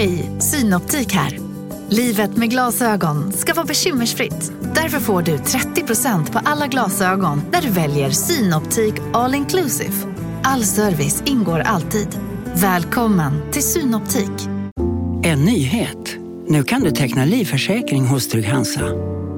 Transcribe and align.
Hej, 0.00 0.30
Synoptik 0.38 1.12
här. 1.12 1.38
Livet 1.88 2.36
med 2.36 2.50
glasögon 2.50 3.32
ska 3.32 3.54
vara 3.54 3.66
bekymmersfritt. 3.66 4.52
Därför 4.74 5.00
får 5.00 5.22
du 5.22 5.36
30% 5.36 6.32
på 6.32 6.38
alla 6.44 6.66
glasögon 6.66 7.42
när 7.52 7.62
du 7.62 7.70
väljer 7.70 8.10
Synoptik 8.10 8.94
All 9.12 9.34
Inclusive. 9.34 9.92
All 10.42 10.64
service 10.64 11.22
ingår 11.26 11.60
alltid. 11.60 12.08
Välkommen 12.54 13.52
till 13.52 13.62
Synoptik. 13.62 14.48
En 15.22 15.44
nyhet. 15.44 16.16
Nu 16.48 16.62
kan 16.62 16.80
du 16.80 16.90
teckna 16.90 17.24
livförsäkring 17.24 18.06
hos 18.06 18.28
Trygg-Hansa. 18.28 18.84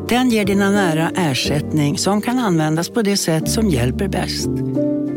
Den 0.09 0.31
ger 0.31 0.45
dina 0.45 0.71
nära 0.71 1.11
ersättning 1.17 1.99
som 1.99 2.21
kan 2.21 2.39
användas 2.39 2.89
på 2.89 3.03
det 3.03 3.17
sätt 3.17 3.51
som 3.51 3.69
hjälper 3.71 4.09
bäst. 4.09 4.49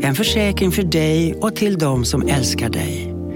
En 0.00 0.14
försäkring 0.14 0.72
för 0.72 0.82
dig 0.82 1.34
och 1.34 1.56
till 1.56 1.78
de 1.78 2.04
som 2.04 2.28
älskar 2.28 2.68
dig. 2.68 3.15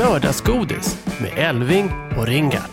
Lördagsgodis 0.00 1.06
med 1.20 1.48
Elving 1.48 1.90
och 2.18 2.26
Ringart. 2.26 2.70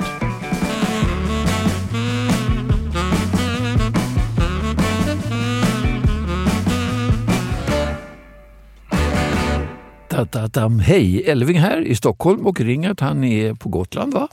Hej, 10.81 11.29
Elving 11.29 11.59
här 11.59 11.81
i 11.81 11.95
Stockholm 11.95 12.45
och 12.45 12.61
Ringart 12.61 12.99
han 12.99 13.23
är 13.23 13.53
på 13.53 13.69
Gotland 13.69 14.13
va? 14.13 14.27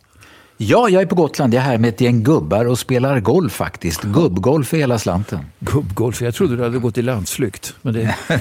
Ja, 0.57 0.89
jag 0.89 1.03
är 1.03 1.07
på 1.07 1.15
Gotland. 1.15 1.55
Jag 1.55 1.61
är 1.61 1.67
här 1.67 1.79
med 1.79 1.89
ett 1.89 2.01
gäng 2.01 2.23
gubbar 2.23 2.65
och 2.65 2.79
spelar 2.79 3.21
golf 3.21 3.53
faktiskt. 3.53 4.03
Gubbgolf 4.03 4.75
i 4.75 4.77
hela 4.79 4.99
slanten. 4.99 5.39
Gubbgolf, 5.59 6.23
jag 6.23 6.35
trodde 6.35 6.57
du 6.57 6.63
hade 6.63 6.79
gått 6.79 6.99
i 6.99 7.03
landsflykt. 7.03 7.75
Men 7.83 7.95
det, 7.95 8.17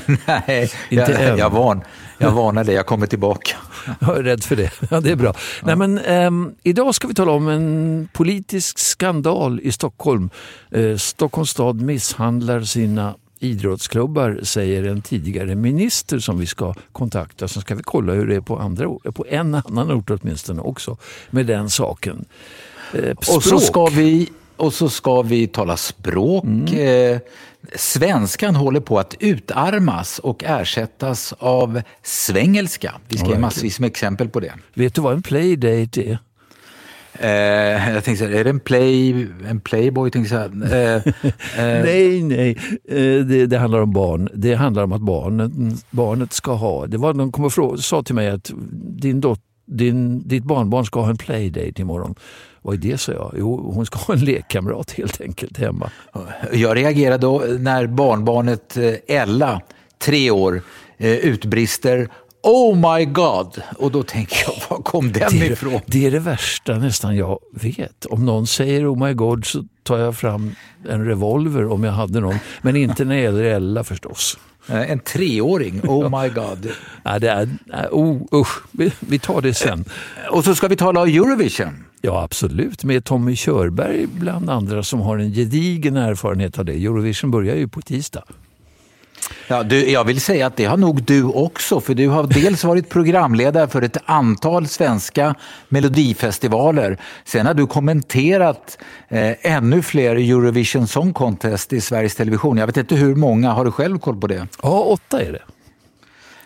Nej, 0.48 0.72
Inte 0.90 1.12
jag, 1.12 1.22
än. 1.22 1.38
jag, 1.38 1.50
van, 1.50 1.82
jag 2.18 2.32
varnar 2.36 2.64
dig. 2.64 2.76
Jag 2.76 2.86
kommer 2.86 3.08
tillbaka. 3.08 3.56
jag 4.00 4.18
är 4.18 4.24
rädd 4.24 4.44
för 4.44 4.56
det. 4.56 4.72
Ja, 4.92 5.00
det 5.02 5.12
är 5.12 5.16
bra. 5.16 5.34
Nej, 5.64 5.76
men, 5.76 5.98
ehm, 5.98 6.52
idag 6.64 6.96
ska 6.96 7.08
vi 7.08 7.14
tala 7.14 7.32
om 7.32 7.48
en 7.48 8.08
politisk 8.14 8.80
skandal 8.80 9.60
i 9.64 9.72
Stockholm. 9.72 10.30
Eh, 10.72 10.98
Stockholms 10.98 11.50
stad 11.50 11.82
misshandlar 11.82 12.62
sina 12.62 13.16
idrottsklubbar, 13.44 14.40
säger 14.44 14.84
en 14.84 15.02
tidigare 15.02 15.56
minister 15.56 16.20
som 16.20 16.40
vi 16.40 16.46
ska 16.46 16.74
kontakta. 16.92 17.48
Så 17.48 17.62
ska 17.62 17.76
vi 17.76 17.84
kolla 17.84 18.14
hur 18.14 18.28
det 18.28 18.36
är 18.36 18.42
på, 18.42 18.60
andra, 18.60 18.86
på 19.14 19.26
en 19.30 19.56
annan 19.56 19.92
ort 19.92 20.10
åtminstone 20.10 20.62
också 20.62 20.98
med 21.30 21.46
den 21.46 21.70
saken. 21.70 22.26
Eh, 22.94 23.16
Och 23.36 23.44
så, 23.44 23.60
ska 23.60 23.86
vi, 23.86 24.30
och 24.58 24.74
så 24.74 24.90
ska 24.90 25.22
vi 25.22 25.48
tala 25.48 25.78
språk. 25.78 26.74
Eh, 26.74 27.20
svenskan 27.76 28.56
håller 28.56 28.80
på 28.80 29.00
att 29.00 29.16
utarmas 29.20 30.20
och 30.20 30.44
ersättas 30.44 31.34
av 31.40 31.82
svengelska. 32.04 32.94
Vi 33.08 33.18
ska 33.18 33.30
ge 33.30 33.38
massvis 33.40 33.80
med 33.80 33.88
exempel 33.88 34.30
på 34.30 34.40
det. 34.40 34.54
Vet 34.74 34.96
du 34.96 35.02
vad 35.02 35.14
en 35.14 35.22
playdate 35.22 36.02
är? 36.04 36.18
Eh, 37.20 37.94
jag 37.94 38.04
tänkte 38.04 38.26
så 38.26 38.32
här, 38.32 38.40
är 38.40 38.44
det 38.44 38.50
en, 38.50 38.60
play, 38.60 39.28
en 39.50 39.60
playboy? 39.60 40.12
Tänkte 40.12 40.36
jag 40.36 40.52
så 40.52 40.70
här, 40.70 40.96
eh, 40.96 40.96
eh, 41.78 41.84
Nej, 41.84 42.24
nej. 42.24 42.58
Eh, 42.90 43.26
Det, 43.26 43.46
det 43.46 43.58
handlar 43.58 43.80
om 43.80 43.92
barn. 43.94 44.30
Det 44.34 44.54
handlar 44.54 44.84
om 44.84 44.92
att 44.92 45.02
barnet, 45.02 45.52
barnet 45.90 46.34
ska 46.34 46.54
ha... 46.54 46.88
Det 46.88 46.98
var 46.98 47.14
någon 47.14 47.32
kom 47.32 47.46
och 47.46 47.54
fråga, 47.54 47.78
sa 47.78 48.04
till 48.04 48.16
mig 48.16 48.30
att 48.30 48.52
din 49.00 49.22
dot, 49.22 49.40
din, 49.66 50.28
ditt 50.28 50.44
barnbarn 50.44 50.86
ska 50.86 51.02
ha 51.02 51.10
en 51.10 51.18
playdate 51.18 51.82
imorgon. 51.82 52.16
Vad 52.62 52.76
är 52.76 52.78
det, 52.80 52.98
sa 52.98 53.12
jag. 53.12 53.34
Jo, 53.38 53.72
hon 53.74 53.86
ska 53.86 54.00
ha 54.00 54.14
en 54.14 54.20
lekkamrat 54.26 54.92
helt 54.92 55.22
enkelt 55.22 55.58
hemma. 55.58 55.90
Jag 56.52 56.78
reagerade 56.78 57.18
då 57.18 57.44
när 57.60 57.88
barnbarnet 57.88 58.78
eh, 58.78 58.94
Ella, 59.18 59.62
tre 59.98 60.32
år, 60.32 60.62
eh, 60.98 61.12
utbrister 61.12 62.10
Oh 62.44 62.98
my 62.98 63.06
God! 63.06 63.62
Och 63.78 63.92
då 63.92 64.04
tänker 64.04 64.38
jag, 64.46 64.54
var 64.70 64.84
kom 64.84 65.12
den 65.12 65.40
Det 65.40 65.46
ifrån? 65.46 65.74
är, 65.74 65.82
det 65.86 66.06
är 66.06 66.12
det 66.12 66.20
värsta 66.20 66.78
nästan 66.78 67.16
jag 67.16 67.40
vet. 67.54 68.06
Om 68.06 68.26
någon 68.26 68.48
säger 68.48 68.94
oh 68.94 69.08
my 69.08 69.14
god 69.14 69.46
så 69.46 69.64
tar 69.84 69.98
jag 69.98 70.16
fram 70.16 70.56
en 70.90 71.06
revolver 71.06 71.66
om 71.72 71.84
jag 71.84 71.92
hade 71.92 72.20
någon. 72.20 72.36
Men 72.62 72.76
inte 72.76 73.06
när 73.06 73.16
det 73.16 73.22
gäller 73.22 73.44
Ella 73.44 73.84
förstås. 73.84 74.38
Eh, 74.70 74.92
En 74.92 75.00
treåring, 75.00 75.82
oh 75.88 76.22
my 76.24 76.30
God. 76.30 76.68
Nej, 77.04 77.20
det 77.20 77.30
är, 77.30 77.50
nej, 77.66 77.88
oh, 77.92 78.22
usch, 78.34 78.58
vi, 78.72 78.92
vi 79.00 79.20
tar 79.20 79.42
det 79.42 79.54
sen. 79.54 79.86
Och 80.32 80.44
så 80.44 80.56
ska 80.56 80.68
vi 80.68 80.76
tala 80.76 81.02
om 81.02 81.08
Eurovision. 81.08 81.84
Ja, 82.02 82.24
absolut. 82.24 82.84
Med 82.84 83.06
Tommy 83.06 83.36
Körberg 83.36 84.08
bland 84.08 84.50
andra 84.50 84.84
som 84.84 85.00
har 85.02 85.18
en 85.18 85.32
gedigen 85.34 85.98
erfarenhet 85.98 86.60
av 86.60 86.66
det. 86.66 86.74
Eurovision 86.74 87.32
börjar 87.32 87.56
ju 87.56 87.68
på 87.68 87.82
tisdag. 87.82 88.24
Ja, 89.48 89.64
du, 89.64 89.90
jag 89.92 90.04
vill 90.04 90.22
säga 90.22 90.48
att 90.48 90.58
det 90.58 90.66
har 90.66 90.78
nog 90.78 91.04
du 91.04 91.24
också, 91.24 91.82
för 91.82 91.94
du 91.94 92.08
har 92.08 92.24
dels 92.24 92.64
varit 92.64 92.90
programledare 92.90 93.68
för 93.68 93.82
ett 93.82 93.98
antal 94.06 94.68
svenska 94.68 95.36
melodifestivaler. 95.70 96.98
Sen 97.26 97.46
har 97.46 97.54
du 97.54 97.68
kommenterat 97.68 98.78
eh, 99.10 99.54
ännu 99.54 99.82
fler 99.82 100.16
Eurovision 100.16 100.88
Song 100.88 101.14
Contest 101.14 101.74
i 101.74 101.82
Sveriges 101.82 102.16
Television. 102.16 102.58
Jag 102.58 102.68
vet 102.68 102.78
inte 102.78 102.96
hur 102.96 103.16
många, 103.16 103.52
har 103.52 103.66
du 103.66 103.72
själv 103.72 104.00
koll 104.00 104.20
på 104.20 104.28
det? 104.28 104.48
Ja, 104.64 104.80
åtta 104.82 105.22
är 105.22 105.32
det. 105.32 105.42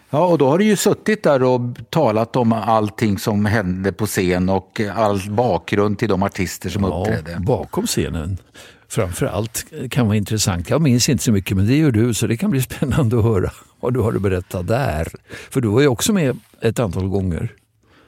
Ja, 0.09 0.25
och 0.25 0.37
då 0.37 0.49
har 0.49 0.57
du 0.57 0.65
ju 0.65 0.75
suttit 0.75 1.23
där 1.23 1.43
och 1.43 1.61
talat 1.89 2.35
om 2.35 2.53
allting 2.53 3.19
som 3.19 3.45
hände 3.45 3.91
på 3.91 4.05
scen 4.05 4.49
och 4.49 4.81
all 4.95 5.21
bakgrund 5.29 5.99
till 5.99 6.09
de 6.09 6.23
artister 6.23 6.69
som 6.69 6.83
Ja, 6.83 6.89
uppträdde. 6.89 7.39
bakom 7.39 7.87
scenen. 7.87 8.37
Framför 8.89 9.25
allt 9.25 9.65
kan 9.89 10.07
vara 10.07 10.17
intressant. 10.17 10.69
Jag 10.69 10.81
minns 10.81 11.09
inte 11.09 11.23
så 11.23 11.31
mycket, 11.31 11.57
men 11.57 11.67
det 11.67 11.77
gör 11.77 11.91
du, 11.91 12.13
så 12.13 12.27
det 12.27 12.37
kan 12.37 12.51
bli 12.51 12.61
spännande 12.69 13.17
att 13.17 13.23
höra 13.23 13.51
vad 13.79 13.93
du 13.93 13.99
har 13.99 14.13
att 14.13 14.21
berätta 14.21 14.61
där. 14.61 15.07
För 15.49 15.61
du 15.61 15.67
var 15.67 15.81
ju 15.81 15.87
också 15.87 16.13
med 16.13 16.39
ett 16.61 16.79
antal 16.79 17.07
gånger. 17.07 17.53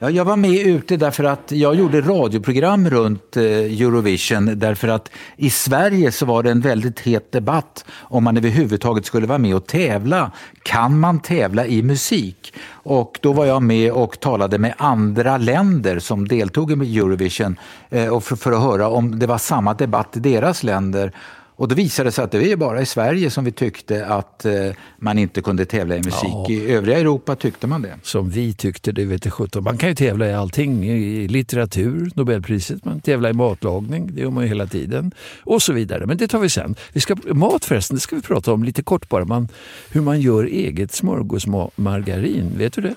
Ja, 0.02 0.10
jag 0.10 0.26
var 0.26 0.38
med 0.38 0.68
ute 0.68 0.98
därför 0.98 1.24
att 1.24 1.52
jag 1.52 1.76
gjorde 1.76 2.02
radioprogram 2.02 2.90
runt 2.90 3.38
eh, 3.38 3.44
Eurovision 3.44 4.60
därför 4.60 4.88
att 4.88 5.12
i 5.38 5.50
Sverige 5.50 6.12
så 6.12 6.26
var 6.26 6.44
det 6.44 6.52
en 6.52 6.62
väldigt 6.62 7.00
het 7.00 7.32
debatt 7.32 7.86
om 7.92 8.24
man 8.24 8.38
överhuvudtaget 8.38 9.06
skulle 9.06 9.28
vara 9.28 9.38
med 9.38 9.56
och 9.56 9.66
tävla. 9.66 10.32
Kan 10.64 11.00
man 11.00 11.20
tävla 11.20 11.66
i 11.66 11.84
musik? 11.84 12.54
Och 12.72 13.20
då 13.22 13.34
var 13.34 13.46
jag 13.46 13.64
med 13.64 13.92
och 13.92 14.20
talade 14.20 14.58
med 14.58 14.74
andra 14.78 15.38
länder 15.38 16.00
som 16.00 16.28
deltog 16.28 16.72
i 16.86 16.98
Eurovision 17.00 17.60
eh, 17.90 18.08
och 18.08 18.24
för, 18.24 18.36
för 18.36 18.52
att 18.52 18.62
höra 18.62 18.88
om 18.88 19.20
det 19.20 19.28
var 19.28 19.38
samma 19.38 19.74
debatt 19.74 20.18
i 20.18 20.20
deras 20.20 20.64
länder. 20.64 21.12
Och 21.60 21.68
då 21.68 21.76
visade 21.76 22.08
det 22.08 22.12
sig 22.12 22.24
att 22.24 22.32
det 22.32 22.52
är 22.52 22.56
bara 22.56 22.82
i 22.82 22.86
Sverige 22.86 23.30
som 23.30 23.46
vi 23.46 23.52
tyckte 23.52 24.06
att 24.06 24.46
eh, 24.46 24.54
man 24.98 25.20
inte 25.20 25.42
kunde 25.42 25.66
tävla 25.66 25.96
i 25.96 25.98
musik. 25.98 26.24
Ja. 26.24 26.50
I 26.50 26.72
övriga 26.72 27.00
Europa 27.00 27.36
tyckte 27.36 27.68
man 27.68 27.82
det. 27.82 28.00
Som 28.04 28.30
vi 28.30 28.54
tyckte, 28.54 28.92
det 28.92 29.06
vet 29.06 29.26
jag 29.26 29.34
sjutton. 29.34 29.64
Man 29.64 29.78
kan 29.78 29.90
ju 29.90 29.96
tävla 29.96 30.28
i 30.28 30.34
allting. 30.34 30.86
I 30.86 31.28
litteratur, 31.28 32.12
Nobelpriset, 32.16 32.86
man 32.86 33.00
tävlar 33.00 33.30
i 33.30 33.34
matlagning, 33.34 34.16
det 34.16 34.22
gör 34.22 34.30
man 34.30 34.44
ju 34.44 34.48
hela 34.48 34.68
tiden. 34.68 35.12
Och 35.44 35.62
så 35.62 35.74
vidare. 35.74 36.06
Men 36.06 36.18
det 36.18 36.28
tar 36.28 36.40
vi 36.40 36.50
sen. 36.50 36.76
Vi 36.94 37.02
ska, 37.02 37.16
mat 37.34 37.66
förresten, 37.66 37.96
det 37.96 38.02
ska 38.02 38.16
vi 38.16 38.22
prata 38.22 38.54
om 38.54 38.64
lite 38.64 38.84
kort 38.84 39.10
bara. 39.10 39.26
Man, 39.26 39.48
hur 39.92 40.02
man 40.02 40.22
gör 40.22 40.44
eget 40.44 40.92
smörgåsmargarin. 40.92 42.52
Vet 42.58 42.74
du 42.74 42.82
det? 42.82 42.96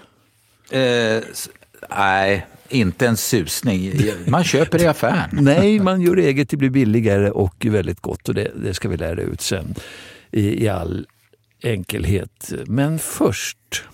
Eh, 0.79 1.23
nej, 1.91 2.47
inte 2.73 3.07
en 3.07 3.17
susning. 3.17 3.93
Man 4.27 4.45
köper 4.45 4.79
det 4.79 4.85
i 4.85 4.87
affären. 4.87 5.29
Nej, 5.33 5.81
man 5.81 6.01
gör 6.01 6.17
eget, 6.17 6.49
det 6.49 6.57
blir 6.57 6.71
billigare 6.71 7.31
och 7.31 7.67
väldigt 7.67 8.01
gott 8.01 8.29
och 8.29 8.35
det, 8.35 8.53
det 8.63 8.75
ska 8.75 8.89
vi 8.89 8.97
lära 8.97 9.21
ut 9.21 9.41
sen 9.41 9.75
i, 10.31 10.65
i 10.65 10.69
all 10.69 11.07
enkelhet. 11.63 12.53
Men 12.67 12.99
först, 12.99 13.85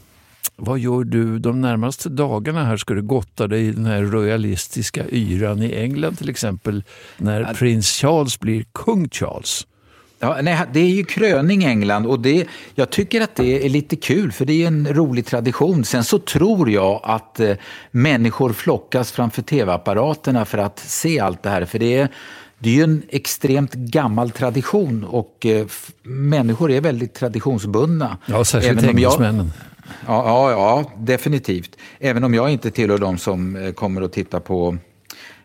vad 0.57 0.79
gör 0.79 1.05
du 1.05 1.39
de 1.39 1.61
närmaste 1.61 2.09
dagarna 2.09 2.65
här? 2.65 2.77
Ska 2.77 2.95
du 2.95 3.03
gotta 3.03 3.47
dig 3.47 3.67
i 3.67 3.73
den 3.73 3.87
här 3.87 4.03
royalistiska 4.03 5.05
yran 5.11 5.63
i 5.63 5.73
England 5.73 6.19
till 6.19 6.29
exempel 6.29 6.85
när 7.17 7.55
prins 7.55 7.89
Charles 7.89 8.41
blir 8.41 8.65
kung 8.73 9.09
Charles? 9.09 9.67
Ja, 10.21 10.39
nej, 10.43 10.61
det 10.73 10.81
är 10.81 10.89
ju 10.89 11.05
kröning 11.05 11.63
i 11.63 11.67
England 11.67 12.07
och 12.07 12.21
det, 12.21 12.47
jag 12.75 12.91
tycker 12.91 13.21
att 13.21 13.37
det 13.37 13.65
är 13.67 13.69
lite 13.69 13.97
kul 13.97 14.33
för 14.33 14.45
det 14.45 14.63
är 14.63 14.67
en 14.67 14.95
rolig 14.95 15.27
tradition. 15.27 15.85
Sen 15.85 16.05
så 16.05 16.19
tror 16.19 16.71
jag 16.71 17.01
att 17.05 17.41
eh, 17.41 17.57
människor 17.91 18.53
flockas 18.53 19.13
framför 19.13 19.43
tv-apparaterna 19.43 20.45
för 20.45 20.59
att 20.59 20.79
se 20.79 21.21
allt 21.21 21.43
det 21.43 21.51
här. 21.51 21.65
För 21.65 21.79
det 21.79 21.97
är, 21.97 22.09
det 22.59 22.71
är 22.71 22.75
ju 22.75 22.83
en 22.83 23.03
extremt 23.09 23.75
gammal 23.75 24.31
tradition 24.31 25.05
och 25.05 25.47
eh, 25.47 25.67
människor 26.03 26.71
är 26.71 26.81
väldigt 26.81 27.15
traditionsbundna. 27.15 28.19
Ja, 28.27 28.45
särskilt 28.45 28.83
engelsmännen. 28.83 29.53
Ja, 30.07 30.25
ja, 30.27 30.51
ja, 30.51 30.93
definitivt. 30.97 31.77
Även 31.99 32.25
om 32.25 32.35
jag 32.35 32.51
inte 32.51 32.71
tillhör 32.71 32.99
de 32.99 33.19
som 33.19 33.57
eh, 33.57 33.73
kommer 33.73 34.03
att 34.03 34.13
titta 34.13 34.41
på 34.41 34.77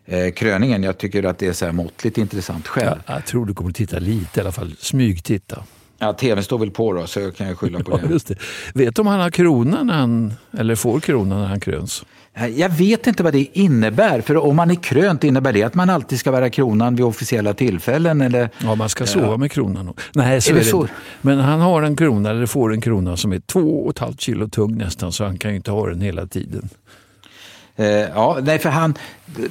eh, 0.06 0.32
kröningen. 0.32 0.84
Jag 0.84 0.98
tycker 0.98 1.24
att 1.24 1.38
det 1.40 1.48
är 1.48 1.54
så 1.54 1.66
här 1.66 1.72
måttligt 1.72 2.18
intressant 2.18 2.68
själv. 2.68 3.00
Ja, 3.08 3.14
jag 3.14 3.26
tror 3.26 3.46
du 3.46 3.54
kommer 3.54 3.72
titta 3.72 4.00
lite 4.00 4.40
i 4.40 4.42
alla 4.42 4.52
fall, 4.52 4.76
smygtitta. 4.80 5.64
Ja, 6.00 6.14
tvn 6.14 6.44
står 6.44 6.60
väl 6.60 6.72
på 6.72 6.94
då, 6.94 7.08
så 7.08 7.20
jag 7.20 7.36
kan 7.36 7.48
jag 7.48 7.58
skylla 7.58 7.80
på 7.84 8.00
Ja, 8.02 8.08
det. 8.08 8.28
det. 8.28 8.36
Vet 8.74 8.96
du 8.96 9.02
om 9.02 9.08
han 9.08 9.20
har 9.20 9.30
krona 9.30 9.84
när 9.84 9.94
han, 9.94 10.34
eller 10.58 10.76
får 10.76 11.00
krona 11.00 11.38
när 11.40 11.46
han 11.48 11.60
kröns? 11.60 12.06
Eh, 12.34 12.48
Jag 12.48 12.70
vet 12.70 13.08
inte 13.08 13.24
vad 13.24 13.34
det 13.34 13.58
innebär, 13.58 14.22
för 14.22 14.38
om 14.38 14.56
man 14.56 14.72
är 14.72 14.76
krönt, 14.76 15.24
innebär 15.24 15.54
det 15.54 15.64
att 15.64 15.74
man 15.76 15.90
alltid 15.90 16.20
ska 16.20 16.32
bära 16.32 16.50
kronan 16.50 16.96
vid 16.96 17.06
officiella 17.06 17.54
tillfällen? 17.54 18.22
Eller? 18.22 18.50
Ja, 18.64 18.76
man 18.76 18.90
ska 18.90 19.06
sova 19.06 19.38
med 19.38 19.52
kronan. 19.52 19.94
Nej, 20.14 20.42
så 20.42 20.50
Är 20.52 20.56
är, 20.56 20.60
det 20.64 20.72
det 20.72 20.78
inte. 20.78 20.94
Men 21.22 21.40
han 21.40 21.60
har 21.60 21.82
en 21.84 21.96
krona, 21.96 22.30
eller 22.30 22.46
får 22.46 22.74
en 22.74 22.82
krona 22.82 23.18
som 23.18 23.32
är 23.34 23.40
två 23.40 23.84
och 23.84 23.90
ett 23.92 24.00
halvt 24.00 24.22
kilo 24.22 24.48
tung 24.48 24.78
nästan, 24.78 25.12
så 25.12 25.24
han 25.24 25.38
kan 25.38 25.52
ju 25.52 25.58
inte 25.58 25.72
ha 25.72 25.88
den 25.90 26.02
hela 26.02 26.28
tiden. 26.28 26.70
Eh, 27.76 27.86
ja, 27.88 28.40
nej, 28.44 28.60
för 28.60 28.70
han, 28.70 28.94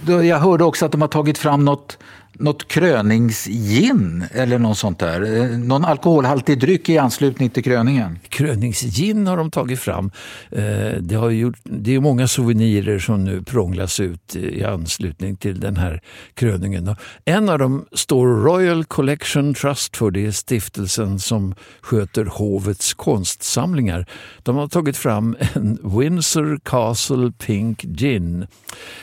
då, 0.04 0.24
jag 0.24 0.38
hörde 0.38 0.64
också 0.64 0.86
att 0.86 0.92
de 0.92 1.00
har 1.00 1.08
tagit 1.08 1.38
fram 1.38 1.64
något, 1.64 1.98
något 2.34 2.68
kröningsgin 2.68 4.24
eller 4.32 4.58
något 4.58 4.78
sånt 4.78 4.98
där. 4.98 5.40
Eh, 5.40 5.58
någon 5.58 5.84
alkoholhaltig 5.84 6.60
dryck 6.60 6.88
i 6.88 6.98
anslutning 6.98 7.50
till 7.50 7.64
kröningen. 7.64 8.18
Kröningsgin 8.28 9.26
har 9.26 9.36
de 9.36 9.50
tagit 9.50 9.80
fram. 9.80 10.10
Eh, 10.50 10.62
det, 11.00 11.14
har 11.14 11.30
gjort, 11.30 11.58
det 11.64 11.94
är 11.94 12.00
många 12.00 12.28
souvenirer 12.28 12.98
som 12.98 13.24
nu 13.24 13.42
prånglas 13.42 14.00
ut 14.00 14.36
i 14.36 14.64
anslutning 14.64 15.36
till 15.36 15.60
den 15.60 15.76
här 15.76 16.00
kröningen. 16.34 16.96
En 17.24 17.48
av 17.48 17.58
dem 17.58 17.86
står 17.92 18.26
Royal 18.26 18.84
Collection 18.84 19.54
Trust 19.54 19.96
för. 19.96 20.10
Det 20.10 20.26
är 20.26 20.30
stiftelsen 20.30 21.18
som 21.18 21.54
sköter 21.80 22.24
hovets 22.24 22.94
konstsamlingar. 22.94 24.06
De 24.42 24.56
har 24.56 24.68
tagit 24.68 24.96
fram 24.96 25.36
en 25.52 25.78
Windsor 25.98 26.60
Castle 26.64 27.32
Pink 27.38 27.82
Gin. 27.82 28.46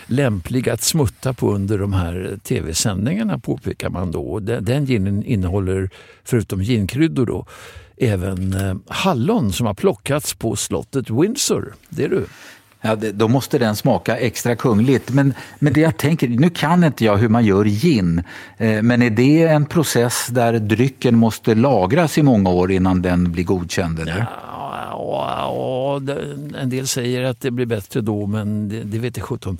Lämplig 0.08 0.70
att 0.70 0.82
smutta 0.82 1.34
på 1.34 1.54
under 1.54 1.78
de 1.78 1.94
här 1.94 2.38
tv-sändningarna 2.44 3.19
påpekar 3.40 3.90
man 3.90 4.12
då. 4.12 4.40
Den 4.40 4.66
den 4.66 4.86
ginen 4.86 5.24
innehåller 5.24 5.90
förutom 6.24 6.62
ginkryddor 6.62 7.26
då 7.26 7.46
även 8.00 8.54
eh, 8.54 8.76
hallon 8.88 9.54
som 9.54 9.66
har 9.68 9.74
plockats 9.74 10.34
på 10.34 10.56
slottet 10.56 11.10
Windsor. 11.10 11.74
Det 11.90 12.04
är 12.04 12.10
du. 12.10 12.26
Ja, 12.82 12.96
det, 12.96 13.12
då 13.12 13.28
måste 13.28 13.58
den 13.58 13.76
smaka 13.76 14.18
extra 14.18 14.56
kungligt. 14.56 15.12
Men, 15.12 15.34
men 15.60 15.74
det 15.74 15.80
jag 15.80 15.98
tänker, 15.98 16.28
nu 16.28 16.50
kan 16.50 16.84
inte 16.84 17.06
jag 17.06 17.18
hur 17.18 17.30
man 17.30 17.46
gör 17.46 17.66
gin, 17.66 18.24
eh, 18.58 18.82
men 18.82 19.02
är 19.02 19.10
det 19.10 19.44
en 19.44 19.66
process 19.66 20.28
där 20.28 20.60
drycken 20.60 21.18
måste 21.18 21.56
lagras 21.56 22.18
i 22.18 22.24
många 22.24 22.50
år 22.50 22.72
innan 22.72 23.02
den 23.02 23.32
blir 23.32 23.44
godkänd? 23.44 24.00
Eller? 24.00 24.18
Ja, 24.18 24.26
ja, 25.02 26.02
en 26.58 26.70
del 26.70 26.88
säger 26.88 27.24
att 27.24 27.42
det 27.42 27.52
blir 27.52 27.66
bättre 27.66 28.02
då, 28.02 28.26
men 28.28 28.70
det, 28.70 28.84
det 28.84 29.00
vet 29.00 29.18
jag 29.18 29.26
sjutton. 29.26 29.58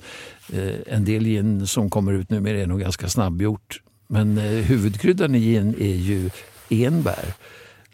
Eh, 0.52 0.74
En 0.86 1.04
del 1.04 1.24
gin 1.24 1.66
som 1.66 1.90
kommer 1.90 2.12
ut 2.12 2.30
numera 2.30 2.58
är 2.58 2.66
nog 2.66 2.80
ganska 2.80 3.08
snabbgjort. 3.08 3.82
Men 4.08 4.38
eh, 4.38 4.44
huvudkryddan 4.44 5.34
i 5.34 5.38
gin 5.40 5.74
är 5.80 5.94
ju 5.96 6.30
enbär. 6.68 7.34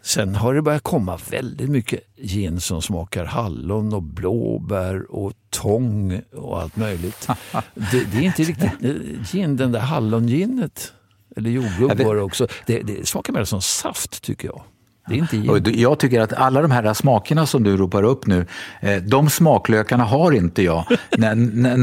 Sen 0.02 0.34
har 0.34 0.54
det 0.54 0.62
börjat 0.62 0.82
komma 0.82 1.18
väldigt 1.30 1.70
mycket 1.70 2.00
gin 2.16 2.60
som 2.60 2.82
smakar 2.82 3.24
hallon 3.24 3.94
och 3.94 4.02
blåbär 4.02 5.10
och 5.14 5.32
tång 5.50 6.20
och 6.32 6.60
allt 6.62 6.76
möjligt. 6.76 7.28
Det, 7.74 8.04
det 8.12 8.16
är 8.18 8.22
inte 8.22 8.42
riktigt 8.42 8.72
eh, 8.82 8.92
gin, 9.32 9.56
den 9.56 9.72
där 9.72 9.80
hallonginet. 9.80 10.92
Eller 11.36 11.50
jordgubb 11.50 11.90
Ja, 11.90 11.94
det- 11.94 12.04
var 12.04 12.14
det 12.16 12.22
också. 12.22 12.46
Det, 12.66 12.82
det 12.82 13.08
smakar 13.08 13.32
mer 13.32 13.44
som 13.44 13.62
saft 13.62 14.22
tycker 14.22 14.48
jag. 14.48 14.62
Det 15.08 15.14
är 15.14 15.18
inte 15.18 15.36
gin. 15.36 15.50
Och 15.50 15.68
Jag 15.68 15.98
tycker 15.98 16.20
att 16.20 16.32
alla 16.32 16.62
de 16.62 16.70
här 16.70 16.94
smakerna 16.94 17.46
som 17.46 17.62
du 17.62 17.76
ropar 17.76 18.02
upp 18.02 18.26
nu, 18.26 18.46
eh, 18.80 18.96
de 18.96 19.30
smaklökarna 19.30 20.04
har 20.04 20.32
inte 20.32 20.62
jag. 20.62 20.84
när, 21.16 21.34
när, 21.34 21.76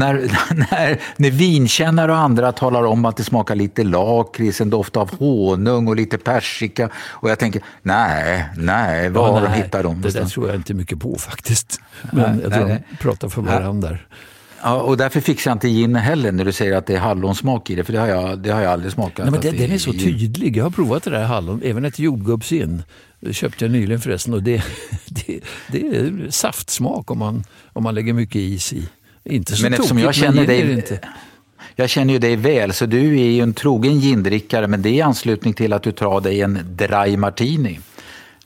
när, 0.54 1.00
när 1.16 1.30
vinkännare 1.30 2.12
och 2.12 2.18
andra 2.18 2.52
talar 2.52 2.84
om 2.84 3.04
att 3.04 3.16
det 3.16 3.24
smakar 3.24 3.54
lite 3.54 3.84
lakrits, 3.84 4.60
en 4.60 4.70
doft 4.70 4.96
av 4.96 5.18
honung 5.18 5.88
och 5.88 5.96
lite 5.96 6.18
persika. 6.18 6.88
Och 6.96 7.30
jag 7.30 7.38
tänker, 7.38 7.62
nej, 7.82 8.44
nej, 8.56 9.10
var 9.10 9.32
har 9.32 9.40
de 9.40 9.48
nej, 9.50 9.62
hittat 9.62 9.82
dem? 9.82 10.00
Det 10.02 10.10
där 10.10 10.24
tror 10.24 10.46
jag 10.46 10.56
inte 10.56 10.74
mycket 10.74 11.00
på 11.00 11.16
faktiskt. 11.18 11.80
Men 12.12 12.32
Nej, 12.32 12.40
jag 12.42 12.52
tror 12.52 12.64
nej, 12.64 12.84
de 12.90 12.96
pratar 12.96 13.28
för 13.28 13.42
varandra. 13.42 13.88
där. 13.88 14.06
Ja, 14.62 14.74
och 14.80 14.96
därför 14.96 15.20
fixar 15.20 15.50
jag 15.50 15.56
inte 15.56 15.68
gin 15.68 15.96
heller 15.96 16.32
när 16.32 16.44
du 16.44 16.52
säger 16.52 16.76
att 16.76 16.86
det 16.86 16.94
är 16.94 16.98
hallonsmak 16.98 17.70
i 17.70 17.74
det, 17.74 17.84
för 17.84 17.92
det 17.92 17.98
har 17.98 18.06
jag, 18.06 18.38
det 18.38 18.50
har 18.50 18.60
jag 18.60 18.72
aldrig 18.72 18.92
smakat. 18.92 19.18
Nej, 19.18 19.30
men 19.30 19.40
det 19.40 19.50
den 19.50 19.72
är 19.72 19.78
så 19.78 19.92
tydlig. 19.92 20.56
Jag 20.56 20.64
har 20.64 20.70
provat 20.70 21.02
det 21.02 21.10
där 21.10 21.24
hallon, 21.24 21.60
även 21.64 21.84
ett 21.84 21.98
jordgubbsgin. 21.98 22.82
Det 23.24 23.34
köpte 23.34 23.64
jag 23.64 23.72
nyligen 23.72 24.00
förresten. 24.00 24.34
Och 24.34 24.42
det, 24.42 24.62
det, 25.06 25.40
det 25.72 25.86
är 25.86 26.30
saftsmak 26.30 27.10
om 27.10 27.18
man, 27.18 27.44
om 27.72 27.82
man 27.82 27.94
lägger 27.94 28.12
mycket 28.12 28.36
is 28.36 28.72
i. 28.72 28.88
Inte 29.24 29.56
så 29.56 29.62
Men 29.62 29.72
eftersom 29.72 29.96
tokigt, 29.96 30.04
jag 30.04 30.14
känner 30.14 30.46
dig, 30.46 30.72
inte. 30.72 31.00
jag 31.76 31.90
känner 31.90 32.12
ju 32.12 32.18
dig 32.18 32.36
väl, 32.36 32.72
så 32.72 32.86
du 32.86 33.20
är 33.20 33.30
ju 33.30 33.40
en 33.40 33.54
trogen 33.54 34.00
gindrickare, 34.00 34.66
men 34.66 34.82
det 34.82 34.88
är 34.88 34.92
i 34.92 35.00
anslutning 35.00 35.54
till 35.54 35.72
att 35.72 35.82
du 35.82 35.92
tar 35.92 36.20
dig 36.20 36.40
en 36.40 36.58
dry 36.70 37.16
martini. 37.16 37.80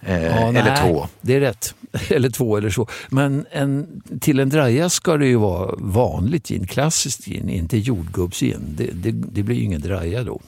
Eh, 0.02 0.24
Ja, 0.24 0.48
eller 0.48 0.64
nej, 0.64 0.78
två. 0.82 1.06
Det 1.20 1.34
är 1.34 1.40
rätt. 1.40 1.74
Eller 2.10 2.30
två 2.30 2.56
eller 2.56 2.70
så. 2.70 2.86
Men 3.08 3.46
en, 3.50 4.02
till 4.20 4.40
en 4.40 4.48
draja 4.48 4.90
ska 4.90 5.16
det 5.16 5.26
ju 5.26 5.36
vara 5.36 5.74
vanligt 5.78 6.48
gin, 6.48 6.66
klassiskt 6.66 7.24
gin, 7.24 7.48
inte 7.48 7.78
jordgubbsgin. 7.78 8.60
Det, 8.76 8.90
det, 8.92 9.10
det 9.10 9.42
blir 9.42 9.56
ju 9.56 9.62
ingen 9.62 9.80
draja 9.80 10.24
då. 10.24 10.40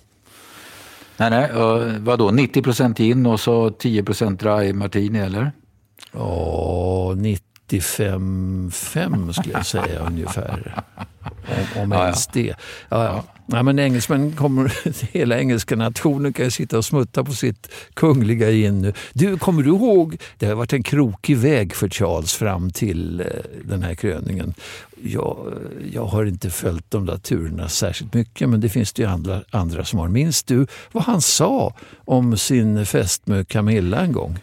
Nej, 1.20 1.30
nej, 1.30 1.52
och 1.52 1.92
vadå, 1.98 2.30
90 2.30 2.62
procent 2.62 2.98
gin 2.98 3.26
och 3.26 3.40
så 3.40 3.70
10 3.70 4.02
procent 4.02 4.40
dry 4.40 4.72
martini, 4.72 5.18
eller? 5.18 5.52
Ja, 6.12 7.12
95-5 7.68 9.32
skulle 9.32 9.54
jag 9.54 9.66
säga 9.66 10.00
ungefär. 10.06 10.84
Om, 11.76 11.82
om 11.82 11.92
Ja, 11.92 11.98
ja. 11.98 12.04
ens 12.04 12.26
det. 12.26 12.54
Ja, 12.88 13.04
ja. 13.04 13.24
Ja, 13.52 13.62
men 13.62 13.78
engelsmän 13.78 14.32
kommer, 14.32 14.72
hela 15.12 15.38
engelska 15.38 15.76
nationen 15.76 16.32
kan 16.32 16.44
ju 16.44 16.50
sitta 16.50 16.78
och 16.78 16.84
smutta 16.84 17.24
på 17.24 17.32
sitt 17.32 17.68
kungliga 17.94 18.50
gin 18.50 18.82
nu. 18.82 18.92
Du, 19.12 19.38
kommer 19.38 19.62
du 19.62 19.70
ihåg, 19.70 20.16
det 20.38 20.46
har 20.46 20.54
varit 20.54 20.72
en 20.72 20.82
krokig 20.82 21.36
väg 21.36 21.74
för 21.74 21.88
Charles 21.88 22.34
fram 22.34 22.70
till 22.70 23.20
eh, 23.20 23.26
den 23.64 23.82
här 23.82 23.94
kröningen. 23.94 24.54
Jag, 25.02 25.52
eh, 25.52 25.88
jag 25.94 26.04
har 26.04 26.24
inte 26.24 26.50
följt 26.50 26.90
de 26.90 27.06
där 27.06 27.18
turerna 27.18 27.68
särskilt 27.68 28.14
mycket 28.14 28.48
men 28.48 28.60
det 28.60 28.68
finns 28.68 28.92
det 28.92 29.02
ju 29.02 29.08
andra, 29.08 29.42
andra 29.50 29.84
som 29.84 29.98
har. 29.98 30.08
Minns 30.08 30.42
du 30.42 30.66
vad 30.92 31.02
han 31.02 31.20
sa 31.20 31.74
om 32.04 32.36
sin 32.36 32.86
fest 32.86 33.26
med 33.26 33.48
Camilla 33.48 34.00
en 34.00 34.12
gång? 34.12 34.38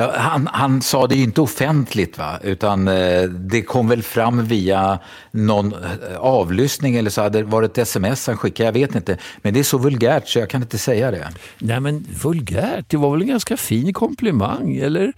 Ja, 0.00 0.12
han, 0.16 0.48
han 0.52 0.82
sa 0.82 1.06
det 1.06 1.14
ju 1.14 1.22
inte 1.22 1.40
offentligt, 1.40 2.18
va? 2.18 2.38
utan 2.42 2.88
eh, 2.88 3.22
det 3.22 3.62
kom 3.62 3.88
väl 3.88 4.02
fram 4.02 4.44
via 4.44 4.98
någon 5.30 5.72
eh, 5.72 6.18
avlyssning 6.18 6.96
eller 6.96 7.10
så 7.10 7.22
hade 7.22 7.38
det 7.38 7.44
varit 7.44 7.70
ett 7.70 7.78
sms 7.78 8.26
han 8.26 8.36
skickade, 8.36 8.66
jag 8.66 8.72
vet 8.72 8.94
inte. 8.94 9.18
Men 9.42 9.54
det 9.54 9.60
är 9.60 9.64
så 9.64 9.78
vulgärt 9.78 10.28
så 10.28 10.38
jag 10.38 10.50
kan 10.50 10.62
inte 10.62 10.78
säga 10.78 11.10
det. 11.10 11.28
Nej 11.58 11.80
men 11.80 12.06
vulgärt, 12.22 12.84
det 12.88 12.96
var 12.96 13.10
väl 13.10 13.22
en 13.22 13.28
ganska 13.28 13.56
fin 13.56 13.92
komplimang, 13.92 14.76
eller? 14.76 15.12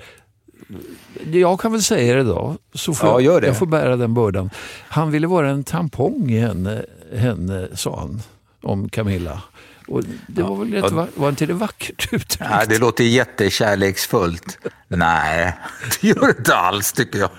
Jag 1.32 1.60
kan 1.60 1.72
väl 1.72 1.82
säga 1.82 2.14
det 2.16 2.22
då, 2.22 2.56
så 2.74 2.94
får 2.94 3.08
Ja, 3.08 3.20
jag, 3.20 3.44
jag 3.44 3.58
får 3.58 3.66
bära 3.66 3.96
den 3.96 4.14
bördan. 4.14 4.50
Han 4.88 5.10
ville 5.10 5.26
vara 5.26 5.50
en 5.50 5.64
tampong 5.64 6.30
i 6.30 6.38
henne, 6.38 6.82
henne 7.16 7.68
sa 7.74 8.00
han 8.00 8.22
om 8.62 8.88
Camilla. 8.88 9.42
Och 9.90 10.02
det 10.26 10.42
var 10.42 10.56
väl 10.56 10.72
rätt, 10.72 10.92
var 11.14 11.28
inte 11.28 11.46
det 11.46 11.52
vackert 11.52 12.08
uttryckt? 12.12 12.50
Ja, 12.50 12.64
det 12.68 12.78
låter 12.78 13.04
jättekärleksfullt. 13.04 14.58
Nej, 14.88 15.54
det 16.00 16.08
gör 16.08 16.26
det 16.26 16.38
inte 16.38 16.54
alls 16.54 16.92
tycker 16.92 17.18
jag. 17.18 17.30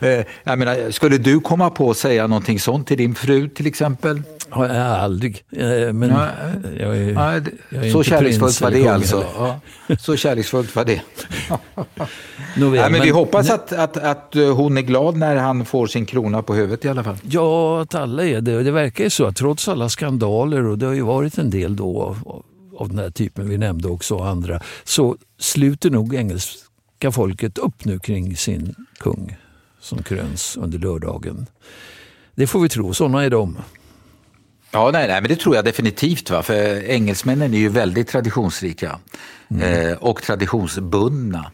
Eh, 0.00 0.24
jag 0.44 0.58
menar, 0.58 0.90
skulle 0.90 1.18
du 1.18 1.40
komma 1.40 1.70
på 1.70 1.90
att 1.90 1.96
säga 1.96 2.26
någonting 2.26 2.60
sånt 2.60 2.88
till 2.88 2.98
din 2.98 3.14
fru 3.14 3.48
till 3.48 3.66
exempel? 3.66 4.22
Har 4.54 4.68
jag 4.68 4.86
aldrig. 4.86 5.44
Eh, 5.52 5.92
Men 5.92 5.98
Nej. 5.98 6.28
jag 6.80 6.96
är, 6.96 7.12
Ja, 7.12 7.40
det- 7.40 7.50
jag 7.68 7.86
är 7.86 7.90
så 7.92 8.02
kärleksfullt 8.02 8.60
var 8.60 8.70
det 8.70 8.88
alltså. 8.88 9.24
Ja, 9.38 9.60
så 9.98 10.16
kärleksfullt 10.16 10.76
var 10.76 10.84
det. 10.84 11.00
Nåväl, 12.56 12.80
Ja, 12.80 12.88
men 12.88 13.00
vi 13.00 13.06
men- 13.06 13.14
hoppas 13.14 13.50
att, 13.50 13.72
att, 13.72 13.96
att 13.96 14.36
eh, 14.36 14.54
hon 14.56 14.78
är 14.78 14.82
glad 14.82 15.16
när 15.16 15.36
han 15.36 15.64
får 15.64 15.86
sin 15.86 16.06
krona 16.06 16.42
på 16.42 16.54
huvudet 16.54 16.84
i 16.84 16.88
alla 16.88 17.04
fall. 17.04 17.16
Ja, 17.22 17.80
att 17.82 17.94
alla 17.94 18.24
är 18.26 18.40
det. 18.40 18.56
Och 18.56 18.64
Det 18.64 18.70
verkar 18.70 19.04
ju 19.04 19.10
så 19.10 19.24
att 19.26 19.36
trots 19.36 19.68
alla 19.68 19.88
skandaler, 19.88 20.64
och 20.66 20.78
det 20.78 20.86
har 20.86 20.92
ju 20.92 21.02
varit 21.02 21.38
en 21.38 21.50
del 21.50 21.76
då 21.76 22.02
av, 22.02 22.42
av 22.78 22.88
den 22.88 22.98
här 22.98 23.10
typen 23.10 23.48
vi 23.48 23.58
nämnde 23.58 23.88
också 23.88 24.14
och 24.14 24.26
andra, 24.28 24.60
så 24.84 25.16
sluter 25.38 25.90
nog 25.90 26.14
engelska 26.14 27.12
folket 27.12 27.58
upp 27.58 27.84
nu 27.84 27.98
kring 27.98 28.36
sin 28.36 28.74
kung 28.98 29.36
som 29.80 30.02
kröns 30.02 30.56
under 30.60 30.78
lördagen. 30.78 31.46
Det 32.34 32.46
får 32.46 32.60
vi 32.60 32.68
tro, 32.68 32.94
sådana 32.94 33.24
är 33.24 33.30
de. 33.30 33.56
Ja, 34.74 34.90
nej, 34.90 35.08
nej, 35.08 35.20
men 35.20 35.28
det 35.28 35.36
tror 35.36 35.56
jag 35.56 35.64
definitivt. 35.64 36.30
Va? 36.30 36.42
För 36.42 36.84
engelsmännen 36.90 37.54
är 37.54 37.58
ju 37.58 37.68
väldigt 37.68 38.08
traditionsrika 38.08 38.98
eh, 39.60 39.92
och 39.98 40.22
traditionsbundna. 40.22 41.50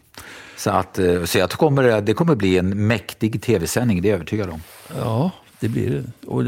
Så, 0.57 0.69
att, 0.69 0.99
eh, 0.99 1.23
så 1.23 1.37
jag 1.37 1.49
kommer, 1.49 2.01
det 2.01 2.13
kommer 2.13 2.35
bli 2.35 2.57
en 2.57 2.87
mäktig 2.87 3.41
tv-sändning, 3.41 4.01
det 4.01 4.07
är 4.07 4.09
jag 4.09 4.15
övertygad 4.15 4.49
om. 4.49 4.61
Ja, 4.97 5.31
det 5.59 5.69
blir 5.69 5.89
det. 5.89 6.27
Och 6.27 6.39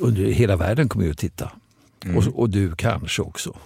under 0.00 0.22
hela 0.24 0.56
världen 0.56 0.88
kommer 0.88 1.04
ju 1.04 1.10
att 1.10 1.18
titta. 1.18 1.50
Och, 2.16 2.24
och 2.38 2.50
du 2.50 2.74
kanske 2.74 3.22
också. 3.22 3.56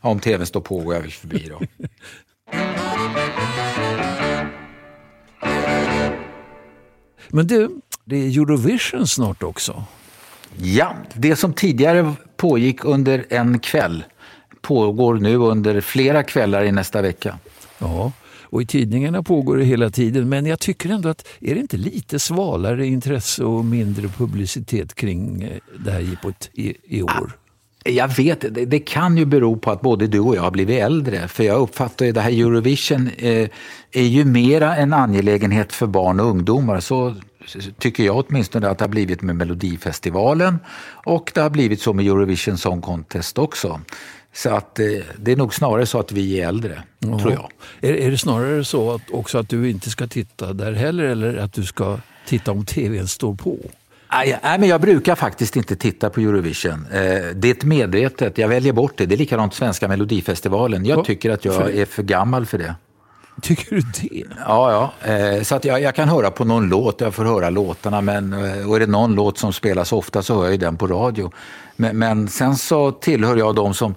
Ja, 0.00 0.08
om 0.08 0.20
tvn 0.20 0.46
står 0.46 0.60
på 0.60 0.78
går 0.78 0.94
jag 0.94 1.00
väl 1.00 1.10
förbi 1.10 1.48
då. 1.48 1.60
Men 7.28 7.46
du, 7.46 7.80
det 8.04 8.16
är 8.16 8.26
Eurovision 8.26 9.06
snart 9.06 9.42
också. 9.42 9.84
Ja, 10.56 10.96
det 11.14 11.36
som 11.36 11.52
tidigare 11.52 12.12
pågick 12.36 12.84
under 12.84 13.26
en 13.28 13.58
kväll 13.58 14.04
pågår 14.60 15.14
nu 15.14 15.36
under 15.36 15.80
flera 15.80 16.22
kvällar 16.22 16.64
i 16.64 16.72
nästa 16.72 17.02
vecka. 17.02 17.38
Ja, 17.78 18.12
och 18.50 18.62
i 18.62 18.66
tidningarna 18.66 19.22
pågår 19.22 19.56
det 19.56 19.64
hela 19.64 19.90
tiden. 19.90 20.28
Men 20.28 20.46
jag 20.46 20.58
tycker 20.58 20.90
ändå 20.90 21.08
att 21.08 21.28
är 21.40 21.54
det 21.54 21.60
inte 21.60 21.76
lite 21.76 22.18
svalare 22.18 22.86
intresse 22.86 23.44
och 23.44 23.64
mindre 23.64 24.08
publicitet 24.08 24.94
kring 24.94 25.42
eh, 25.42 25.50
det 25.84 25.90
här 25.90 26.00
jippot 26.00 26.50
i, 26.52 26.76
i 26.84 27.02
år? 27.02 27.32
Jag 27.84 28.16
vet, 28.16 28.40
det, 28.40 28.64
det, 28.64 28.78
kan 28.78 29.16
ju 29.16 29.24
bero 29.24 29.56
på 29.56 29.70
att 29.70 29.80
både 29.80 30.06
du 30.06 30.20
och 30.20 30.36
jag 30.36 30.42
har 30.42 30.50
blivit 30.50 30.82
äldre. 30.82 31.28
För 31.28 31.44
jag 31.44 31.60
uppfattar 31.60 32.06
ju 32.06 32.12
det 32.12 32.20
här 32.20 32.30
Eurovision 32.30 33.10
eh, 33.16 33.48
är 33.92 34.02
ju 34.02 34.24
mera 34.24 34.76
en 34.76 34.92
angelägenhet 34.92 35.72
för 35.72 35.86
barn 35.86 36.20
och 36.20 36.26
ungdomar. 36.26 36.80
Så 36.80 37.14
tycker 37.78 38.04
jag 38.04 38.24
åtminstone 38.26 38.68
att 38.68 38.78
det 38.78 38.84
har 38.84 38.88
blivit 38.90 39.22
med 39.22 39.36
Melodifestivalen 39.36 40.58
och 41.04 41.30
det 41.34 41.40
har 41.40 41.50
blivit 41.50 41.80
så 41.80 41.92
med 41.92 42.06
Eurovision 42.06 42.58
Song 42.58 42.80
Contest 42.80 43.38
också. 43.38 43.80
Så 44.32 44.50
att 44.50 44.78
eh, 44.78 44.86
det 45.16 45.32
är 45.32 45.36
nog 45.36 45.54
snarare 45.54 45.86
så 45.86 45.98
att 46.00 46.12
vi 46.12 46.40
är 46.40 46.48
äldre, 46.48 46.82
Jaha. 46.98 47.18
tror 47.18 47.32
jag. 47.32 47.50
Är, 47.80 47.94
är 47.94 48.10
det 48.10 48.18
snarare 48.18 48.64
så 48.64 48.92
att 48.92 49.10
också 49.10 49.38
att 49.38 49.48
du 49.48 49.70
inte 49.70 49.90
ska 49.90 50.06
titta 50.06 50.52
där 50.52 50.72
heller 50.72 51.04
eller 51.04 51.36
att 51.36 51.52
du 51.52 51.64
ska 51.64 51.98
titta 52.26 52.52
om 52.52 52.64
tvn 52.64 53.08
står 53.08 53.34
på? 53.34 53.58
Nej, 54.12 54.38
men 54.42 54.68
jag 54.68 54.80
brukar 54.80 55.14
faktiskt 55.14 55.56
inte 55.56 55.76
titta 55.76 56.10
på 56.10 56.20
Eurovision. 56.20 56.86
Eh, 56.92 57.00
det 57.34 57.48
är 57.48 57.50
ett 57.50 57.64
medvetet, 57.64 58.38
jag 58.38 58.48
väljer 58.48 58.72
bort 58.72 58.92
det. 58.96 59.06
Det 59.06 59.14
är 59.14 59.16
likadant 59.16 59.54
svenska 59.54 59.88
melodifestivalen. 59.88 60.84
Jag 60.84 61.04
tycker 61.04 61.30
att 61.30 61.44
jag 61.44 61.74
är 61.74 61.84
för 61.84 62.02
gammal 62.02 62.46
för 62.46 62.58
det. 62.58 62.74
Tycker 63.42 63.74
du 63.76 63.80
det? 63.80 64.24
Ja, 64.46 64.92
ja. 65.02 65.12
Eh, 65.12 65.42
så 65.42 65.54
att 65.54 65.64
jag, 65.64 65.80
jag, 65.80 65.94
kan 65.94 66.08
höra 66.08 66.30
på 66.30 66.44
någon 66.44 66.68
låt, 66.68 67.00
jag 67.00 67.14
får 67.14 67.24
höra 67.24 67.50
låtarna, 67.50 68.00
men 68.00 68.32
eh, 68.32 68.68
och 68.68 68.76
är 68.76 68.80
det 68.80 68.86
någon 68.86 69.14
låt 69.14 69.38
som 69.38 69.52
spelas 69.52 69.92
ofta 69.92 70.22
så 70.22 70.42
hör 70.42 70.50
jag 70.50 70.60
den 70.60 70.76
på 70.76 70.86
radio. 70.86 71.32
Men, 71.76 71.98
men 71.98 72.28
sen 72.28 72.56
så 72.56 72.92
tillhör 72.92 73.36
jag 73.36 73.54
de 73.54 73.74
som 73.74 73.94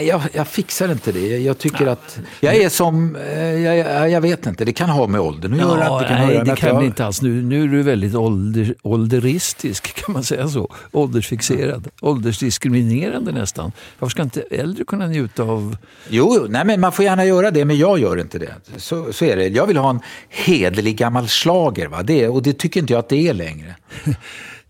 jag, 0.00 0.22
jag, 0.32 0.48
fixar 0.48 0.92
inte 0.92 1.12
det. 1.12 1.38
Jag 1.38 1.58
tycker 1.58 1.86
att 1.86 2.18
jag 2.40 2.54
är 2.54 2.68
som, 2.68 3.16
eh, 3.16 3.60
jag, 3.60 4.10
jag 4.10 4.20
vet 4.20 4.46
inte, 4.46 4.64
det 4.64 4.72
kan 4.72 4.88
ha 4.88 5.06
med 5.06 5.20
åldern 5.20 5.52
att 5.52 5.60
ja, 5.60 5.78
göra. 5.78 5.98
Det 5.98 6.08
kan, 6.08 6.26
nej, 6.26 6.42
det 6.44 6.56
kan 6.56 6.68
jag... 6.68 6.84
inte 6.84 7.06
alls. 7.06 7.22
Nu, 7.22 7.42
nu 7.42 7.62
är 7.62 7.68
du 7.68 7.82
väldigt 7.82 8.14
ålder, 8.14 8.74
ålderistisk, 8.82 9.94
kan 10.04 10.12
man 10.12 10.24
säga 10.24 10.48
så? 10.48 10.74
Åldersfixerad, 10.92 11.88
åldersdiskriminerande 12.00 13.32
nästan. 13.32 13.72
Varför 13.98 14.10
ska 14.10 14.22
inte 14.22 14.40
äldre 14.50 14.84
kunna 14.84 15.06
njuta 15.06 15.42
av... 15.42 15.76
Jo, 16.08 16.46
nej, 16.48 16.64
men 16.64 16.80
man 16.80 16.92
får 16.92 17.04
gärna 17.04 17.24
göra 17.24 17.50
det, 17.50 17.64
men 17.64 17.78
jag 17.78 17.98
gör 17.98 18.20
inte 18.20 18.38
det. 18.38 18.54
Så, 18.76 19.12
så 19.12 19.24
är 19.24 19.36
det. 19.36 19.48
Jag 19.48 19.66
vill 19.66 19.76
ha 19.76 19.90
en 19.90 20.00
hederlig 20.28 20.96
gammal 20.96 21.28
slager, 21.28 21.88
va? 21.88 22.02
Det, 22.02 22.28
och 22.28 22.42
det 22.42 22.52
tycker 22.52 22.80
inte 22.80 22.92
jag 22.92 23.00
att 23.00 23.08
det 23.08 23.28
är 23.28 23.34
längre. 23.34 23.76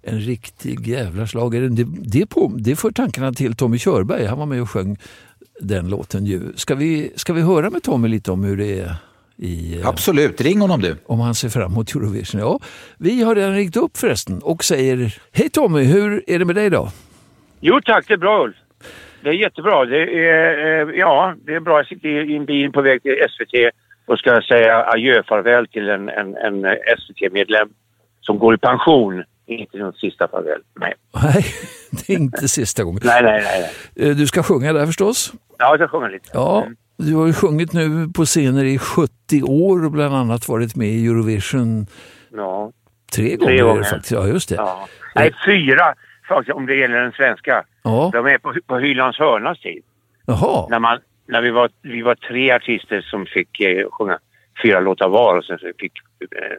en 0.02 0.20
riktig 0.20 0.86
jävla 0.86 1.26
slagare. 1.26 1.68
Det, 1.68 1.86
det, 1.86 2.26
på, 2.26 2.52
det 2.56 2.76
för 2.76 2.90
tankarna 2.90 3.32
till 3.32 3.56
Tommy 3.56 3.78
Körberg. 3.78 4.26
Han 4.26 4.38
var 4.38 4.46
med 4.46 4.62
och 4.62 4.70
sjöng 4.70 4.96
den 5.60 5.90
låten 5.90 6.26
ju. 6.26 6.40
Ska 6.56 6.74
vi, 6.74 7.12
ska 7.16 7.32
vi 7.32 7.42
höra 7.42 7.70
med 7.70 7.82
Tommy 7.82 8.08
lite 8.08 8.32
om 8.32 8.44
hur 8.44 8.56
det 8.56 8.80
är? 8.80 8.94
I, 9.36 9.80
eh, 9.80 9.88
Absolut, 9.88 10.40
ring 10.40 10.60
honom 10.60 10.80
du. 10.80 10.96
Om 11.06 11.20
han 11.20 11.34
ser 11.34 11.48
fram 11.48 11.72
emot 11.72 11.94
Eurovision. 11.94 12.40
Ja, 12.40 12.60
vi 12.98 13.22
har 13.22 13.34
redan 13.34 13.54
ringt 13.54 13.76
upp 13.76 13.96
förresten 13.96 14.40
och 14.42 14.64
säger 14.64 15.14
Hej 15.32 15.50
Tommy, 15.50 15.84
hur 15.84 16.22
är 16.26 16.38
det 16.38 16.44
med 16.44 16.54
dig 16.54 16.70
då? 16.70 16.88
Jo 17.60 17.80
tack, 17.84 18.08
det 18.08 18.14
är 18.14 18.18
bra 18.18 18.44
Ulf. 18.44 18.56
Det 19.22 19.28
är 19.28 19.32
jättebra. 19.32 19.84
Det 19.84 20.02
är, 20.28 20.88
eh, 20.88 20.94
ja, 20.94 21.34
det 21.46 21.54
är 21.54 21.60
bra. 21.60 21.78
Jag 21.78 21.86
sitter 21.86 22.30
i 22.30 22.36
en 22.36 22.44
bil 22.44 22.72
på 22.72 22.82
väg 22.82 23.02
till 23.02 23.16
SVT 23.30 23.70
och 24.06 24.18
ska 24.18 24.40
säga 24.48 24.84
adjö 24.86 25.22
farväl 25.28 25.66
till 25.68 25.88
en, 25.88 26.08
en, 26.08 26.36
en 26.36 26.76
SVT-medlem 26.98 27.68
som 28.20 28.38
går 28.38 28.54
i 28.54 28.58
pension 28.58 29.24
inte 29.60 29.78
något 29.78 29.96
sista 29.96 30.28
farväl, 30.28 30.60
nej. 30.80 30.94
Nej, 31.22 31.44
det 31.90 32.12
är 32.12 32.16
inte 32.18 32.48
sista 32.48 32.84
gången. 32.84 33.00
nej, 33.04 33.22
nej, 33.22 33.42
nej, 33.44 33.70
nej. 33.94 34.08
Eh, 34.08 34.16
du 34.16 34.26
ska 34.26 34.42
sjunga 34.42 34.72
där 34.72 34.86
förstås? 34.86 35.32
Ja, 35.58 35.68
jag 35.68 35.78
ska 35.78 35.88
sjunga 35.88 36.08
lite. 36.08 36.30
Ja, 36.32 36.62
mm. 36.62 36.76
du 36.96 37.14
har 37.14 37.26
ju 37.26 37.32
sjungit 37.32 37.72
nu 37.72 38.08
på 38.16 38.24
scener 38.24 38.64
i 38.64 38.78
70 38.78 39.42
år 39.42 39.84
och 39.84 39.90
bland 39.90 40.14
annat 40.14 40.48
varit 40.48 40.76
med 40.76 40.88
i 40.88 41.06
Eurovision 41.06 41.86
ja. 42.32 42.72
tre, 43.16 43.28
tre 43.28 43.36
gånger. 43.36 43.62
gånger. 43.62 43.82
Faktiskt. 43.82 44.12
Ja, 44.12 44.26
just 44.26 44.48
det. 44.48 44.54
Ja. 44.54 44.88
Nej, 45.14 45.32
fyra 45.46 45.94
faktiskt 46.28 46.56
om 46.56 46.66
det 46.66 46.76
gäller 46.76 47.00
den 47.00 47.12
svenska. 47.12 47.64
Ja. 47.82 48.10
De 48.12 48.26
är 48.26 48.38
på, 48.38 48.54
på 48.66 48.78
Hylands 48.78 49.18
hörnas 49.18 49.60
tid. 49.60 49.82
Jaha. 50.26 50.66
När, 50.70 50.78
man, 50.78 50.98
när 51.26 51.42
vi, 51.42 51.50
var, 51.50 51.70
vi 51.82 52.02
var 52.02 52.14
tre 52.14 52.52
artister 52.52 53.00
som 53.00 53.26
fick 53.26 53.60
eh, 53.60 53.90
sjunga 53.90 54.18
fyra 54.62 54.80
låtar 54.80 55.08
var 55.08 55.38
och 55.38 55.44
sen 55.44 55.58
fick 55.58 55.92
eh, 55.92 56.02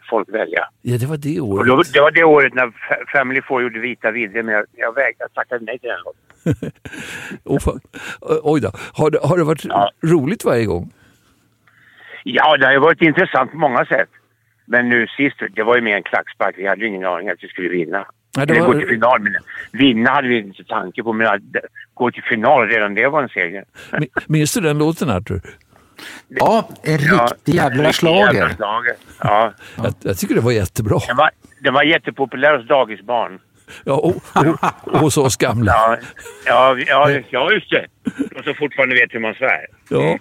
folk 0.10 0.30
välja. 0.30 0.68
Ja, 0.82 0.98
det 0.98 1.06
var 1.06 1.18
det 1.18 1.40
året. 1.40 1.68
Då, 1.68 1.82
det 1.94 2.02
var 2.02 2.12
det 2.12 2.24
året 2.24 2.54
när 2.54 2.74
Family 3.14 3.42
Four 3.42 3.64
gjorde 3.64 3.80
Vita 3.80 4.12
vidder, 4.12 4.44
men 4.44 4.56
jag, 4.56 4.66
jag 4.72 4.96
vägrade, 4.96 5.34
tackade 5.34 5.66
nej 5.66 5.80
till 5.80 5.90
den 5.90 6.00
låten. 6.06 6.72
oh, 7.44 7.78
oj 8.44 8.62
då. 8.62 8.72
Har 8.94 9.10
det, 9.12 9.20
har 9.24 9.38
det 9.38 9.44
varit 9.44 9.66
ja. 9.66 9.92
roligt 10.04 10.46
varje 10.46 10.66
gång? 10.66 10.94
Ja, 12.24 12.58
det 12.58 12.66
har 12.66 12.80
varit 12.80 13.02
intressant 13.02 13.52
på 13.52 13.58
många 13.58 13.86
sätt. 13.86 14.10
Men 14.66 14.90
nu 14.90 15.08
sist, 15.08 15.36
det 15.56 15.64
var 15.64 15.76
ju 15.76 15.82
mer 15.82 15.96
en 15.96 16.04
klackspark. 16.04 16.56
Vi 16.58 16.68
hade 16.68 16.82
ju 16.82 16.88
ingen 16.88 17.06
aning 17.06 17.30
att 17.30 17.44
vi 17.44 17.48
skulle 17.48 17.70
vinna. 17.70 18.06
Nej, 18.38 18.48
det 18.48 18.54
Eller 18.54 18.68
var... 18.68 18.74
gå 18.74 18.80
till 18.80 18.90
final. 18.90 19.22
Men 19.22 19.34
vinna 19.72 20.10
hade 20.10 20.28
vi 20.28 20.38
inte 20.38 20.64
tanke 20.64 21.04
på, 21.04 21.14
men 21.14 21.28
att 21.28 21.42
gå 21.94 22.12
till 22.12 22.24
final, 22.24 22.68
redan 22.68 22.94
det 22.96 23.08
var 23.08 23.24
en 23.24 23.30
seger. 23.30 23.66
Minns 24.28 24.54
du 24.54 24.62
den 24.62 24.78
låten, 24.78 25.10
Arthur? 25.10 25.42
Ja, 26.28 26.70
en 26.84 27.00
ja, 27.02 27.28
riktig 27.32 27.56
jävla 27.56 27.94
slager. 27.94 28.56
Ja. 29.20 29.54
Jag, 29.78 29.94
jag, 30.02 30.18
tycker 30.18 30.36
det 30.36 30.42
var 30.42 30.52
jättebra. 30.52 31.00
Den 31.08 31.18
var, 31.18 31.30
den 31.60 31.74
var 31.74 31.84
jättepopulär 31.84 32.58
hos 32.58 32.68
dagisbarn. 32.68 33.40
Ja, 33.84 33.94
och, 33.94 34.16
och, 34.16 34.94
och 34.94 35.00
hos 35.00 35.18
oss 35.18 35.38
gamla. 35.38 35.72
Ja, 35.72 35.98
ja, 36.46 36.78
ja, 36.88 37.20
ja 37.30 37.52
just 37.52 37.70
det. 37.70 37.86
De 38.36 38.44
som 38.44 38.54
fortfarande 38.56 38.96
vet 38.96 39.14
hur 39.14 39.20
man 39.20 39.34
svär. 39.34 39.66
Ja. 39.90 40.18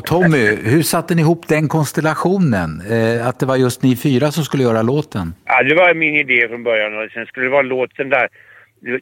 Tommy, 0.06 0.56
hur 0.56 0.82
satte 0.82 1.14
ni 1.14 1.22
ihop 1.22 1.48
den 1.48 1.68
konstellationen? 1.68 2.82
Eh, 2.90 3.26
att 3.26 3.40
det 3.40 3.46
var 3.46 3.56
just 3.56 3.82
ni 3.82 3.96
fyra 3.96 4.30
som 4.30 4.44
skulle 4.44 4.62
göra 4.62 4.82
låten? 4.82 5.34
Ja, 5.44 5.62
det 5.62 5.74
var 5.74 5.94
min 5.94 6.14
idé 6.14 6.48
från 6.48 6.62
början 6.62 7.04
och 7.04 7.10
sen 7.10 7.26
skulle 7.26 7.46
det 7.46 7.50
vara 7.50 7.62
låten 7.62 8.08
där. 8.08 8.28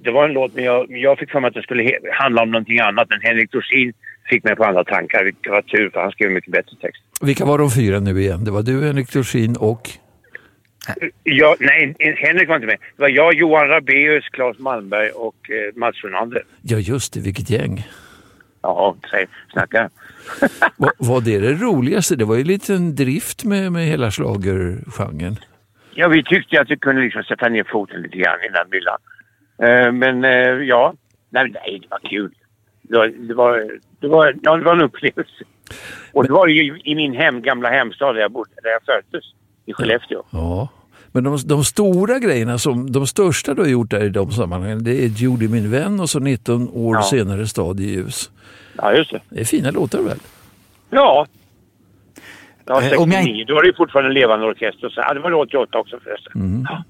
Det 0.00 0.10
var 0.10 0.24
en 0.24 0.32
låt, 0.32 0.54
men 0.54 0.64
jag, 0.64 0.86
jag 0.88 1.18
fick 1.18 1.30
för 1.30 1.40
mig 1.40 1.48
att 1.48 1.54
den 1.54 1.62
skulle 1.62 1.98
handla 2.12 2.42
om 2.42 2.50
någonting 2.50 2.80
annat. 2.80 3.06
Men 3.10 3.20
Henrik 3.22 3.52
Dorsin 3.52 3.92
fick 4.28 4.44
mig 4.44 4.56
på 4.56 4.64
andra 4.64 4.84
tankar. 4.84 5.32
Det 5.40 5.50
var 5.50 5.62
tur 5.62 5.90
för 5.90 6.00
han 6.00 6.10
skrev 6.10 6.30
mycket 6.30 6.52
bättre 6.52 6.76
text. 6.80 7.02
Vilka 7.20 7.44
var 7.44 7.58
de 7.58 7.70
fyra 7.70 8.00
nu 8.00 8.20
igen? 8.20 8.44
Det 8.44 8.50
var 8.50 8.62
du, 8.62 8.84
Henrik 8.84 9.12
Dorsin 9.12 9.56
och? 9.56 9.90
Ja, 11.24 11.56
nej, 11.60 11.94
Henrik 11.98 12.48
var 12.48 12.54
inte 12.56 12.66
med. 12.66 12.76
Det 12.96 13.02
var 13.02 13.08
jag, 13.08 13.34
Johan 13.34 13.68
Rabeus, 13.68 14.28
Claes 14.28 14.58
Malmberg 14.58 15.10
och 15.10 15.50
eh, 15.50 15.74
Mats 15.74 16.04
Ronander. 16.04 16.42
Ja, 16.62 16.78
just 16.78 17.14
det. 17.14 17.20
Vilket 17.20 17.50
gäng. 17.50 17.86
Ja, 18.62 18.96
säg, 19.10 19.26
snacka. 19.52 19.90
var, 20.76 20.92
var 20.98 21.20
det 21.20 21.38
det 21.38 21.52
roligaste? 21.52 22.16
Det 22.16 22.24
var 22.24 22.34
ju 22.34 22.40
en 22.40 22.46
liten 22.46 22.94
drift 22.94 23.44
med, 23.44 23.72
med 23.72 23.86
hela 23.86 24.10
schlagergenren. 24.10 25.36
Ja, 25.94 26.08
vi 26.08 26.24
tyckte 26.24 26.60
att 26.60 26.70
vi 26.70 26.76
kunde 26.76 27.02
liksom 27.02 27.22
sätta 27.22 27.48
ner 27.48 27.64
foten 27.72 28.02
lite 28.02 28.16
grann 28.16 28.38
i 28.40 28.48
den 28.48 28.70
myllan. 28.70 28.98
Uh, 29.62 29.92
men 29.92 30.24
uh, 30.24 30.64
ja, 30.64 30.94
nej, 31.30 31.50
nej, 31.50 31.78
det 31.82 31.88
var 31.90 32.10
kul 32.10 32.30
det 32.88 32.96
var, 32.96 33.06
det 33.08 33.34
var, 33.34 33.70
det 34.00 34.08
var, 34.08 34.34
ja, 34.42 34.56
det 34.56 34.64
var 34.64 34.72
en 34.72 34.82
upplevelse. 34.82 35.44
Och 36.12 36.24
det 36.24 36.32
var 36.32 36.46
ju 36.46 36.80
i 36.84 36.94
min 36.94 37.14
hem, 37.14 37.42
gamla 37.42 37.70
hemstad 37.70 38.14
där 38.14 38.20
jag 38.22 38.32
bodde, 38.32 38.50
där 38.62 38.70
jag 38.70 38.82
föddes, 38.82 39.24
i 39.66 39.72
Skellefteå. 39.72 40.22
Ja. 40.30 40.68
Men 41.12 41.24
de, 41.24 41.38
de, 41.44 41.64
stora 41.64 42.18
grejerna, 42.18 42.58
som, 42.58 42.92
de 42.92 43.06
största 43.06 43.54
du 43.54 43.62
har 43.62 43.68
gjort 43.68 43.90
där 43.90 44.04
i 44.04 44.08
de 44.08 44.30
sammanhangen, 44.30 44.84
det 44.84 45.04
är 45.04 45.08
Judy 45.08 45.48
min 45.48 45.70
vän 45.70 46.00
och 46.00 46.10
så 46.10 46.18
19 46.18 46.68
år 46.72 46.96
ja. 46.96 47.02
senare 47.02 47.46
Stad 47.46 47.80
i 47.80 47.84
ljus. 47.84 48.30
Ja, 48.76 48.92
just 48.92 49.10
det. 49.10 49.20
Det 49.28 49.40
är 49.40 49.44
fina 49.44 49.70
låtar 49.70 50.02
väl? 50.02 50.18
Ja. 50.90 51.26
Ja, 52.64 52.80
69. 52.80 53.18
Eh, 53.18 53.24
jag... 53.24 53.46
Då 53.46 53.54
var 53.54 53.62
det 53.62 53.76
fortfarande 53.76 54.10
en 54.10 54.14
levande 54.14 54.46
orkester. 54.46 54.88
Så, 54.88 55.00
ja, 55.00 55.14
det 55.14 55.20
var 55.20 55.32
88 55.32 55.78
också 55.78 55.98
förresten. 56.04 56.32
Mm. 56.34 56.66
Ja. 56.70 56.84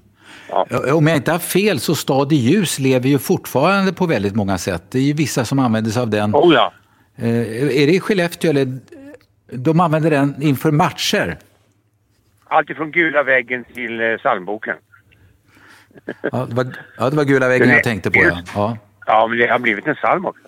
Ja. 0.49 0.93
Om 0.93 1.07
jag 1.07 1.17
inte 1.17 1.31
har 1.31 1.39
fel 1.39 1.79
så 1.79 1.95
Stad 1.95 2.31
i 2.31 2.35
ljus 2.35 2.79
lever 2.79 3.09
ju 3.09 3.19
fortfarande 3.19 3.93
på 3.93 4.05
väldigt 4.05 4.35
många 4.35 4.57
sätt. 4.57 4.83
Det 4.91 4.99
är 4.99 5.03
ju 5.03 5.13
vissa 5.13 5.45
som 5.45 5.59
använder 5.59 5.91
sig 5.91 6.01
av 6.01 6.09
den. 6.09 6.35
Oh 6.35 6.53
ja. 6.53 6.73
Eh, 7.17 7.81
är 7.81 7.87
det 7.87 7.93
i 7.93 7.99
Skellefteå 7.99 8.49
eller 8.49 8.79
de 9.51 9.79
använder 9.79 10.09
den 10.09 10.41
inför 10.41 10.71
matcher? 10.71 11.37
Alltifrån 12.43 12.91
gula 12.91 13.23
väggen 13.23 13.63
till 13.73 14.01
eh, 14.01 14.17
psalmboken. 14.17 14.75
Ja, 16.31 16.45
det 16.49 16.55
var, 16.55 16.65
ja, 16.97 17.09
det 17.09 17.15
var 17.15 17.23
gula 17.23 17.47
väggen 17.47 17.69
jag 17.69 17.83
tänkte 17.83 18.11
på. 18.11 18.19
Ja. 18.19 18.41
ja. 18.55 18.77
Ja, 19.05 19.27
men 19.27 19.37
det 19.37 19.47
har 19.47 19.59
blivit 19.59 19.87
en 19.87 19.95
psalm 19.95 20.25
också. 20.25 20.41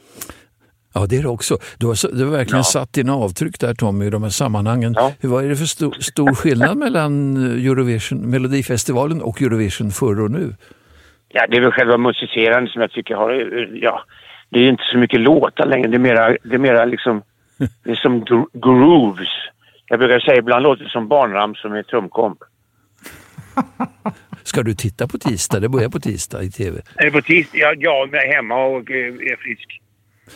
Ja, 0.93 1.05
det 1.09 1.17
är 1.17 1.21
det 1.21 1.29
också. 1.29 1.57
Du 1.77 1.87
har, 1.87 2.15
du 2.17 2.25
har 2.25 2.31
verkligen 2.31 2.57
ja. 2.57 2.63
satt 2.63 2.93
dina 2.93 3.13
avtryck 3.13 3.59
där 3.59 3.73
Tommy 3.73 4.05
i 4.05 4.09
de 4.09 4.23
här 4.23 4.29
sammanhangen. 4.29 4.93
Ja. 4.97 5.13
Vad 5.21 5.45
är 5.45 5.49
det 5.49 5.55
för 5.55 5.65
stor, 5.65 5.91
stor 5.91 6.35
skillnad 6.35 6.77
mellan 6.77 7.37
Eurovision, 7.37 8.29
Melodifestivalen 8.29 9.21
och 9.21 9.41
Eurovision 9.41 9.91
förr 9.91 10.21
och 10.21 10.31
nu? 10.31 10.55
Ja, 11.29 11.47
det 11.49 11.57
är 11.57 11.61
väl 11.61 11.71
själva 11.71 11.97
musicerandet 11.97 12.71
som 12.71 12.81
jag 12.81 12.91
tycker 12.91 13.15
har, 13.15 13.31
ja, 13.81 14.03
det 14.49 14.59
är 14.59 14.69
inte 14.69 14.83
så 14.91 14.97
mycket 14.97 15.19
låtar 15.19 15.65
längre. 15.65 15.87
Det 15.87 15.97
är 15.97 15.99
mera, 15.99 16.37
det 16.43 16.55
är 16.55 16.59
mera 16.59 16.85
liksom, 16.85 17.21
det 17.83 17.91
är 17.91 17.95
som 17.95 18.25
grooves. 18.53 19.29
Jag 19.85 19.99
brukar 19.99 20.19
säga 20.19 20.37
ibland 20.37 20.63
låter 20.63 20.83
det 20.83 20.89
som 20.89 21.07
barnram 21.07 21.55
som 21.55 21.73
är 21.73 21.83
trumkomp. 21.83 22.39
Ska 24.43 24.63
du 24.63 24.73
titta 24.73 25.07
på 25.07 25.17
tisdag? 25.17 25.59
Det 25.59 25.69
börjar 25.69 25.89
på 25.89 25.99
tisdag 25.99 26.43
i 26.43 26.51
tv. 26.51 26.81
Är 26.95 27.05
det 27.05 27.11
på 27.11 27.21
tisdag? 27.21 27.57
Ja, 27.57 27.73
jag 27.77 28.13
är 28.15 28.35
hemma 28.35 28.65
och 28.65 28.91
eh, 28.91 29.07
är 29.07 29.35
frisk. 29.35 29.81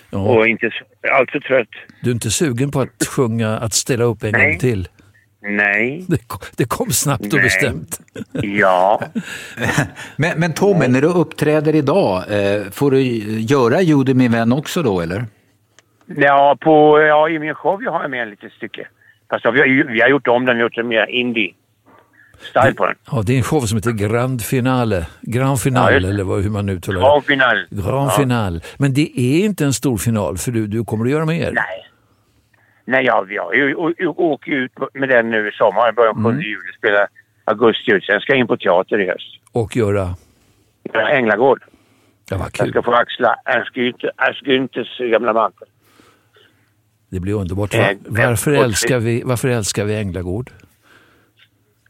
Ja. 0.10 0.20
Och 0.20 0.48
inte 0.48 0.72
alltför 1.20 1.39
trött. 1.39 1.70
Du 2.01 2.10
är 2.10 2.13
inte 2.13 2.32
sugen 2.32 2.72
på 2.72 2.82
att 2.82 3.08
sjunga, 3.08 3.58
att 3.58 3.74
ställa 3.74 4.03
upp 4.03 4.24
en 4.24 4.32
Nej. 4.32 4.50
gång 4.50 4.60
till? 4.60 4.88
Nej. 5.45 6.05
Det 6.07 6.27
kom, 6.27 6.39
det 6.57 6.65
kom 6.65 6.91
snabbt 6.91 7.25
och 7.25 7.33
Nej. 7.33 7.43
bestämt. 7.43 8.01
Ja. 8.31 9.01
Men, 10.15 10.39
men 10.39 10.53
Tommy, 10.53 10.88
när 10.88 11.01
du 11.01 11.07
uppträder 11.07 11.75
idag, 11.75 12.17
eh, 12.17 12.63
får 12.71 12.91
du 12.91 13.01
göra 13.41 13.81
Judy 13.81 14.13
min 14.13 14.31
vän 14.31 14.53
också 14.53 14.83
då 14.83 15.01
eller? 15.01 15.25
Ja, 16.05 16.57
på, 16.62 17.00
ja, 17.01 17.29
i 17.29 17.39
min 17.39 17.55
show 17.55 17.83
jag 17.83 17.91
har 17.91 18.01
jag 18.01 18.12
med 18.12 18.21
en 18.21 18.29
litet 18.29 18.51
stycke. 18.53 18.88
Fast 19.29 19.45
vi 19.45 19.50
har, 19.59 19.93
vi 19.93 20.01
har 20.01 20.09
gjort 20.09 20.27
om 20.27 20.45
den, 20.45 20.55
vi 20.55 20.62
har 20.62 20.69
gjort 20.69 20.77
en 20.77 20.88
mer 20.88 21.05
indie-style 21.05 22.73
på 22.75 22.85
den. 22.85 22.95
Ja, 23.12 23.21
det 23.25 23.33
är 23.33 23.38
en 23.38 23.43
show 23.43 23.62
som 23.62 23.77
heter 23.77 23.91
Grand 23.91 24.41
Finale. 24.41 25.07
Grand 25.21 25.59
Finale, 25.59 25.91
Ja, 26.01 26.09
eller 26.09 26.23
vad, 26.23 26.43
hur 26.43 26.50
man 26.50 26.69
uttalar 26.69 27.00
det. 27.00 27.05
Grand 27.05 27.23
final. 27.25 27.65
Grand 27.69 28.09
Ja. 28.09 28.15
Finale. 28.17 28.59
Men 28.77 28.93
det 28.93 29.19
är 29.19 29.45
inte 29.45 29.65
en 29.65 29.73
stor 29.73 29.97
final, 29.97 30.38
för 30.38 30.51
du, 30.51 30.67
du 30.67 30.85
kommer 30.85 31.05
att 31.05 31.12
göra 31.12 31.25
mer. 31.25 31.51
Nej. 31.51 31.89
Nej, 32.85 33.05
ja, 33.05 33.21
vi 33.21 33.37
har 33.37 33.53
ju, 33.53 33.75
å- 33.75 33.93
å- 33.99 34.15
åker 34.33 34.51
ut 34.51 34.71
med 34.93 35.09
den 35.09 35.29
nu 35.29 35.47
i 35.47 35.51
sommar. 35.51 35.91
Börjar 35.91 36.13
7 36.13 36.19
Mm. 36.19 36.41
juli, 36.41 36.73
spelar 36.77 37.07
augusti 37.45 37.91
ut. 37.91 38.03
Sen 38.03 38.19
ska 38.19 38.31
jag 38.33 38.39
in 38.39 38.47
på 38.47 38.57
teater 38.57 38.99
i 39.01 39.07
höst. 39.07 39.39
Och 39.51 39.75
göra... 39.75 40.15
Änglagård. 41.11 41.63
Ja, 42.29 42.37
vad 42.37 42.45
Jag 42.45 42.53
kul. 42.53 42.69
ska 42.69 42.81
få 42.81 42.91
axla 42.93 43.35
Ernst 43.45 43.75
Günther- 43.75 44.09
Ernst 44.17 44.41
Günthers 44.41 45.11
gamla 45.11 45.33
mantel. 45.33 45.67
Det 47.09 47.19
blir 47.19 47.33
underbart. 47.33 47.73
Va? 47.75 47.79
Eh, 47.91 47.97
Varför, 48.07 48.51
älskar 48.51 48.99
vi, 48.99 49.21
varför 49.25 49.47
älskar 49.49 49.85
vi 49.85 49.95
Änglagård? 49.95 50.49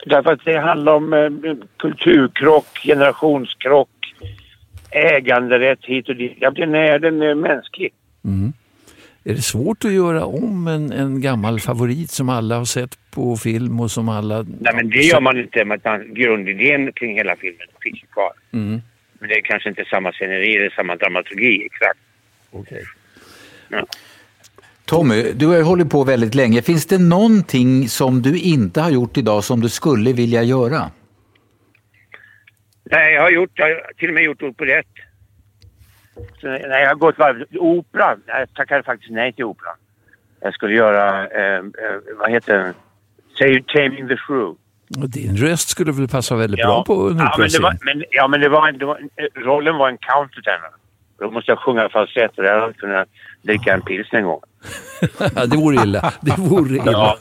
Därför 0.05 0.31
att 0.33 0.45
det 0.45 0.57
handlar 0.59 0.93
om 0.93 1.13
eh, 1.13 1.29
kulturkrock, 1.77 2.79
generationskrock, 2.83 3.89
äganderätt 4.91 5.79
hit 5.85 6.09
och 6.09 6.15
dit. 6.15 6.37
Ja, 6.39 6.51
den 6.51 6.75
är, 6.75 6.99
den 6.99 7.21
är 7.21 7.35
mänsklig. 7.35 7.93
Är 9.25 9.33
det 9.33 9.41
svårt 9.41 9.85
att 9.85 9.91
göra 9.91 10.25
om 10.25 10.67
en, 10.67 10.91
en 10.91 11.21
gammal 11.21 11.59
favorit 11.59 12.11
som 12.11 12.29
alla 12.29 12.57
har 12.57 12.65
sett 12.65 12.97
på 13.11 13.37
film 13.37 13.79
och 13.79 13.91
som 13.91 14.09
alla... 14.09 14.45
Nej, 14.59 14.75
men 14.75 14.89
det 14.89 15.01
gör 15.01 15.21
man 15.21 15.39
inte. 15.39 15.65
med 15.65 15.87
att 15.87 16.05
Grundidén 16.07 16.93
kring 16.93 17.15
hela 17.15 17.35
filmen 17.35 17.67
finns 17.81 18.03
ju 18.03 18.07
kvar. 18.07 18.31
Mm. 18.53 18.81
Men 19.19 19.29
det 19.29 19.35
är 19.35 19.41
kanske 19.41 19.69
inte 19.69 19.85
samma 19.85 20.11
sceneri 20.11 20.55
eller 20.55 20.69
samma 20.69 20.95
dramaturgi 20.95 21.65
exakt. 21.65 21.99
Okej. 22.51 22.83
Tommy, 24.85 25.31
du 25.31 25.47
har 25.47 25.55
ju 25.55 25.61
hållit 25.61 25.89
på 25.89 26.03
väldigt 26.03 26.35
länge. 26.35 26.61
Finns 26.61 26.85
det 26.85 26.97
någonting 26.97 27.87
som 27.89 28.21
du 28.21 28.39
inte 28.39 28.81
har 28.81 28.91
gjort 28.91 29.17
idag 29.17 29.43
som 29.43 29.61
du 29.61 29.69
skulle 29.69 30.13
vilja 30.13 30.43
göra? 30.43 30.91
Nej, 32.91 33.13
jag 33.13 33.21
har 33.21 33.29
gjort, 33.29 33.51
jag 33.53 33.65
har 33.65 33.93
till 33.97 34.07
och 34.07 34.13
med 34.13 34.23
gjort 34.23 34.43
operett. 34.43 34.87
Så, 36.41 36.47
nej, 36.47 36.81
jag 36.81 36.87
har 36.87 36.95
gått 36.95 37.17
varv. 37.17 37.45
Opera. 37.59 38.17
Jag 38.25 38.53
tackade 38.53 38.83
faktiskt 38.83 39.11
nej 39.11 39.33
till 39.33 39.45
opera. 39.45 39.69
Jag 40.39 40.53
skulle 40.53 40.73
göra, 40.73 41.27
eh, 41.27 41.57
eh, 41.57 41.63
vad 42.19 42.31
heter 42.31 42.57
den? 42.57 42.73
Taming 43.73 44.07
the 44.07 44.17
Shrew. 44.17 44.55
Och 45.01 45.09
din 45.09 45.37
röst 45.37 45.69
skulle 45.69 45.91
väl 45.91 46.07
passa 46.07 46.35
väldigt 46.35 46.65
bra 46.65 46.83
på 46.83 46.93
en 46.93 47.17
ja, 47.17 47.35
men 47.37 47.61
var, 47.61 47.77
men, 47.85 48.03
ja, 48.09 48.27
men 48.27 48.41
det 48.41 48.49
var, 48.49 48.71
det 48.71 48.85
var, 48.85 48.99
rollen 49.35 49.75
var 49.75 49.89
en 49.89 49.97
countertenor. 49.97 50.73
Då 51.19 51.31
måste 51.31 51.51
jag 51.51 51.59
sjunga 51.59 51.89
falsett 51.89 52.37
och 52.37 52.45
jag 52.45 52.61
hade 52.61 52.73
kunnat 52.73 53.07
dricka 53.41 53.73
en 53.73 53.81
pilsner 53.81 54.19
en 54.19 54.25
gång. 54.25 54.41
Ja, 55.35 55.45
det 55.45 55.57
vore 55.57 55.83
illa. 55.83 56.13
Det 56.21 56.33
vore 56.37 56.75
illa. 56.75 56.91
Ja. 56.91 57.17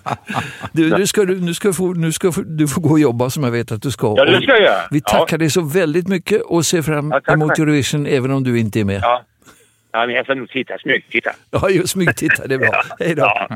Du, 0.72 0.90
nu, 0.98 1.06
ska 1.06 1.24
du, 1.24 1.40
nu, 1.40 1.54
ska 1.54 1.72
få, 1.72 1.92
nu 1.94 2.12
ska 2.12 2.32
få- 2.32 2.42
du 2.42 2.68
få 2.68 2.80
gå 2.80 2.90
och 2.90 3.00
jobba 3.00 3.30
som 3.30 3.44
jag 3.44 3.50
vet 3.50 3.72
att 3.72 3.82
du 3.82 3.90
ska. 3.90 4.14
Ja, 4.16 4.24
det 4.24 4.42
ska 4.42 4.58
jag. 4.58 4.80
Vi 4.90 5.02
Ja. 5.06 5.18
tackar 5.18 5.38
dig 5.38 5.50
så 5.50 5.60
väldigt 5.60 6.08
mycket 6.08 6.42
och 6.42 6.66
ser 6.66 6.82
fram 6.82 7.10
Ja, 7.10 7.20
tack, 7.20 7.34
emot. 7.34 7.58
Eurovision 7.58 8.06
även 8.06 8.30
om 8.30 8.44
du 8.44 8.58
inte 8.58 8.80
är 8.80 8.84
med. 8.84 9.00
Ja. 9.02 9.22
ja, 9.92 10.06
men 10.06 10.14
jag 10.16 10.24
ska 10.24 10.34
nog 10.34 10.48
titta, 10.48 10.78
smygtitta. 10.78 11.30
Ja, 11.50 11.70
just 11.70 11.88
smygtitta, 11.88 12.46
det 12.46 12.54
är 12.54 12.58
bra. 12.58 12.82
Hej 12.98 13.14
då. 13.14 13.22
Ja. 13.22 13.48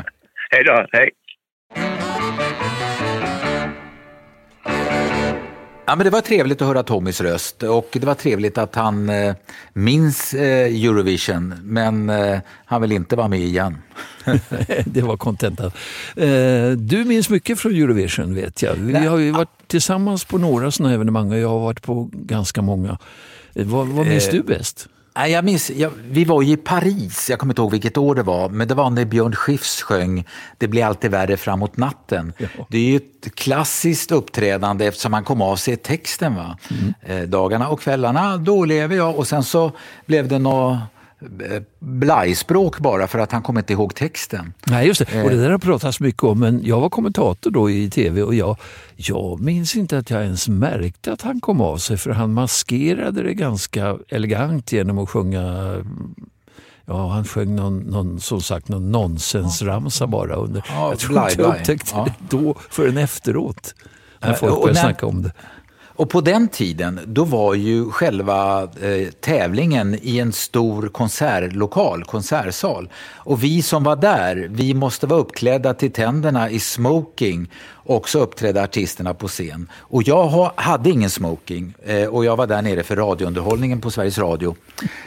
Hej 0.51 0.65
då. 0.65 0.87
Hej. 0.93 1.11
Ja, 5.87 5.97
men 5.97 6.05
det 6.05 6.11
var 6.11 6.21
trevligt 6.21 6.63
att 6.63 6.69
höra 6.69 6.83
Tommys 6.83 7.21
röst 7.21 7.63
och 7.63 7.89
det 7.93 8.07
var 8.07 8.15
trevligt 8.15 8.59
att 8.59 8.75
han 8.75 9.09
eh, 9.09 9.35
minns 9.73 10.35
eh, 10.35 10.85
Eurovision, 10.85 11.55
men 11.63 12.11
eh, 12.11 12.39
han 12.67 12.83
vill 12.83 12.93
inte 12.93 13.17
vara 13.17 13.29
med 13.29 13.41
igen. 13.41 13.79
Det 14.85 15.03
var 15.03 15.17
kontentan. 15.17 15.71
Eh, 16.17 16.71
Du 16.71 17.05
minns 17.05 17.31
mycket 17.31 17.59
från 17.61 17.73
Eurovision 17.75 18.35
vet 18.35 18.63
jag. 18.63 18.75
Vi 18.75 19.07
har 19.07 19.19
ju 19.19 19.31
varit 19.31 19.49
tillsammans 19.67 20.25
på 20.25 20.39
några 20.39 20.71
sådana 20.71 20.95
evenemang 20.95 21.33
och 21.33 21.39
jag 21.39 21.49
har 21.49 21.61
varit 21.61 21.83
på 21.83 22.11
ganska 22.13 22.63
många. 22.63 22.99
Eh, 23.55 23.67
Vad, 23.67 23.87
vad 23.89 24.07
minns 24.07 24.27
Eh, 24.29 24.33
du 24.33 24.43
bäst? 24.43 24.89
Nej, 25.17 25.33
jag 25.33 25.45
minns, 25.45 25.71
jag, 25.71 25.91
vi 26.11 26.25
var 26.25 26.43
ju 26.43 26.53
i 26.53 26.57
Paris, 26.57 27.31
jag 27.31 27.39
kommer 27.39 27.53
inte 27.53 27.63
ihåg 27.63 27.71
vilket 27.71 27.97
år 27.97 28.15
det 28.15 28.23
var, 28.23 28.49
men 28.49 28.69
det 28.69 28.75
var 28.75 28.91
när 28.91 29.05
Björn 29.05 29.35
Skifs 29.35 29.83
sjöng 29.83 30.25
Det 30.59 30.69
blir 30.69 30.85
alltid 30.85 31.11
värre 31.11 31.37
framåt 31.37 31.77
natten. 31.77 32.33
Ja. 32.39 32.49
Det 32.71 32.79
är 32.79 32.83
ju 32.83 32.97
ett 32.97 33.35
klassiskt 33.35 34.13
uppträdande 34.13 34.87
eftersom 34.87 35.11
man 35.11 35.25
kom 35.25 35.43
av 35.43 35.57
sig 35.57 35.77
texten. 35.77 36.35
Va? 36.35 36.59
Eh, 37.03 37.21
dagarna 37.21 37.69
och 37.69 37.81
kvällarna, 37.81 38.37
då 38.37 38.65
lever 38.65 38.97
jag. 38.97 39.17
Och 39.17 39.29
sen 39.29 39.45
så 39.45 39.73
blev 40.07 40.29
det 40.29 40.39
något 40.39 40.79
blajspråk 41.79 42.79
bara 42.79 43.07
för 43.07 43.19
att 43.19 43.33
han 43.33 43.43
kom 43.43 43.59
inte 43.59 43.73
ihåg 43.73 43.95
texten. 43.95 44.53
Nej, 44.67 44.87
just 44.87 44.99
det. 45.07 45.23
Och 45.25 45.31
Eh. 45.31 45.37
det 45.37 45.43
där 45.43 45.51
har 45.51 45.59
pratats 45.59 46.01
mycket 46.01 46.23
om, 46.23 46.39
men 46.41 46.61
jag 46.65 46.81
var 46.81 46.91
kommentator 46.91 47.51
då 47.51 47.71
i 47.71 47.91
tv 47.91 48.23
och 48.23 48.35
jag, 48.35 48.57
jag 48.97 49.41
minns 49.41 49.77
inte 49.77 49.99
att 49.99 50.11
jag 50.11 50.23
ens 50.25 50.49
märkte 50.49 51.13
att 51.13 51.23
han 51.23 51.41
kom 51.41 51.61
av 51.61 51.77
sig 51.79 51.97
för 51.97 52.11
han 52.11 52.33
maskerade 52.33 53.23
det 53.23 53.35
ganska 53.35 53.99
elegant 54.09 54.73
genom 54.73 54.99
att 54.99 55.09
sjunga 55.11 55.75
Ja, 56.89 57.09
han 57.09 57.25
sjöng 57.25 57.57
någon, 57.57 57.79
någon, 57.79 58.21
som 58.21 58.41
sagt 58.43 58.69
någon 58.69 58.93
nonsensramsa 58.93 60.07
bara. 60.07 60.35
Under. 60.35 60.65
Ja, 60.69 60.89
jag 60.91 60.99
tror 60.99 61.29
inte 61.29 61.43
jag 61.43 61.57
upptäckte 61.57 61.91
Ja. 61.95 62.05
det 62.29 62.37
då 62.37 62.55
förrän 62.71 62.97
efteråt. 62.99 63.75
När 64.21 64.29
Nej, 64.29 64.39
folk 64.39 64.55
började 64.61 64.81
snacka 64.81 65.07
om 65.07 65.23
det. 65.23 65.33
Och 65.97 66.11
på 66.11 66.21
den 66.21 66.49
tiden, 66.49 67.01
då 67.07 67.25
var 67.25 67.55
ju 67.55 67.91
själva 67.91 68.63
eh, 68.63 69.09
tävlingen 69.21 69.99
i 70.03 70.19
en 70.19 70.33
stor 70.33 70.89
konsertlokal, 70.89 72.05
konsertsal. 72.05 72.89
Och 73.15 73.45
vi 73.45 73.63
som 73.63 73.85
var 73.85 73.97
där, 73.97 74.49
vi 74.51 74.75
måste 74.75 75.07
vara 75.07 75.21
uppklädda 75.21 75.75
till 75.75 75.93
tänderna 75.93 76.51
i 76.51 76.61
smoking 76.61 77.51
och 77.73 78.09
så 78.09 78.19
uppträdde 78.19 78.63
artisterna 78.63 79.15
på 79.15 79.29
scen. 79.29 79.71
Och 79.75 80.03
jag 80.03 80.27
ha, 80.27 80.53
hade 80.57 80.91
ingen 80.91 81.11
smoking 81.11 81.75
eh, 81.85 82.07
och 82.07 82.25
jag 82.25 82.37
var 82.37 82.47
där 82.47 82.63
nere 82.63 82.83
för 82.83 82.97
radiounderhållningen 82.97 83.81
på 83.81 83.91
Sveriges 83.91 84.19
Radio. 84.19 84.57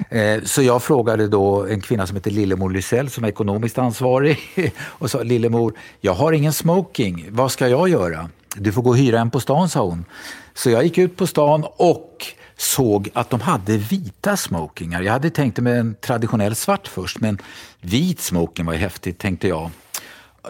Eh, 0.10 0.44
så 0.44 0.62
jag 0.62 0.84
frågade 0.84 1.28
då 1.28 1.66
en 1.66 1.82
kvinna 1.82 2.08
som 2.08 2.16
heter 2.16 2.32
Lillemor 2.32 2.70
Lysell 2.70 3.10
som 3.10 3.24
är 3.24 3.28
ekonomiskt 3.28 3.78
ansvarig 3.78 4.40
och 4.78 5.12
sa 5.12 5.24
Lillemor, 5.24 5.74
jag 6.02 6.14
har 6.14 6.32
ingen 6.32 6.54
smoking, 6.54 7.26
vad 7.30 7.52
ska 7.52 7.68
jag 7.68 7.90
göra? 7.90 8.30
Du 8.60 8.72
får 8.72 8.82
gå 8.82 8.90
och 8.90 8.98
hyra 8.98 9.20
en 9.20 9.32
på 9.32 9.40
stan, 9.40 9.70
sa 9.70 9.86
hon. 9.86 10.06
Så 10.54 10.70
jag 10.70 10.84
gick 10.84 10.98
ut 10.98 11.18
på 11.18 11.28
stan 11.28 11.66
och 11.78 12.26
såg 12.58 13.10
att 13.14 13.30
de 13.30 13.42
hade 13.42 13.78
vita 13.78 14.38
smokingar. 14.38 15.02
Jag 15.02 15.14
hade 15.14 15.30
tänkt 15.30 15.58
mig 15.58 15.78
en 15.78 15.96
traditionell 16.02 16.56
svart 16.56 16.88
först, 16.88 17.20
men 17.20 17.38
vit 17.82 18.20
smoking 18.20 18.66
var 18.66 18.74
ju 18.74 18.80
häftigt, 18.80 19.18
tänkte 19.18 19.48
jag. 19.48 19.70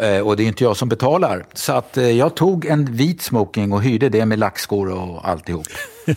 Eh, 0.01 0.19
och 0.19 0.37
det 0.37 0.43
är 0.43 0.47
inte 0.47 0.63
jag 0.63 0.77
som 0.77 0.89
betalar. 0.89 1.45
Så 1.53 1.73
att 1.73 1.97
eh, 1.97 2.11
jag 2.11 2.35
tog 2.35 2.65
en 2.65 2.85
vit 2.85 3.21
smoking 3.21 3.71
och 3.71 3.83
hyrde 3.83 4.09
det 4.09 4.25
med 4.25 4.39
lackskor 4.39 4.89
och 4.89 5.29
alltihop. 5.29 5.67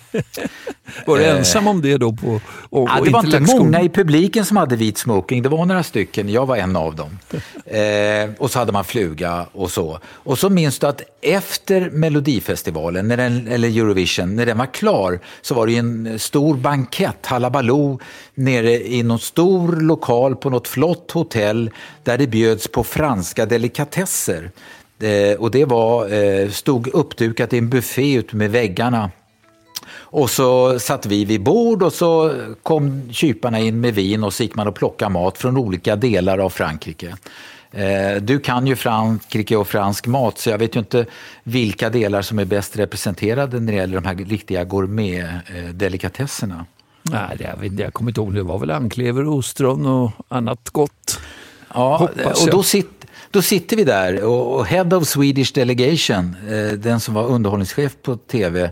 Var 1.06 1.18
du 1.18 1.24
Eh. 1.24 1.36
ensam 1.38 1.66
om 1.68 1.82
det 1.82 1.96
då? 1.96 2.12
På, 2.12 2.40
och, 2.70 2.88
Ja, 2.88 3.00
det 3.04 3.10
var 3.10 3.24
inte 3.24 3.40
många 3.40 3.82
i 3.82 3.88
publiken 3.88 4.44
som 4.44 4.56
hade 4.56 4.76
vit 4.76 4.98
smoking, 4.98 5.42
det 5.42 5.48
var 5.48 5.66
några 5.66 5.82
stycken, 5.82 6.28
jag 6.28 6.46
var 6.46 6.56
en 6.56 6.76
av 6.76 6.96
dem. 6.96 7.18
Eh, 7.66 8.30
och 8.38 8.50
så 8.50 8.58
hade 8.58 8.72
man 8.72 8.84
fluga 8.84 9.46
och 9.52 9.70
så. 9.70 9.98
Och 10.12 10.38
så 10.38 10.50
minns 10.50 10.78
du 10.78 10.86
att 10.86 11.02
efter 11.22 11.90
Melodifestivalen, 11.90 13.08
när 13.08 13.16
den, 13.16 13.48
eller 13.48 13.68
Eurovision, 13.68 14.36
när 14.36 14.46
den 14.46 14.58
var 14.58 14.66
klar 14.74 15.20
så 15.42 15.54
var 15.54 15.66
det 15.66 15.76
en 15.76 16.18
stor 16.18 16.54
bankett, 16.56 17.26
halabaloo, 17.26 18.00
nere 18.34 18.72
i 18.86 19.02
någon 19.02 19.18
stor 19.18 19.76
lokal 19.80 20.36
på 20.36 20.50
något 20.50 20.68
flott 20.68 21.10
hotell 21.10 21.70
där 22.02 22.18
det 22.18 22.26
bjöds 22.26 22.68
på 22.68 22.84
franska 22.84 23.46
delikatesser. 23.46 24.50
Eh, 25.00 25.36
och 25.38 25.50
det 25.50 25.64
var, 25.64 26.12
eh, 26.12 26.50
stod 26.50 26.88
uppdukat 26.88 27.52
i 27.52 27.58
en 27.58 27.68
buffé 27.70 28.14
ute 28.14 28.36
med 28.36 28.50
väggarna. 28.50 29.10
Och 30.12 30.30
så 30.30 30.78
satt 30.78 31.06
vi 31.06 31.24
vid 31.24 31.42
bord 31.42 31.82
och 31.82 31.92
så 31.92 32.34
kom 32.62 33.02
kyparna 33.12 33.60
in 33.60 33.80
med 33.80 33.94
vin 33.94 34.24
och 34.24 34.34
så 34.34 34.42
gick 34.42 34.54
man 34.54 34.68
och 34.68 34.74
plockade 34.74 35.10
mat 35.10 35.38
från 35.38 35.56
olika 35.56 35.96
delar 35.96 36.38
av 36.38 36.50
Frankrike. 36.50 37.16
Eh, 37.70 38.22
Du 38.22 38.40
kan 38.40 38.66
ju 38.66 38.76
Frankrike 38.76 39.56
och 39.56 39.68
fransk 39.68 40.06
mat 40.06 40.38
så 40.38 40.50
jag 40.50 40.58
vet 40.58 40.76
ju 40.76 40.80
inte 40.80 41.06
vilka 41.42 41.90
delar 41.90 42.22
som 42.22 42.38
är 42.38 42.44
bäst 42.44 42.76
representerade 42.76 43.60
när 43.60 43.72
det 43.72 43.78
gäller 43.78 44.00
de 44.00 44.04
här 44.08 44.14
riktiga 44.14 44.64
gourmet-delikatesserna. 44.64 46.64
Nej, 47.02 47.36
det, 47.38 47.44
jag, 47.44 47.80
jag 47.80 47.94
kommer 47.94 48.10
inte 48.10 48.20
ihåg. 48.20 48.34
Det 48.34 48.42
var 48.42 48.58
väl 48.58 48.70
anklever, 48.70 49.28
ostron 49.28 49.86
och 49.86 50.10
annat 50.28 50.70
gott. 50.70 51.20
Ja, 51.74 52.08
och 52.42 52.50
då, 52.50 52.62
sit, 52.62 53.06
då 53.30 53.42
sitter 53.42 53.76
vi 53.76 53.84
där 53.84 54.24
och 54.24 54.54
och 54.58 54.66
Head 54.66 54.96
of 54.96 55.08
Swedish 55.08 55.52
Delegation, 55.54 56.36
eh, 56.48 56.72
den 56.72 57.00
som 57.00 57.14
var 57.14 57.26
underhållningschef 57.26 57.96
på 58.02 58.16
tv, 58.16 58.70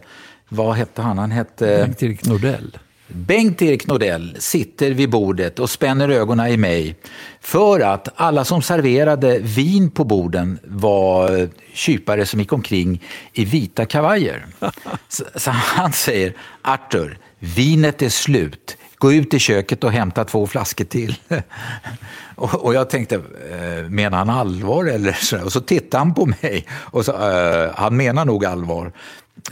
vad 0.53 0.75
hette 0.75 1.03
han? 1.03 1.19
Han 1.19 1.31
hette... 1.31 1.67
Bengt-Erik 1.67 2.27
Nordell. 2.27 2.79
Bengt-Erik 3.13 3.87
Nordell 3.87 4.37
sitter 4.39 4.91
vid 4.91 5.11
bordet 5.11 5.59
och 5.59 5.71
spänner 5.71 6.09
ögonen 6.09 6.47
i 6.47 6.57
mig 6.57 6.97
för 7.41 7.81
att 7.81 8.09
alla 8.17 8.45
som 8.45 8.63
serverade 8.63 9.39
vin 9.39 9.91
på 9.91 10.05
borden 10.05 10.59
var 10.65 11.49
kypare 11.73 12.27
som 12.27 12.41
gick 12.41 12.53
omkring 12.53 13.03
i 13.33 13.45
vita 13.45 13.87
kavajer. 13.87 14.47
Så, 15.09 15.25
så 15.35 15.51
han 15.51 15.93
säger, 15.93 16.35
Arthur, 16.63 17.19
vinet 17.39 18.03
är 18.03 18.09
slut. 18.09 18.77
Gå 18.99 19.13
ut 19.13 19.35
i 19.35 19.39
köket 19.39 19.85
och 19.85 19.93
hämta 19.93 20.25
två 20.25 20.47
flaskor 20.47 20.85
till. 20.85 21.15
och, 22.35 22.55
och, 22.55 22.75
jag 22.75 22.91
tänkte, 22.91 23.15
eh, 23.15 23.89
menar 23.89 24.19
han 24.19 24.31
allvar 24.31 24.85
eller 24.85 25.13
så? 25.13 25.45
Och 25.45 25.53
så 25.53 25.61
tittade 25.61 26.05
han 26.05 26.15
på 26.15 26.27
mig 26.27 26.67
och 26.73 27.05
sa, 27.05 27.13
eh, 27.33 27.71
han 27.75 27.97
menar 27.97 28.25
nog 28.25 28.45
allvar. 28.45 28.93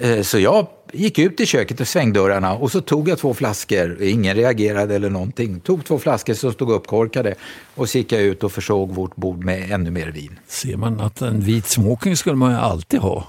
Eh, 0.01 0.23
så 0.23 0.39
jag 0.39 0.67
gick 0.93 1.19
ut 1.19 1.41
i 1.41 1.47
köket 1.47 1.81
och 1.81 1.89
svängdörrarna 1.89 2.55
och 2.55 2.73
så 2.73 2.81
tog 2.81 3.09
jag 3.09 3.19
två 3.19 3.35
flaskor. 3.35 4.03
Ingen 4.03 4.37
reagerade 4.37 4.95
eller 4.95 5.11
någonting. 5.11 5.61
Tog 5.61 5.85
två 5.85 5.99
flaskor 5.99 6.35
som 6.35 6.53
stod 6.53 6.71
uppkorkade 6.71 7.35
och 7.75 7.89
så 7.89 7.99
gick 7.99 8.13
jag 8.13 8.23
ut 8.23 8.45
och 8.45 8.53
försåg 8.53 8.95
vårt 8.95 9.17
bord 9.17 9.45
med 9.45 9.71
ännu 9.71 9.91
mer 9.91 10.07
vin. 10.07 10.39
Ser 10.47 10.77
man 10.77 11.01
att 11.01 11.21
en 11.21 11.41
vit 11.41 11.67
smoking 11.67 12.17
skulle 12.17 12.37
man 12.37 12.51
ju 12.51 12.59
alltid 12.59 13.01
ha 13.01 13.27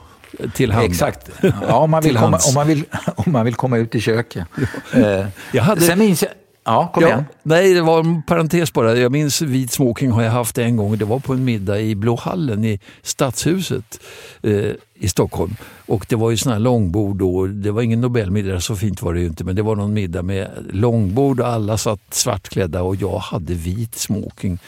till 0.53 0.71
hand. 0.71 0.85
Exakt. 0.85 1.29
Ja, 1.41 1.75
om, 1.75 1.91
man 1.91 2.03
vill 2.03 2.17
komma, 2.17 2.39
om, 2.47 2.53
man 2.53 2.67
vill, 2.67 2.83
om 3.15 3.31
man 3.31 3.45
vill 3.45 3.55
komma 3.55 3.77
ut 3.77 3.95
i 3.95 4.01
köket. 4.01 4.47
Eh, 4.93 5.27
jag 5.53 5.63
hade... 5.63 5.81
Sen 5.81 5.99
minns 5.99 6.21
jag... 6.21 6.31
Ja, 6.69 6.91
kom 6.93 7.03
ja, 7.03 7.09
igen. 7.09 7.25
Nej, 7.43 7.73
det 7.73 7.81
var 7.81 7.99
en 7.99 8.23
parentes 8.23 8.73
bara. 8.73 8.95
Jag 8.95 9.11
minns 9.11 9.41
vit 9.41 9.71
smoking 9.71 10.11
har 10.11 10.23
jag 10.23 10.31
haft 10.31 10.57
en 10.57 10.77
gång. 10.77 10.97
Det 10.97 11.05
var 11.05 11.19
på 11.19 11.33
en 11.33 11.43
middag 11.43 11.79
i 11.79 11.95
Blå 11.95 12.15
hallen 12.15 12.63
i 12.65 12.79
Stadshuset 13.01 13.99
eh, 14.43 14.71
i 14.93 15.07
Stockholm. 15.09 15.55
Och 15.85 16.05
det 16.09 16.15
var 16.15 16.29
ju 16.29 16.37
sådana 16.37 16.55
här 16.55 16.63
långbord 16.63 17.15
då. 17.15 17.47
Det 17.47 17.71
var 17.71 17.81
ingen 17.81 18.01
Nobelmiddag, 18.01 18.59
så 18.59 18.75
fint 18.75 19.01
var 19.01 19.13
det 19.13 19.19
ju 19.19 19.27
inte. 19.27 19.43
Men 19.43 19.55
det 19.55 19.61
var 19.61 19.75
någon 19.75 19.93
middag 19.93 20.21
med 20.21 20.49
långbord 20.71 21.39
och 21.39 21.47
alla 21.47 21.77
satt 21.77 22.13
svartklädda 22.13 22.81
och 22.81 22.95
jag 22.95 23.17
hade 23.17 23.53
vit 23.53 23.95
smoking. 23.95 24.59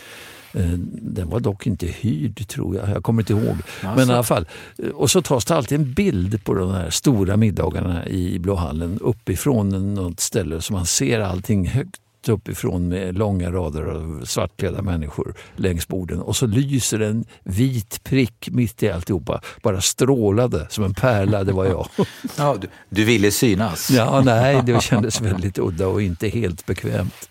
Eh, 0.53 0.69
den 1.01 1.29
var 1.29 1.39
dock 1.39 1.67
inte 1.67 1.85
hyrd 1.87 2.47
tror 2.47 2.75
jag, 2.75 2.89
jag 2.89 3.03
kommer 3.03 3.21
inte 3.21 3.33
ihåg. 3.33 3.55
Alltså. 3.81 3.95
Men 3.95 4.09
i 4.09 4.13
alla 4.13 4.23
fall. 4.23 4.45
Och 4.93 5.11
så 5.11 5.21
tas 5.21 5.45
det 5.45 5.55
alltid 5.55 5.79
en 5.79 5.93
bild 5.93 6.43
på 6.43 6.53
de 6.53 6.71
här 6.71 6.89
stora 6.89 7.37
middagarna 7.37 8.07
i 8.07 8.39
Blå 8.39 8.55
hallen 8.55 8.99
uppifrån 9.01 9.93
något 9.93 10.19
ställe 10.19 10.61
så 10.61 10.73
man 10.73 10.85
ser 10.85 11.19
allting 11.19 11.67
högt 11.67 12.01
uppifrån 12.29 12.87
med 12.87 13.17
långa 13.17 13.51
rader 13.51 13.81
av 13.81 14.25
svartklädda 14.25 14.81
människor 14.81 15.33
längs 15.55 15.87
borden. 15.87 16.21
Och 16.21 16.35
så 16.35 16.45
lyser 16.45 16.99
en 16.99 17.25
vit 17.43 18.03
prick 18.03 18.49
mitt 18.51 18.83
i 18.83 18.91
alltihopa. 18.91 19.41
Bara 19.63 19.81
strålade 19.81 20.67
som 20.69 20.83
en 20.83 20.93
pärla, 20.93 21.43
det 21.43 21.53
var 21.53 21.65
jag. 21.65 21.87
Ja, 22.37 22.57
du, 22.61 22.67
du 22.89 23.05
ville 23.05 23.31
synas? 23.31 23.91
Ja, 23.91 24.21
nej, 24.25 24.61
det 24.65 24.83
kändes 24.83 25.21
väldigt 25.21 25.59
udda 25.59 25.87
och 25.87 26.01
inte 26.01 26.27
helt 26.27 26.65
bekvämt. 26.65 27.30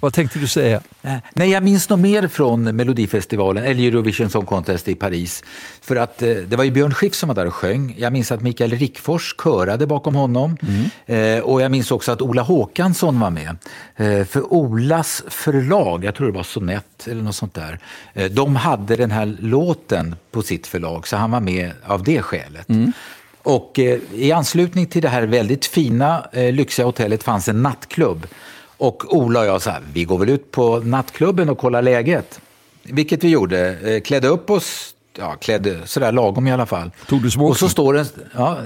Vad 0.00 0.12
tänkte 0.12 0.38
du 0.38 0.46
säga? 0.46 0.80
Eh, 1.02 1.14
nej, 1.34 1.50
jag 1.50 1.62
minns 1.62 1.88
nog 1.88 1.98
mer 1.98 2.28
från 2.28 2.76
Melodifestivalen, 2.76 3.64
eller 3.64 3.88
Eurovision 3.88 4.30
Song 4.30 4.46
Contest 4.46 4.88
i 4.88 4.94
Paris. 4.94 5.44
För 5.80 5.96
att 5.96 6.22
eh, 6.22 6.28
det 6.28 6.56
var 6.56 6.64
ju 6.64 6.70
Björn 6.70 6.94
Skifs 6.94 7.18
som 7.18 7.28
var 7.28 7.34
där 7.34 7.46
och 7.46 7.54
sjöng. 7.54 7.94
Jag 7.98 8.12
minns 8.12 8.32
att 8.32 8.42
Mikael 8.42 8.70
Rickfors 8.70 9.34
körade 9.42 9.86
bakom 9.86 10.14
honom. 10.14 10.56
Mm. 10.62 11.36
Eh, 11.36 11.44
och 11.44 11.62
jag 11.62 11.70
minns 11.70 11.90
också 11.90 12.12
att 12.12 12.22
Ola 12.22 12.42
Håkansson 12.42 13.20
var 13.20 13.30
med. 13.30 13.56
Eh, 13.96 14.24
för 14.24 14.52
Olas 14.52 15.22
förlag, 15.28 16.04
jag 16.04 16.14
tror 16.14 16.26
det 16.26 16.32
var 16.32 16.42
Sonett 16.42 17.08
eller 17.08 17.22
något 17.22 17.34
sånt 17.34 17.54
där, 17.54 17.78
eh, 18.14 18.30
de 18.30 18.56
hade 18.56 18.96
den 18.96 19.10
här 19.10 19.36
låten 19.40 20.16
på 20.30 20.42
sitt 20.42 20.66
förlag, 20.66 21.08
så 21.08 21.16
han 21.16 21.30
var 21.30 21.40
med 21.40 21.72
av 21.86 22.02
det 22.02 22.22
skälet. 22.22 22.68
Mm. 22.68 22.92
Och 23.42 23.78
eh, 23.78 23.98
i 24.14 24.32
anslutning 24.32 24.86
till 24.86 25.02
det 25.02 25.08
här 25.08 25.22
väldigt 25.22 25.66
fina, 25.66 26.26
lyxiga 26.32 26.86
hotellet 26.86 27.22
fanns 27.22 27.48
en 27.48 27.62
nattklubb 27.62 28.26
och 28.78 29.16
Ola 29.16 29.40
och 29.40 29.46
jag 29.46 29.62
sa, 29.62 29.74
vi 29.92 30.04
går 30.04 30.18
väl 30.18 30.28
ut 30.28 30.50
på 30.50 30.78
nattklubben 30.78 31.48
och 31.48 31.58
kollar 31.58 31.82
läget. 31.82 32.40
Vilket 32.82 33.24
vi 33.24 33.28
gjorde, 33.28 33.78
eh, 33.94 34.00
klädde 34.00 34.28
upp 34.28 34.50
oss, 34.50 34.94
ja, 35.18 35.34
klädde 35.34 35.86
sådär 35.86 36.12
lagom 36.12 36.46
i 36.46 36.52
alla 36.52 36.66
fall. 36.66 36.90
Tog 37.06 37.22
du 37.22 37.40
Och 37.40 37.56
så 37.56 37.68
står 37.68 37.96
en, 37.96 38.06
ja, 38.34 38.58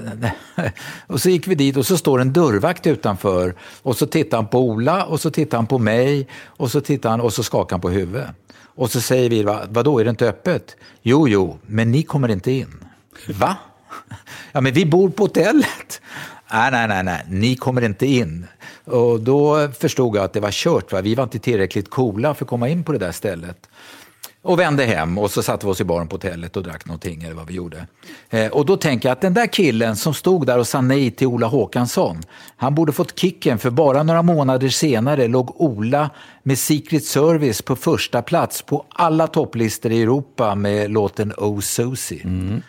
och 1.07 1.21
så 1.21 1.29
gick 1.29 1.47
vi 1.47 1.55
dit 1.55 1.77
och 1.77 1.85
så 1.85 1.97
står 1.97 2.21
en 2.21 2.33
dörrvakt 2.33 2.87
utanför 2.87 3.55
och 3.81 3.97
så 3.97 4.05
tittar 4.05 4.37
han 4.37 4.47
på 4.47 4.59
Ola 4.59 5.05
och 5.05 5.21
så 5.21 5.31
tittar 5.31 5.57
han 5.57 5.67
på 5.67 5.77
mig 5.77 6.27
och 6.45 6.71
så 6.71 6.81
tittar 6.81 7.09
han 7.09 7.21
och 7.21 7.33
så 7.33 7.43
skakar 7.43 7.73
han 7.73 7.81
på 7.81 7.89
huvudet. 7.89 8.29
Och 8.75 8.91
så 8.91 9.01
säger 9.01 9.29
vi, 9.29 9.43
Va, 9.43 9.61
vadå, 9.69 9.99
är 9.99 10.03
det 10.03 10.09
inte 10.09 10.29
öppet? 10.29 10.75
Jo, 11.01 11.27
jo, 11.27 11.57
men 11.65 11.91
ni 11.91 12.03
kommer 12.03 12.31
inte 12.31 12.51
in. 12.51 12.85
Va? 13.27 13.55
Ja, 14.51 14.61
men 14.61 14.73
vi 14.73 14.85
bor 14.85 15.09
på 15.09 15.23
hotellet. 15.23 16.01
Nej, 16.53 16.71
nej, 16.71 16.87
nej, 16.87 17.03
nej, 17.03 17.21
ni 17.29 17.55
kommer 17.55 17.81
inte 17.81 18.05
in. 18.05 18.47
Och 18.85 19.19
då 19.19 19.69
förstod 19.79 20.15
jag 20.15 20.23
att 20.23 20.33
det 20.33 20.39
var 20.39 20.51
kört. 20.51 20.91
Va? 20.91 21.01
Vi 21.01 21.15
var 21.15 21.23
inte 21.23 21.39
tillräckligt 21.39 21.89
coola 21.89 22.33
för 22.33 22.45
att 22.45 22.49
komma 22.49 22.69
in 22.69 22.83
på 22.83 22.91
det 22.91 22.97
där 22.97 23.11
stället. 23.11 23.69
Och 24.41 24.59
vände 24.59 24.85
hem 24.85 25.17
och 25.17 25.31
så 25.31 25.43
satte 25.43 25.65
vi 25.65 25.71
oss 25.71 25.81
i 25.81 25.83
baren 25.83 26.07
på 26.07 26.15
hotellet 26.15 26.57
och 26.57 26.63
drack 26.63 26.85
någonting 26.85 27.23
eller 27.23 27.35
vad 27.35 27.47
vi 27.47 27.53
gjorde. 27.53 27.87
Eh, 28.29 28.51
och 28.51 28.65
då 28.65 28.77
tänker 28.77 29.09
jag 29.09 29.13
att 29.13 29.21
den 29.21 29.33
där 29.33 29.47
killen 29.47 29.95
som 29.95 30.13
stod 30.13 30.45
där 30.45 30.59
och 30.59 30.67
sa 30.67 30.81
nej 30.81 31.11
till 31.11 31.27
Ola 31.27 31.47
Håkansson, 31.47 32.23
han 32.57 32.75
borde 32.75 32.91
fått 32.91 33.19
kicken 33.19 33.59
för 33.59 33.69
bara 33.69 34.03
några 34.03 34.21
månader 34.21 34.69
senare 34.69 35.27
låg 35.27 35.61
Ola 35.61 36.09
med 36.43 36.59
Secret 36.59 37.05
Service 37.05 37.61
på 37.61 37.75
första 37.75 38.21
plats 38.21 38.61
på 38.61 38.85
alla 38.89 39.27
topplistor 39.27 39.91
i 39.91 40.01
Europa 40.01 40.55
med 40.55 40.91
låten 40.91 41.33
Oh 41.37 41.59
Susie. 41.59 42.23
Mm. 42.23 42.61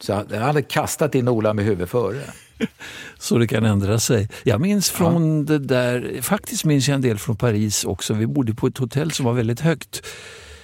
Så 0.00 0.24
jag 0.30 0.40
hade 0.40 0.62
kastat 0.62 1.14
in 1.14 1.28
Ola 1.28 1.54
med 1.54 1.64
huvudet 1.64 1.90
före. 1.90 2.22
Så 3.18 3.38
det 3.38 3.46
kan 3.46 3.64
ändra 3.64 3.98
sig. 3.98 4.28
Jag 4.42 4.60
minns 4.60 4.90
från 4.90 5.38
ja. 5.38 5.44
det 5.44 5.58
där, 5.58 6.22
faktiskt 6.22 6.64
minns 6.64 6.88
jag 6.88 6.94
en 6.94 7.00
del 7.00 7.18
från 7.18 7.36
Paris 7.36 7.84
också. 7.84 8.14
Vi 8.14 8.26
bodde 8.26 8.54
på 8.54 8.66
ett 8.66 8.78
hotell 8.78 9.10
som 9.10 9.26
var 9.26 9.32
väldigt 9.32 9.60
högt 9.60 10.06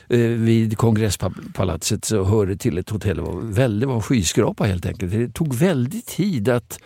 eh, 0.09 0.19
vid 0.19 0.79
kongresspalatset 0.79 2.05
så 2.05 2.25
hörde 2.25 2.57
till 2.57 2.79
ett 2.79 2.91
hotell. 2.91 3.17
Det 3.17 3.23
var, 3.23 3.41
väldigt, 3.41 3.89
var 3.89 3.97
en 3.97 4.03
skyskrapa 4.03 4.65
helt 4.65 4.87
enkelt. 4.87 5.13
Det 5.13 5.29
tog 5.29 5.55
väldigt 5.55 6.07
tid 6.07 6.49
att 6.49 6.79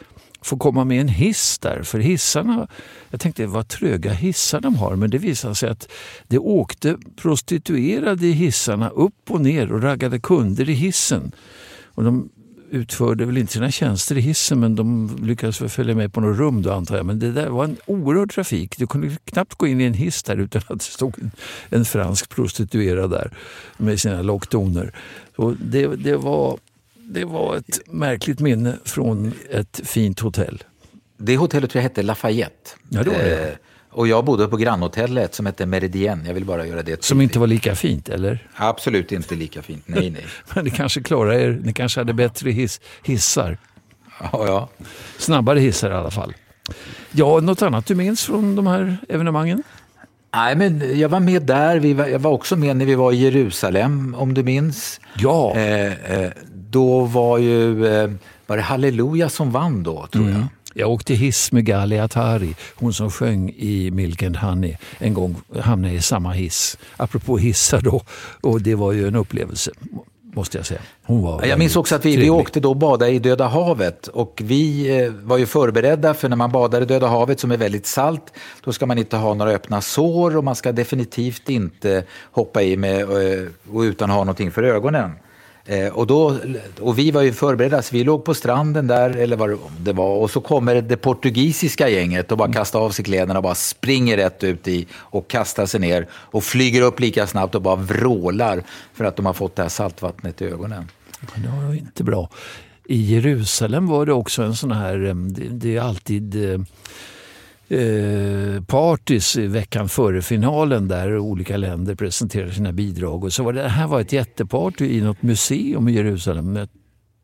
få 0.42 0.56
komma 0.56 0.84
med 0.84 1.00
en 1.00 1.08
hiss 1.08 1.58
där. 1.58 1.82
För 1.82 1.98
hissarna, 1.98 2.68
jag 3.10 3.20
tänkte 3.20 3.46
vad 3.46 3.68
tröga 3.68 4.12
hissar 4.12 4.60
de 4.60 4.74
har. 4.74 4.96
Men 4.96 5.10
det 5.10 5.18
visade 5.18 5.54
sig 5.54 5.70
att 5.70 5.88
det 6.28 6.38
åkte 6.38 6.96
prostituerade 7.16 8.26
i 8.26 8.32
hissarna 8.32 8.88
upp 8.88 9.30
och 9.30 9.40
ner 9.40 9.72
och 9.72 9.82
raggade 9.82 10.20
kunder 10.20 10.68
i 10.68 10.72
hissen. 10.72 11.32
Och 11.84 12.04
de 12.04 12.30
utförde 12.70 13.24
väl 13.24 13.38
inte 13.38 13.52
sina 13.52 13.70
tjänster 13.70 14.18
i 14.18 14.20
hissen 14.20 14.60
men 14.60 14.76
de 14.76 15.16
lyckades 15.22 15.60
väl 15.60 15.68
följa 15.68 15.94
med 15.94 16.12
på 16.12 16.20
något 16.20 16.38
rum 16.38 16.62
då 16.62 16.72
antar 16.72 16.96
jag. 16.96 17.06
Men 17.06 17.18
det 17.18 17.32
där 17.32 17.48
var 17.48 17.64
en 17.64 17.76
oerhörd 17.86 18.32
trafik. 18.32 18.78
Du 18.78 18.86
kunde 18.86 19.16
knappt 19.24 19.54
gå 19.54 19.66
in 19.66 19.80
i 19.80 19.84
en 19.84 19.94
hiss 19.94 20.22
där 20.22 20.36
utan 20.36 20.62
att 20.66 20.78
det 20.78 20.84
stod 20.84 21.18
en, 21.18 21.30
en 21.68 21.84
fransk 21.84 22.28
prostituerad 22.28 23.10
där 23.10 23.30
med 23.76 24.00
sina 24.00 24.22
locktoner. 24.22 24.94
Så 25.36 25.56
det, 25.60 25.86
det, 25.86 26.16
var, 26.16 26.58
det 26.94 27.24
var 27.24 27.56
ett 27.56 27.80
märkligt 27.86 28.40
minne 28.40 28.78
från 28.84 29.32
ett 29.50 29.80
fint 29.84 30.20
hotell. 30.20 30.64
Det 31.16 31.36
hotellet 31.36 31.70
tror 31.70 31.80
jag 31.80 31.88
hette 31.88 32.02
Lafayette. 32.02 32.70
Ja, 32.88 33.02
det 33.02 33.10
var 33.10 33.18
det. 33.18 33.58
Och 33.92 34.08
jag 34.08 34.24
bodde 34.24 34.48
på 34.48 34.56
grannhotellet 34.56 35.34
som 35.34 35.46
hette 35.46 35.66
Meridien. 35.66 36.22
Jag 36.26 36.34
vill 36.34 36.44
bara 36.44 36.66
göra 36.66 36.82
det. 36.82 37.04
Som 37.04 37.20
inte 37.20 37.38
var 37.38 37.46
lika 37.46 37.74
fint, 37.74 38.08
eller? 38.08 38.48
Absolut 38.56 39.12
inte 39.12 39.34
lika 39.34 39.62
fint. 39.62 39.82
Nej, 39.86 40.10
nej. 40.10 40.24
Men 40.54 40.64
ni 40.64 40.70
kanske 40.70 41.02
klarar 41.02 41.32
er. 41.32 41.60
Ni 41.64 41.72
kanske 41.72 42.00
hade 42.00 42.12
bättre 42.14 42.50
hiss, 42.50 42.80
hissar. 43.02 43.58
Ja, 44.20 44.46
ja. 44.46 44.68
Snabbare 45.18 45.60
hissar 45.60 45.90
i 45.90 45.94
alla 45.94 46.10
fall. 46.10 46.34
Ja, 47.12 47.40
något 47.40 47.62
annat 47.62 47.86
du 47.86 47.94
minns 47.94 48.24
från 48.24 48.56
de 48.56 48.66
här 48.66 48.96
evenemangen? 49.08 49.62
Nej, 50.34 50.56
men 50.56 50.98
jag 50.98 51.08
var 51.08 51.20
med 51.20 51.42
där. 51.42 51.76
Vi 51.78 51.94
var, 51.94 52.06
jag 52.06 52.18
var 52.18 52.30
också 52.30 52.56
med 52.56 52.76
när 52.76 52.84
vi 52.86 52.94
var 52.94 53.12
i 53.12 53.16
Jerusalem, 53.16 54.14
om 54.18 54.34
du 54.34 54.42
minns. 54.42 55.00
Ja. 55.18 55.54
Eh, 55.56 56.12
eh, 56.20 56.30
då 56.70 57.00
var 57.04 57.38
ju, 57.38 57.86
eh, 57.86 58.10
var 58.46 58.56
det 58.56 58.62
Halleluja 58.62 59.28
som 59.28 59.50
vann 59.52 59.82
då, 59.82 60.06
tror 60.06 60.22
Mm. 60.22 60.34
jag. 60.34 60.46
Jag 60.74 60.90
åkte 60.90 61.14
hiss 61.14 61.52
med 61.52 61.64
Gali 61.64 61.98
Atari, 61.98 62.54
hon 62.74 62.92
som 62.92 63.10
sjöng 63.10 63.50
i 63.56 63.90
Milk 63.90 64.22
and 64.22 64.36
Honey. 64.36 64.76
En 64.98 65.14
gång 65.14 65.36
hamnade 65.60 65.94
jag 65.94 65.98
i 65.98 66.02
samma 66.02 66.32
hiss. 66.32 66.78
Apropå 66.96 67.38
hissar 67.38 67.80
då, 67.80 68.02
och 68.40 68.62
det 68.62 68.74
var 68.74 68.92
ju 68.92 69.08
en 69.08 69.16
upplevelse, 69.16 69.70
måste 70.34 70.58
jag 70.58 70.66
säga. 70.66 70.80
Hon 71.02 71.22
var 71.22 71.44
Jag 71.44 71.58
minns 71.58 71.76
också 71.76 71.94
att 71.94 72.04
vi, 72.04 72.16
vi 72.16 72.30
åkte 72.30 72.60
då 72.60 72.70
och 72.70 72.76
badade 72.76 73.10
i 73.10 73.18
Döda 73.18 73.46
havet 73.46 74.08
och 74.08 74.40
vi 74.44 74.98
eh, 74.98 75.12
var 75.12 75.38
ju 75.38 75.46
förberedda 75.46 76.14
för 76.14 76.28
när 76.28 76.36
man 76.36 76.52
badar 76.52 76.82
i 76.82 76.84
Döda 76.84 77.06
havet 77.06 77.40
som 77.40 77.50
är 77.50 77.56
väldigt 77.56 77.86
salt, 77.86 78.32
då 78.64 78.72
ska 78.72 78.86
man 78.86 78.98
inte 78.98 79.16
ha 79.16 79.34
några 79.34 79.50
öppna 79.50 79.80
sår 79.80 80.36
och 80.36 80.44
man 80.44 80.56
ska 80.56 80.72
definitivt 80.72 81.48
inte 81.48 82.04
hoppa 82.32 82.62
i 82.62 82.76
med 82.76 83.00
eh, 83.02 83.46
och 83.72 83.80
utan 83.80 84.10
ha 84.10 84.18
någonting 84.18 84.50
för 84.50 84.62
ögonen. 84.62 85.10
Eh, 85.64 85.88
Och, 85.88 86.06
då, 86.06 86.38
och 86.80 86.98
vi 86.98 87.10
var 87.10 87.22
ju 87.22 87.32
förberedda, 87.32 87.82
så 87.82 87.96
vi 87.96 88.04
låg 88.04 88.24
på 88.24 88.34
stranden 88.34 88.86
där, 88.86 89.10
eller 89.10 89.36
vad 89.36 89.58
det 89.78 89.92
var, 89.92 90.16
och 90.16 90.30
så 90.30 90.40
kommer 90.40 90.82
det 90.82 90.96
portugisiska 90.96 91.88
gänget 91.88 92.32
och 92.32 92.38
bara 92.38 92.52
kastar 92.52 92.80
av 92.80 92.90
sig 92.90 93.04
kläderna 93.04 93.38
och 93.38 93.42
bara 93.42 93.54
springer 93.54 94.16
rätt 94.16 94.44
ut 94.44 94.68
i 94.68 94.86
och 94.94 95.28
kastar 95.28 95.66
sig 95.66 95.80
ner 95.80 96.06
och 96.12 96.44
flyger 96.44 96.82
upp 96.82 97.00
lika 97.00 97.26
snabbt 97.26 97.54
och 97.54 97.62
bara 97.62 97.76
vrålar 97.76 98.62
för 98.94 99.04
att 99.04 99.16
de 99.16 99.26
har 99.26 99.32
fått 99.32 99.56
det 99.56 99.62
här 99.62 99.68
saltvattnet 99.68 100.42
i 100.42 100.44
ögonen. 100.44 100.88
Det 101.34 101.48
var 101.48 101.74
inte 101.74 102.04
bra. 102.04 102.28
I 102.84 103.14
Jerusalem 103.14 103.86
var 103.86 104.06
det 104.06 104.12
också 104.12 104.42
en 104.42 104.56
sån 104.56 104.72
här, 104.72 105.04
eh, 105.06 105.14
det, 105.14 105.48
det 105.48 105.76
är 105.76 105.80
alltid 105.80 106.34
eh, 107.70 108.62
parties 108.66 109.36
veckan 109.36 109.88
före 109.88 110.22
finalen 110.22 110.88
där 110.88 111.18
olika 111.18 111.56
länder 111.56 111.94
presenterar 111.94 112.50
sina 112.50 112.72
bidrag. 112.72 113.24
Och 113.24 113.32
så 113.32 113.42
var 113.42 113.52
det, 113.52 113.62
det 113.62 113.68
här 113.68 113.86
var 113.86 114.00
ett 114.00 114.12
jätteparty 114.12 114.86
i 114.86 115.00
något 115.00 115.22
museum 115.22 115.88
i 115.88 115.92
Jerusalem 115.92 116.58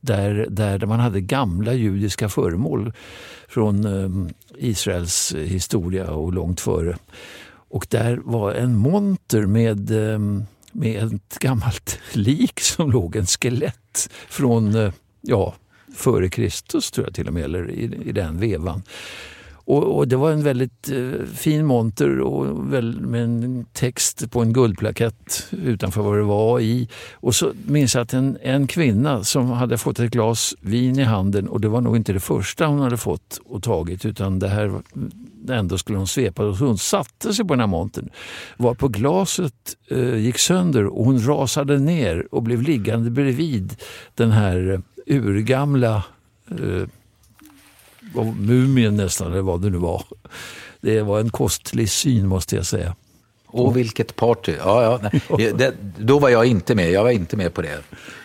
där, 0.01 0.47
där 0.51 0.87
man 0.87 1.01
hade 1.01 1.21
gamla 1.21 1.73
judiska 1.73 2.29
föremål 2.29 2.93
från 3.49 3.85
eh, 3.85 4.33
Israels 4.59 5.35
historia 5.35 6.11
och 6.11 6.33
långt 6.33 6.61
före. 6.61 6.97
Och 7.69 7.87
där 7.91 8.21
var 8.25 8.53
en 8.53 8.77
monter 8.77 9.47
med, 9.47 9.91
eh, 9.91 10.19
med 10.73 11.05
ett 11.05 11.39
gammalt 11.39 11.99
lik 12.13 12.61
som 12.61 12.91
låg, 12.91 13.17
en 13.17 13.27
skelett 13.27 14.11
från 14.29 14.75
eh, 14.75 14.93
ja, 15.21 15.55
före 15.95 16.29
Kristus 16.29 16.91
tror 16.91 17.07
jag 17.07 17.15
till 17.15 17.29
och 17.29 17.35
med, 17.35 17.45
eller 17.45 17.71
i, 17.71 17.91
i 18.05 18.13
den 18.13 18.39
vevan. 18.41 18.83
Och, 19.67 19.97
och 19.97 20.09
Det 20.09 20.17
var 20.17 20.33
en 20.33 20.43
väldigt 20.43 20.91
eh, 20.91 21.27
fin 21.35 21.67
monter 21.67 22.21
och 22.21 22.73
väl, 22.73 23.01
med 23.01 23.23
en 23.23 23.67
text 23.73 24.31
på 24.31 24.43
en 24.43 24.53
guldplakett 24.53 25.49
utanför 25.51 26.03
vad 26.03 26.17
det 26.17 26.23
var 26.23 26.61
i. 26.61 26.89
Och 27.15 27.35
så 27.35 27.53
minns 27.67 27.95
jag 27.95 28.03
att 28.03 28.15
en, 28.15 28.39
en 28.43 28.67
kvinna 28.67 29.25
som 29.25 29.51
hade 29.51 29.79
fått 29.79 29.99
ett 29.99 30.11
glas 30.11 30.55
vin 30.61 30.99
i 30.99 31.03
handen 31.03 31.49
och 31.49 31.61
det 31.61 31.69
var 31.69 31.81
nog 31.81 31.97
inte 31.97 32.13
det 32.13 32.21
första 32.21 32.67
hon 32.67 32.81
hade 32.81 32.97
fått 32.97 33.41
och 33.45 33.63
tagit 33.63 34.05
utan 34.05 34.39
det 34.39 34.49
här 34.49 34.73
ändå 35.51 35.79
skulle 35.79 35.99
hon 35.99 36.07
svepa 36.07 36.45
och 36.45 36.57
så 36.57 36.65
hon 36.65 36.79
satte 36.79 37.35
sig 37.35 37.45
på 37.45 37.55
den 37.55 37.61
här 37.61 37.67
montern. 37.67 38.09
Var 38.57 38.75
på 38.75 38.89
glaset 38.89 39.77
eh, 39.91 40.17
gick 40.17 40.39
sönder 40.39 40.87
och 40.87 41.05
hon 41.05 41.27
rasade 41.27 41.79
ner 41.79 42.27
och 42.31 42.43
blev 42.43 42.63
liggande 42.63 43.11
bredvid 43.11 43.77
den 44.15 44.31
här 44.31 44.83
urgamla 45.07 46.05
eh, 46.51 46.89
mumien 48.25 48.97
nästan, 48.97 49.33
eller 49.33 49.43
vad 49.43 49.63
det 49.63 49.71
nu 49.71 49.79
var. 49.79 50.05
Det 50.81 51.03
var 51.03 51.21
en 51.21 51.31
kostlig 51.31 51.91
syn 51.91 52.27
måste 52.27 52.57
jag 52.57 52.67
säga. 52.67 52.95
Och 53.47 53.77
vilket 53.77 54.17
party. 54.17 54.55
Ja, 54.59 55.01
ja. 55.29 55.37
Det, 55.37 55.75
då 55.99 56.19
var 56.19 56.29
jag 56.29 56.47
inte 56.47 56.75
med. 56.75 56.91
Jag 56.91 57.03
var 57.03 57.11
inte 57.11 57.37
med 57.37 57.55
på 57.55 57.63
det. 57.63 57.79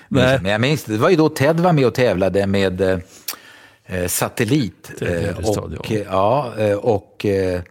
Nej. 0.08 0.39
Men 0.41 0.51
jag 0.51 0.62
minns, 0.62 0.84
det 0.84 0.97
var 0.97 1.10
ju 1.10 1.15
då 1.15 1.30
Ted 1.30 1.60
var 1.60 1.73
med 1.73 1.86
och 1.86 1.93
tävlade 1.93 2.47
med 2.47 2.82
eh, 2.82 2.99
eh, 3.86 4.08
Satellit. 4.08 4.91
Eh, 5.01 5.38
och, 5.38 5.91
ja. 5.91 6.54
eh, 6.58 6.75
och 6.75 7.25
eh, 7.25 7.62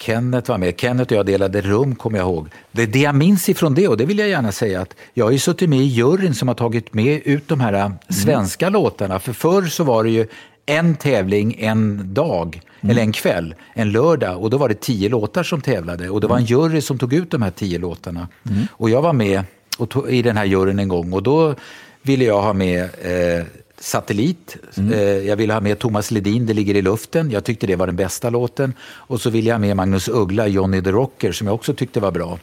Kenneth 0.00 0.50
var 0.50 0.58
med. 0.58 0.80
Kenneth 0.80 1.12
och 1.12 1.18
jag 1.18 1.26
delade 1.26 1.60
rum, 1.60 1.94
kommer 1.94 2.18
jag 2.18 2.26
ihåg. 2.26 2.48
Det, 2.72 2.86
det 2.86 2.98
jag 2.98 3.14
minns 3.14 3.48
ifrån 3.48 3.74
det, 3.74 3.88
och 3.88 3.96
det 3.96 4.04
vill 4.04 4.18
jag 4.18 4.28
gärna 4.28 4.52
säga, 4.52 4.80
att 4.80 4.94
jag 5.14 5.24
har 5.24 5.30
ju 5.30 5.38
suttit 5.38 5.68
med 5.68 5.78
i 5.78 5.84
juryn 5.84 6.34
som 6.34 6.48
har 6.48 6.54
tagit 6.54 6.94
med 6.94 7.22
ut 7.24 7.48
de 7.48 7.60
här 7.60 7.72
eh, 7.72 7.90
svenska 8.08 8.68
låtarna. 8.68 9.18
För 9.18 9.32
förr 9.32 9.62
så 9.62 9.84
var 9.84 10.04
det 10.04 10.10
ju 10.10 10.26
en 10.66 10.96
tävling 10.96 11.56
en 11.58 12.14
dag, 12.14 12.60
eller 12.80 13.02
en 13.02 13.12
kväll, 13.12 13.54
en 13.74 13.92
lördag. 13.92 14.42
Och 14.42 14.50
då 14.50 14.58
var 14.58 14.68
det 14.68 14.80
tio 14.80 15.08
låtar 15.08 15.42
som 15.42 15.60
tävlade. 15.60 16.10
Och 16.10 16.20
det 16.20 16.26
var 16.26 16.36
en 16.36 16.44
jury 16.44 16.80
som 16.80 16.98
tog 16.98 17.12
ut 17.12 17.30
de 17.30 17.42
här 17.42 17.50
tio 17.50 17.78
låtarna. 17.78 18.28
Och 18.70 18.90
jag 18.90 19.02
var 19.02 19.12
med 19.12 19.42
och 19.78 19.88
tog, 19.88 20.10
i 20.10 20.22
den 20.22 20.36
här 20.36 20.44
juryn 20.44 20.78
en 20.78 20.88
gång. 20.88 21.12
Och 21.12 21.22
då 21.22 21.54
ville 22.02 22.24
jag 22.24 22.42
ha 22.42 22.52
med 22.52 22.82
eh, 22.82 23.44
Satellit. 23.80 24.56
Eh, 24.92 25.00
jag 25.00 25.36
ville 25.36 25.52
ha 25.52 25.60
med 25.60 25.78
Thomas 25.78 26.10
Ledin, 26.10 26.46
Det 26.46 26.54
ligger 26.54 26.74
i 26.74 26.82
luften. 26.82 27.30
Jag 27.30 27.44
tyckte 27.44 27.66
det 27.66 27.76
var 27.76 27.86
den 27.86 27.96
bästa 27.96 28.30
låten. 28.30 28.74
Och 28.82 29.20
så 29.20 29.30
ville 29.30 29.48
jag 29.48 29.54
ha 29.54 29.58
med 29.58 29.76
Magnus 29.76 30.08
Uggla, 30.08 30.46
Johnny 30.46 30.82
the 30.82 30.92
Rocker, 30.92 31.32
som 31.32 31.46
jag 31.46 31.54
också 31.54 31.74
tyckte 31.74 32.00
var 32.00 32.10
bra. 32.10 32.38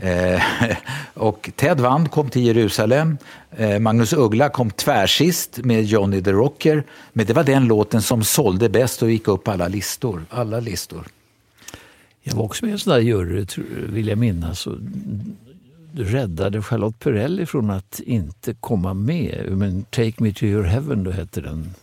Eh, 0.00 0.42
och 1.14 1.50
Ted 1.56 1.80
Wand 1.80 2.10
kom 2.10 2.30
till 2.30 2.46
Jerusalem. 2.46 3.18
Eh, 3.50 3.78
Magnus 3.78 4.12
Uggla 4.12 4.48
kom 4.48 4.70
tvärsist 4.70 5.58
med 5.64 5.84
Johnny 5.84 6.22
the 6.22 6.32
Rocker. 6.32 6.84
Men 7.12 7.26
det 7.26 7.32
var 7.32 7.44
den 7.44 7.64
låten 7.64 8.02
som 8.02 8.24
sålde 8.24 8.68
bäst 8.68 9.02
och 9.02 9.10
gick 9.10 9.28
upp 9.28 9.44
på 9.44 9.50
alla 9.50 9.68
listor. 9.68 10.24
Alla 10.30 10.60
listor. 10.60 11.06
Jag 12.22 12.34
var 12.34 12.44
också 12.44 12.64
med 12.64 12.70
i 12.70 12.72
en 12.72 12.78
sån 12.78 12.92
där 12.92 13.00
jury, 13.00 13.46
vill 13.92 14.08
jag 14.08 14.18
minnas. 14.18 14.66
Och 14.66 14.76
räddade 15.94 16.62
Charlotte 16.62 16.98
Perrelli 16.98 17.46
från 17.46 17.70
att 17.70 18.00
inte 18.00 18.54
komma 18.54 18.94
med. 18.94 19.46
Men 19.50 19.82
Take 19.82 20.12
Me 20.16 20.32
To 20.32 20.44
Your 20.44 20.64
Heaven 20.64 21.04
då 21.04 21.10
hette 21.10 21.40
den 21.40 21.74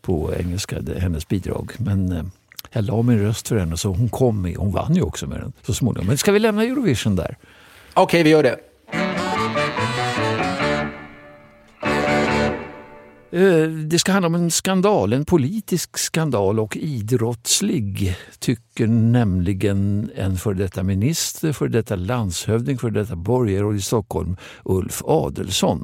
på 0.00 0.34
engelska, 0.34 0.82
hennes 0.98 1.28
bidrag. 1.28 1.72
Men 1.78 2.12
eh, 2.12 2.24
jag 2.72 2.84
la 2.84 3.02
min 3.02 3.18
röst 3.18 3.48
för 3.48 3.56
henne 3.56 3.76
så 3.76 3.88
hon 3.88 4.08
kom 4.08 4.42
med. 4.42 4.56
Hon 4.56 4.72
vann 4.72 4.94
ju 4.94 5.02
också 5.02 5.26
med 5.26 5.40
den 5.40 5.52
så 5.62 5.74
småningom. 5.74 6.06
Men 6.06 6.18
ska 6.18 6.32
vi 6.32 6.38
lämna 6.38 6.64
Eurovision 6.64 7.16
där? 7.16 7.36
Okej, 7.94 8.22
vi 8.22 8.30
gör 8.30 8.42
det. 8.42 8.56
Eh, 13.32 13.68
Det 13.68 13.98
ska 13.98 14.12
handla 14.12 14.26
om 14.26 14.34
en 14.34 14.50
skandal, 14.50 15.12
en 15.12 15.24
politisk 15.24 15.98
skandal 15.98 16.60
och 16.60 16.76
idrottslig 16.76 18.16
tycker 18.38 18.86
nämligen 18.86 20.10
en 20.16 20.36
för 20.36 20.54
detta 20.54 20.82
minister, 20.82 21.52
för 21.52 21.68
detta 21.68 21.96
landshövding, 21.96 22.78
för 22.78 22.90
detta 22.90 23.16
borgarråd 23.16 23.76
i 23.76 23.80
Stockholm, 23.80 24.36
Ulf 24.64 25.02
Adelsson. 25.04 25.82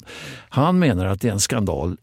Han 0.48 0.78
menar 0.78 1.06
att 1.06 1.20
det 1.20 1.28
är 1.28 1.32
en 1.32 1.40
skandal 1.40 1.96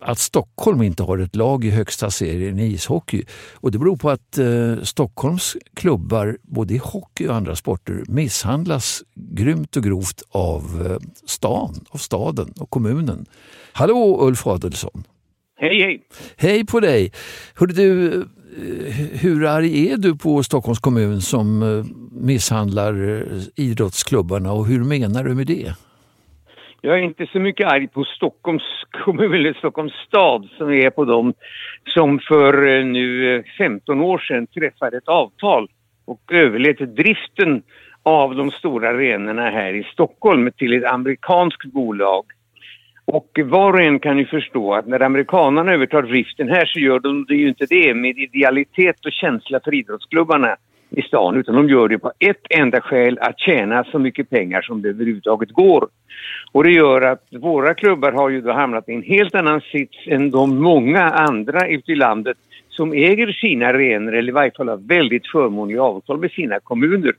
att 0.00 0.18
Stockholm 0.18 0.82
inte 0.82 1.02
har 1.02 1.18
ett 1.18 1.36
lag 1.36 1.64
i 1.64 1.70
högsta 1.70 2.10
serien 2.10 2.58
i 2.58 2.64
ishockey. 2.64 3.24
Och 3.54 3.70
det 3.70 3.78
beror 3.78 3.96
på 3.96 4.10
att 4.10 4.38
eh, 4.38 4.82
Stockholms 4.82 5.56
klubbar, 5.74 6.38
både 6.42 6.74
i 6.74 6.78
hockey 6.78 7.28
och 7.28 7.34
andra 7.34 7.56
sporter, 7.56 8.02
misshandlas 8.08 9.02
grymt 9.14 9.76
och 9.76 9.82
grovt 9.82 10.22
av 10.30 10.86
eh, 10.90 11.08
stan, 11.26 11.74
av 11.90 11.98
staden 11.98 12.52
och 12.60 12.70
kommunen. 12.70 13.26
Hallå 13.72 14.18
Ulf 14.20 14.46
Adelsson! 14.46 15.04
Hej, 15.60 15.82
hej! 15.82 16.02
Hej 16.36 16.66
på 16.66 16.80
dig! 16.80 17.12
Hörde 17.54 17.74
du, 17.74 18.14
eh, 18.20 18.94
hur 19.12 19.46
arg 19.46 19.90
är 19.90 19.96
du 19.96 20.16
på 20.16 20.42
Stockholms 20.42 20.78
kommun 20.78 21.22
som 21.22 21.62
eh, 21.62 21.84
misshandlar 22.12 23.08
eh, 23.08 23.42
idrottsklubbarna 23.54 24.52
och 24.52 24.66
hur 24.66 24.84
menar 24.84 25.24
du 25.24 25.34
med 25.34 25.46
det? 25.46 25.74
Jag 26.80 26.98
är 26.98 27.02
inte 27.02 27.26
så 27.26 27.40
mycket 27.40 27.66
arg 27.66 27.88
på 27.88 28.04
Stockholms 28.04 28.62
kommun 29.04 29.34
eller 29.34 29.52
Stockholms 29.52 29.92
stad 29.92 30.48
som 30.58 30.72
är 30.72 30.90
på 30.90 31.04
dem 31.04 31.34
som 31.86 32.18
för 32.28 32.66
eh, 32.66 32.84
nu 32.84 33.36
eh, 33.36 33.44
15 33.58 34.00
år 34.00 34.18
sedan 34.18 34.46
träffade 34.46 34.96
ett 34.96 35.08
avtal 35.08 35.68
och 36.04 36.32
överlät 36.32 36.78
driften 36.78 37.62
av 38.02 38.36
de 38.36 38.50
stora 38.50 38.88
arenorna 38.88 39.50
här 39.50 39.74
i 39.74 39.84
Stockholm 39.92 40.50
till 40.56 40.72
ett 40.72 40.92
amerikanskt 40.92 41.72
bolag. 41.72 42.24
Och 43.04 43.38
var 43.44 43.72
och 43.72 43.80
en 43.80 44.00
kan 44.00 44.18
ju 44.18 44.26
förstå 44.26 44.74
att 44.74 44.86
när 44.86 45.02
amerikanerna 45.02 45.72
övertar 45.72 46.02
driften 46.02 46.48
här 46.48 46.66
så 46.66 46.78
gör 46.80 47.00
de 47.00 47.24
det 47.24 47.34
ju 47.34 47.48
inte 47.48 47.66
det 47.70 47.94
med 47.94 48.18
idealitet 48.18 49.06
och 49.06 49.12
känsla 49.12 49.60
för 49.64 49.74
idrottsklubbarna 49.74 50.56
i 50.90 51.02
stan 51.02 51.36
utan 51.36 51.54
de 51.54 51.68
gör 51.68 51.88
det 51.88 51.98
på 51.98 52.12
ett 52.18 52.46
enda 52.50 52.80
skäl 52.80 53.18
att 53.20 53.38
tjäna 53.38 53.84
så 53.84 53.98
mycket 53.98 54.30
pengar 54.30 54.62
som 54.62 54.82
det 54.82 54.88
överhuvudtaget 54.88 55.50
går. 55.50 55.88
Och 56.52 56.64
det 56.64 56.70
gör 56.70 57.00
att 57.02 57.24
våra 57.30 57.74
klubbar 57.74 58.12
har 58.12 58.28
ju 58.28 58.40
då 58.40 58.52
hamnat 58.52 58.88
i 58.88 58.92
en 58.92 59.02
helt 59.02 59.34
annan 59.34 59.60
sits 59.60 59.96
än 60.06 60.30
de 60.30 60.62
många 60.62 61.02
andra 61.02 61.68
ute 61.68 61.92
i 61.92 61.94
landet 61.94 62.36
som 62.68 62.92
äger 62.92 63.32
sina 63.32 63.66
arenor 63.66 64.14
eller 64.14 64.28
i 64.28 64.32
varje 64.32 64.50
fall 64.50 64.68
har 64.68 64.76
väldigt 64.76 65.26
förmånliga 65.26 65.82
avtal 65.82 66.18
med 66.18 66.30
sina 66.30 66.60
kommuner. 66.60 67.12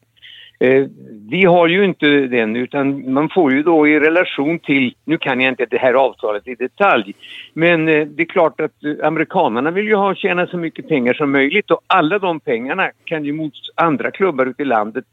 Eh, 0.60 0.86
vi 1.30 1.46
har 1.46 1.68
ju 1.68 1.86
inte 1.86 2.08
den 2.08 2.56
utan 2.56 3.14
man 3.14 3.30
får 3.30 3.54
ju 3.54 3.64
då 3.64 3.88
i 3.88 4.00
relation 4.00 4.60
till, 4.60 4.96
nu 5.06 5.18
kan 5.18 5.42
jag 5.42 5.52
inte 5.52 5.66
det 5.66 5.78
här 5.78 5.94
avtalet 5.94 6.48
i 6.48 6.56
detalj, 6.56 7.14
men 7.54 7.88
eh, 7.88 8.08
det 8.08 8.24
är 8.24 8.26
klart 8.26 8.62
att 8.62 8.84
eh, 8.84 9.08
amerikanerna 9.08 9.72
vill 9.72 9.88
ju 9.88 9.96
ha 9.96 10.16
tjäna 10.16 10.48
så 10.48 10.58
mycket 10.58 10.88
pengar 10.88 11.14
som 11.14 11.32
möjligt 11.32 11.72
och 11.72 11.82
alla 11.88 12.20
de 12.20 12.40
pengarna 12.40 12.92
kan 13.04 13.26
ju 13.26 13.34
mot 13.34 13.54
andra 13.76 14.12
klubbar 14.12 14.46
ute 14.46 14.62
i 14.62 14.66
landet 14.66 15.06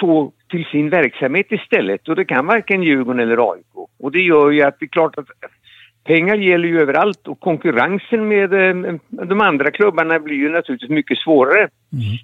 få 0.00 0.32
till 0.50 0.64
sin 0.64 0.90
verksamhet 0.90 1.46
istället 1.52 2.08
och 2.08 2.16
det 2.16 2.24
kan 2.24 2.46
varken 2.46 2.82
Djurgården 2.82 3.20
eller 3.20 3.52
AIK. 3.52 3.88
Och 3.98 4.12
det 4.12 4.20
gör 4.20 4.50
ju 4.50 4.62
att 4.62 4.78
det 4.78 4.84
är 4.84 4.88
klart 4.88 5.18
att 5.18 5.26
pengar 6.06 6.36
gäller 6.36 6.68
ju 6.68 6.80
överallt 6.80 7.28
och 7.28 7.40
konkurrensen 7.40 8.28
med 8.28 8.52
eh, 8.52 8.94
de 9.10 9.40
andra 9.40 9.70
klubbarna 9.70 10.18
blir 10.18 10.36
ju 10.36 10.48
naturligtvis 10.48 10.90
mycket 10.90 11.18
svårare. 11.18 11.60
Mm. 11.60 11.70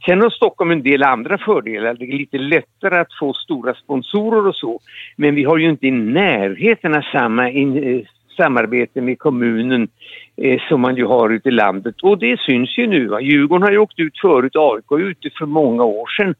Sen 0.06 0.20
har 0.20 0.30
Stockholm 0.30 0.70
en 0.70 0.82
del 0.82 1.02
andra 1.02 1.38
fördelar. 1.38 1.94
Det 1.94 2.04
är 2.04 2.18
lite 2.18 2.38
lättare 2.38 2.98
att 2.98 3.18
få 3.20 3.32
stora 3.32 3.74
sponsorer 3.74 4.46
och 4.46 4.56
så. 4.56 4.80
Men 5.16 5.34
vi 5.34 5.44
har 5.44 5.58
ju 5.58 5.70
inte 5.70 5.86
i 5.86 5.90
närheten 5.90 6.94
av 6.94 7.02
samma 7.12 7.50
in, 7.50 7.76
eh, 7.76 8.06
samarbete 8.36 9.00
med 9.00 9.18
kommunen 9.18 9.88
eh, 10.36 10.60
som 10.68 10.80
man 10.80 10.96
ju 10.96 11.04
har 11.04 11.30
ute 11.30 11.48
i 11.48 11.52
landet. 11.52 11.94
Och 12.02 12.18
det 12.18 12.40
syns 12.40 12.78
ju 12.78 12.86
nu. 12.86 13.06
Va? 13.06 13.20
Djurgården 13.20 13.62
har 13.62 13.70
ju 13.70 13.78
åkt 13.78 13.98
ut 13.98 14.20
förut, 14.20 14.56
AIK 14.56 15.00
ute 15.00 15.30
för 15.38 15.46
många 15.46 15.84
år 15.84 16.06
sedan. 16.16 16.34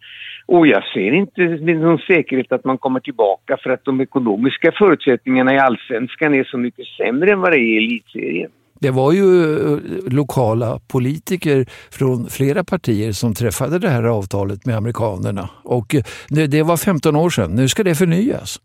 Och 0.46 0.66
jag 0.66 0.84
ser 0.84 1.12
inte 1.12 1.40
med 1.40 1.76
någon 1.76 1.98
säkerhet 1.98 2.52
att 2.52 2.64
man 2.64 2.78
kommer 2.78 3.00
tillbaka 3.00 3.56
för 3.62 3.70
att 3.70 3.84
de 3.84 4.00
ekonomiska 4.00 4.72
förutsättningarna 4.78 5.54
i 5.54 5.58
allsvenskan 5.58 6.34
är 6.34 6.44
så 6.44 6.58
mycket 6.58 6.86
sämre 6.86 7.32
än 7.32 7.40
vad 7.40 7.52
det 7.52 7.58
är 7.58 7.80
i 7.80 7.86
elitserien. 7.86 8.50
Det 8.80 8.90
var 8.90 9.12
ju 9.12 9.28
eh, 9.54 9.78
lokala 10.12 10.78
politiker 10.92 11.66
från 11.98 12.26
flera 12.26 12.64
partier 12.64 13.12
som 13.12 13.34
träffade 13.34 13.78
det 13.78 13.88
här 13.88 14.04
avtalet 14.04 14.66
med 14.66 14.76
amerikanerna. 14.76 15.48
Och 15.64 15.94
eh, 15.94 16.02
det 16.48 16.62
var 16.62 16.76
15 16.76 17.16
år 17.16 17.30
sedan. 17.30 17.50
Nu 17.50 17.68
ska 17.68 17.82
det 17.82 17.94
förnyas. 17.94 18.60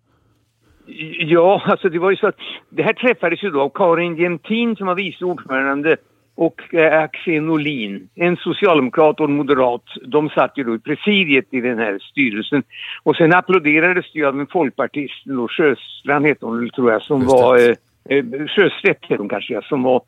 Ja, 1.20 1.62
alltså 1.66 1.90
det 1.90 2.00
var 2.00 2.12
ju 2.12 2.18
så 2.18 2.28
att 2.28 2.36
det 2.70 2.84
här 2.84 2.94
träffades 2.94 3.44
ju 3.44 3.50
då 3.50 3.62
av 3.62 3.70
Karin 3.70 4.16
Jämtin 4.16 4.76
som 4.76 4.88
var 4.88 4.96
vice 4.96 5.26
ordförande 5.26 5.98
och 6.38 6.74
eh, 6.74 7.04
Axel 7.04 7.50
Olin, 7.50 8.10
en 8.16 8.38
socialdemokrat 8.38 9.20
och 9.20 9.30
en 9.30 9.36
moderat, 9.36 9.84
de 10.06 10.30
satt 10.30 10.58
ju 10.58 10.64
då 10.64 10.76
i 10.76 10.80
presidiet 10.80 11.46
i 11.52 11.62
den 11.62 11.78
här 11.78 12.00
styrelsen. 12.00 12.64
Och 13.04 13.16
sen 13.16 13.34
applåderades 13.34 14.06
det 14.14 14.20
ju 14.20 14.26
av 14.26 14.40
en 14.40 14.48
folkpartist, 14.48 15.26
då 15.26 15.48
Sjöstrand 15.48 16.26
hette 16.26 16.46
hon 16.46 16.70
tror 16.70 16.92
jag, 16.92 17.02
som 17.02 17.26
var, 17.26 17.58
eh, 17.58 17.76
eh, 18.10 18.26
Sjöstedt 18.48 19.06
hette 19.06 19.22
hon 19.22 19.30
kanske, 19.30 19.62
som 19.62 19.84
var 19.84 20.02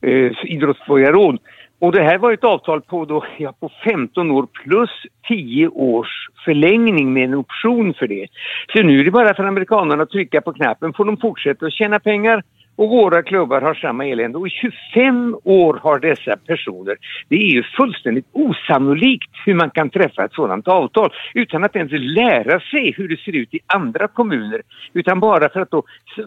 eh, 0.00 0.32
idrottsborgarråd. 0.44 1.38
Och 1.78 1.92
det 1.92 2.02
här 2.02 2.18
var 2.18 2.32
ett 2.32 2.44
avtal 2.44 2.80
på, 2.80 3.04
då, 3.04 3.24
ja, 3.38 3.52
på 3.60 3.70
15 3.84 4.30
år 4.30 4.46
plus 4.64 4.90
10 5.28 5.68
års 5.68 6.28
förlängning 6.44 7.12
med 7.12 7.24
en 7.24 7.34
option 7.34 7.94
för 7.94 8.06
det. 8.06 8.26
Så 8.72 8.82
nu 8.82 9.00
är 9.00 9.04
det 9.04 9.10
bara 9.10 9.34
för 9.34 9.44
amerikanerna 9.44 10.02
att 10.02 10.10
trycka 10.10 10.40
på 10.40 10.52
knappen 10.52 10.92
får 10.92 11.04
de 11.04 11.16
fortsätta 11.16 11.66
att 11.66 11.72
tjäna 11.72 12.00
pengar 12.00 12.42
och 12.76 12.88
våra 12.88 13.22
klubbar 13.22 13.60
har 13.60 13.74
samma 13.74 14.06
elände. 14.06 14.38
Och 14.38 14.46
i 14.46 14.50
25 14.50 15.36
år 15.44 15.80
har 15.82 15.98
dessa 15.98 16.36
personer. 16.36 16.96
Det 17.28 17.36
är 17.36 17.50
ju 17.50 17.62
fullständigt 17.62 18.26
osannolikt 18.32 19.30
hur 19.46 19.54
man 19.54 19.70
kan 19.70 19.90
träffa 19.90 20.24
ett 20.24 20.32
sådant 20.32 20.68
avtal 20.68 21.12
utan 21.34 21.64
att 21.64 21.76
ens 21.76 21.92
lära 21.92 22.60
sig 22.60 22.94
hur 22.96 23.08
det 23.08 23.20
ser 23.20 23.32
ut 23.32 23.54
i 23.54 23.60
andra 23.66 24.08
kommuner. 24.08 24.62
Utan 24.92 25.20
bara 25.20 25.48
för 25.48 25.60
att 25.60 25.70
då 25.70 25.82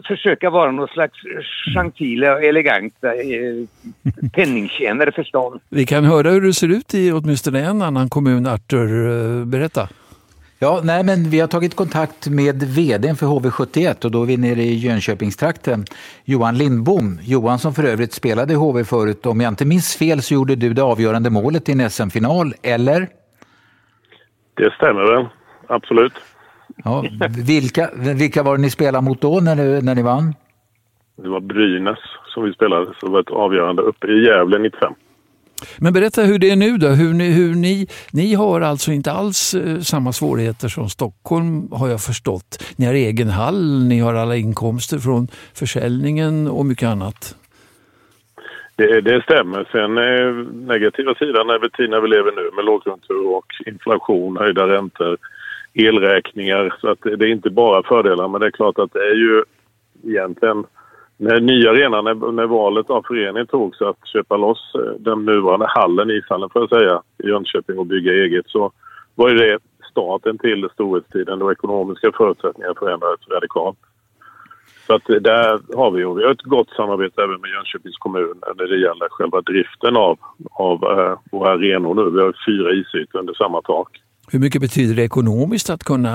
försöka 0.08 0.50
vara 0.50 0.70
någon 0.70 0.88
slags 0.88 1.18
gentila 1.74 2.34
och 2.34 2.42
eleganta 2.44 3.14
eh, 3.14 3.64
penningtjänare 4.32 5.12
för 5.12 5.22
stan. 5.22 5.60
Vi 5.68 5.86
kan 5.86 6.04
höra 6.04 6.30
hur 6.30 6.40
det 6.40 6.52
ser 6.52 6.68
ut 6.68 6.94
i 6.94 7.12
åtminstone 7.12 7.60
en 7.60 7.82
annan 7.82 8.08
kommun. 8.08 8.46
Artur, 8.46 9.08
eh, 9.10 9.44
berätta. 9.44 9.88
Ja, 10.60 10.80
nej, 10.84 11.04
men 11.04 11.30
vi 11.30 11.40
har 11.40 11.48
tagit 11.48 11.76
kontakt 11.76 12.28
med 12.28 12.62
vdn 12.62 13.16
för 13.16 13.26
HV71 13.26 14.04
och 14.04 14.10
då 14.10 14.22
är 14.22 14.26
vi 14.26 14.36
nere 14.36 14.62
i 14.62 14.74
Jönköpingstrakten. 14.74 15.84
Johan 16.24 16.58
Lindbom. 16.58 17.18
Johan 17.22 17.58
som 17.58 17.74
för 17.74 17.84
övrigt 17.84 18.12
spelade 18.12 18.52
i 18.52 18.56
HV 18.56 18.84
förut. 18.84 19.26
Om 19.26 19.40
jag 19.40 19.48
inte 19.48 19.64
minns 19.64 19.96
fel 19.96 20.22
så 20.22 20.34
gjorde 20.34 20.54
du 20.56 20.74
det 20.74 20.82
avgörande 20.82 21.30
målet 21.30 21.68
i 21.68 21.72
en 21.72 21.90
SM-final, 21.90 22.54
eller? 22.62 23.08
Det 24.54 24.72
stämmer 24.74 25.14
väl, 25.14 25.26
absolut. 25.66 26.12
Ja, 26.84 27.04
vilka, 27.46 27.90
vilka 27.94 28.42
var 28.42 28.56
det 28.56 28.62
ni 28.62 28.70
spelade 28.70 29.04
mot 29.04 29.20
då 29.20 29.40
när, 29.40 29.56
du, 29.56 29.82
när 29.82 29.94
ni 29.94 30.02
vann? 30.02 30.34
Det 31.16 31.28
var 31.28 31.40
Brynäs 31.40 31.98
som 32.26 32.44
vi 32.44 32.52
spelade, 32.52 32.86
så 33.00 33.06
det 33.06 33.12
var 33.12 33.20
ett 33.20 33.30
avgörande 33.30 33.82
uppe 33.82 34.06
i 34.06 34.24
Gävle 34.26 34.58
95. 34.58 34.94
Men 35.78 35.92
berätta 35.92 36.22
hur 36.22 36.38
det 36.38 36.50
är 36.50 36.56
nu 36.56 36.76
då. 36.78 36.88
Hur 36.88 37.14
ni, 37.14 37.30
hur 37.30 37.54
ni, 37.54 37.86
ni 38.12 38.34
har 38.34 38.60
alltså 38.60 38.92
inte 38.92 39.12
alls 39.12 39.54
eh, 39.54 39.78
samma 39.78 40.12
svårigheter 40.12 40.68
som 40.68 40.88
Stockholm 40.88 41.72
har 41.72 41.88
jag 41.88 42.00
förstått. 42.00 42.74
Ni 42.76 42.86
har 42.86 42.94
egen 42.94 43.28
hall, 43.28 43.84
ni 43.84 43.98
har 43.98 44.14
alla 44.14 44.36
inkomster 44.36 44.98
från 44.98 45.28
försäljningen 45.54 46.48
och 46.48 46.66
mycket 46.66 46.88
annat. 46.88 47.36
Det, 48.76 49.00
det 49.00 49.22
stämmer. 49.22 49.68
Sen 49.72 49.98
eh, 49.98 50.52
negativa 50.74 51.14
sidan 51.14 51.50
är 51.50 51.58
väl 51.58 51.90
när 51.90 52.00
vi 52.00 52.08
lever 52.08 52.32
nu 52.32 52.50
med 52.56 52.64
lågkonjunktur 52.64 53.26
och 53.26 53.46
inflation, 53.66 54.36
höjda 54.36 54.68
räntor, 54.68 55.16
elräkningar. 55.74 56.74
Så 56.80 56.88
att 56.90 57.02
det 57.02 57.24
är 57.24 57.32
inte 57.32 57.50
bara 57.50 57.82
fördelar 57.82 58.28
men 58.28 58.40
det 58.40 58.46
är 58.46 58.50
klart 58.50 58.78
att 58.78 58.92
det 58.92 58.98
är 58.98 59.14
ju 59.14 59.44
egentligen 60.06 60.64
när 61.20 61.40
nya 61.40 61.70
arenan, 61.70 62.04
när, 62.04 62.32
när 62.32 62.46
valet 62.46 62.90
av 62.90 63.02
förening 63.08 63.46
togs 63.46 63.80
att 63.80 64.08
köpa 64.12 64.36
loss 64.36 64.72
eh, 64.74 65.00
den 65.00 65.24
nuvarande 65.24 65.66
hallen, 65.68 66.10
ishallen 66.10 66.50
får 66.50 66.62
jag 66.62 66.68
säga, 66.68 67.02
i 67.24 67.28
Jönköping 67.28 67.78
och 67.78 67.86
bygga 67.86 68.12
eget 68.12 68.46
så 68.48 68.72
var 69.14 69.28
ju 69.28 69.34
det 69.34 69.58
starten 69.90 70.38
till 70.38 70.68
storhetstiden 70.72 71.38
då 71.38 71.52
ekonomiska 71.52 72.12
förutsättningar 72.16 72.74
förändrades 72.78 73.28
radikalt. 73.28 73.78
Så 74.86 74.94
att 74.94 75.10
eh, 75.10 75.16
där 75.16 75.76
har 75.76 75.90
vi, 75.90 76.04
och 76.04 76.18
vi 76.18 76.24
har 76.24 76.32
ett 76.32 76.42
gott 76.42 76.70
samarbete 76.70 77.22
även 77.22 77.40
med 77.40 77.50
Jönköpings 77.50 77.96
kommun 77.96 78.36
när 78.58 78.66
det 78.66 78.78
gäller 78.86 79.08
själva 79.10 79.40
driften 79.40 79.96
av, 79.96 80.18
av 80.50 80.76
äh, 80.98 81.18
våra 81.32 81.50
arenor 81.50 81.94
nu. 81.94 82.10
Vi 82.10 82.20
har 82.20 82.34
fyra 82.46 82.72
isytor 82.72 83.18
under 83.20 83.34
samma 83.34 83.62
tak. 83.62 83.88
Hur 84.32 84.38
mycket 84.38 84.60
betyder 84.60 84.94
det 84.94 85.02
ekonomiskt 85.02 85.70
att 85.70 85.84
kunna 85.84 86.12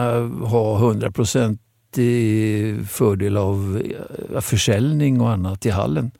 ha 0.54 0.78
100 0.78 1.12
procent 1.12 1.60
fördel 2.90 3.38
av 3.38 3.82
försäljning 4.42 5.22
och 5.22 5.30
annat 5.30 5.66
i 5.66 5.70
hallen? 5.70 6.12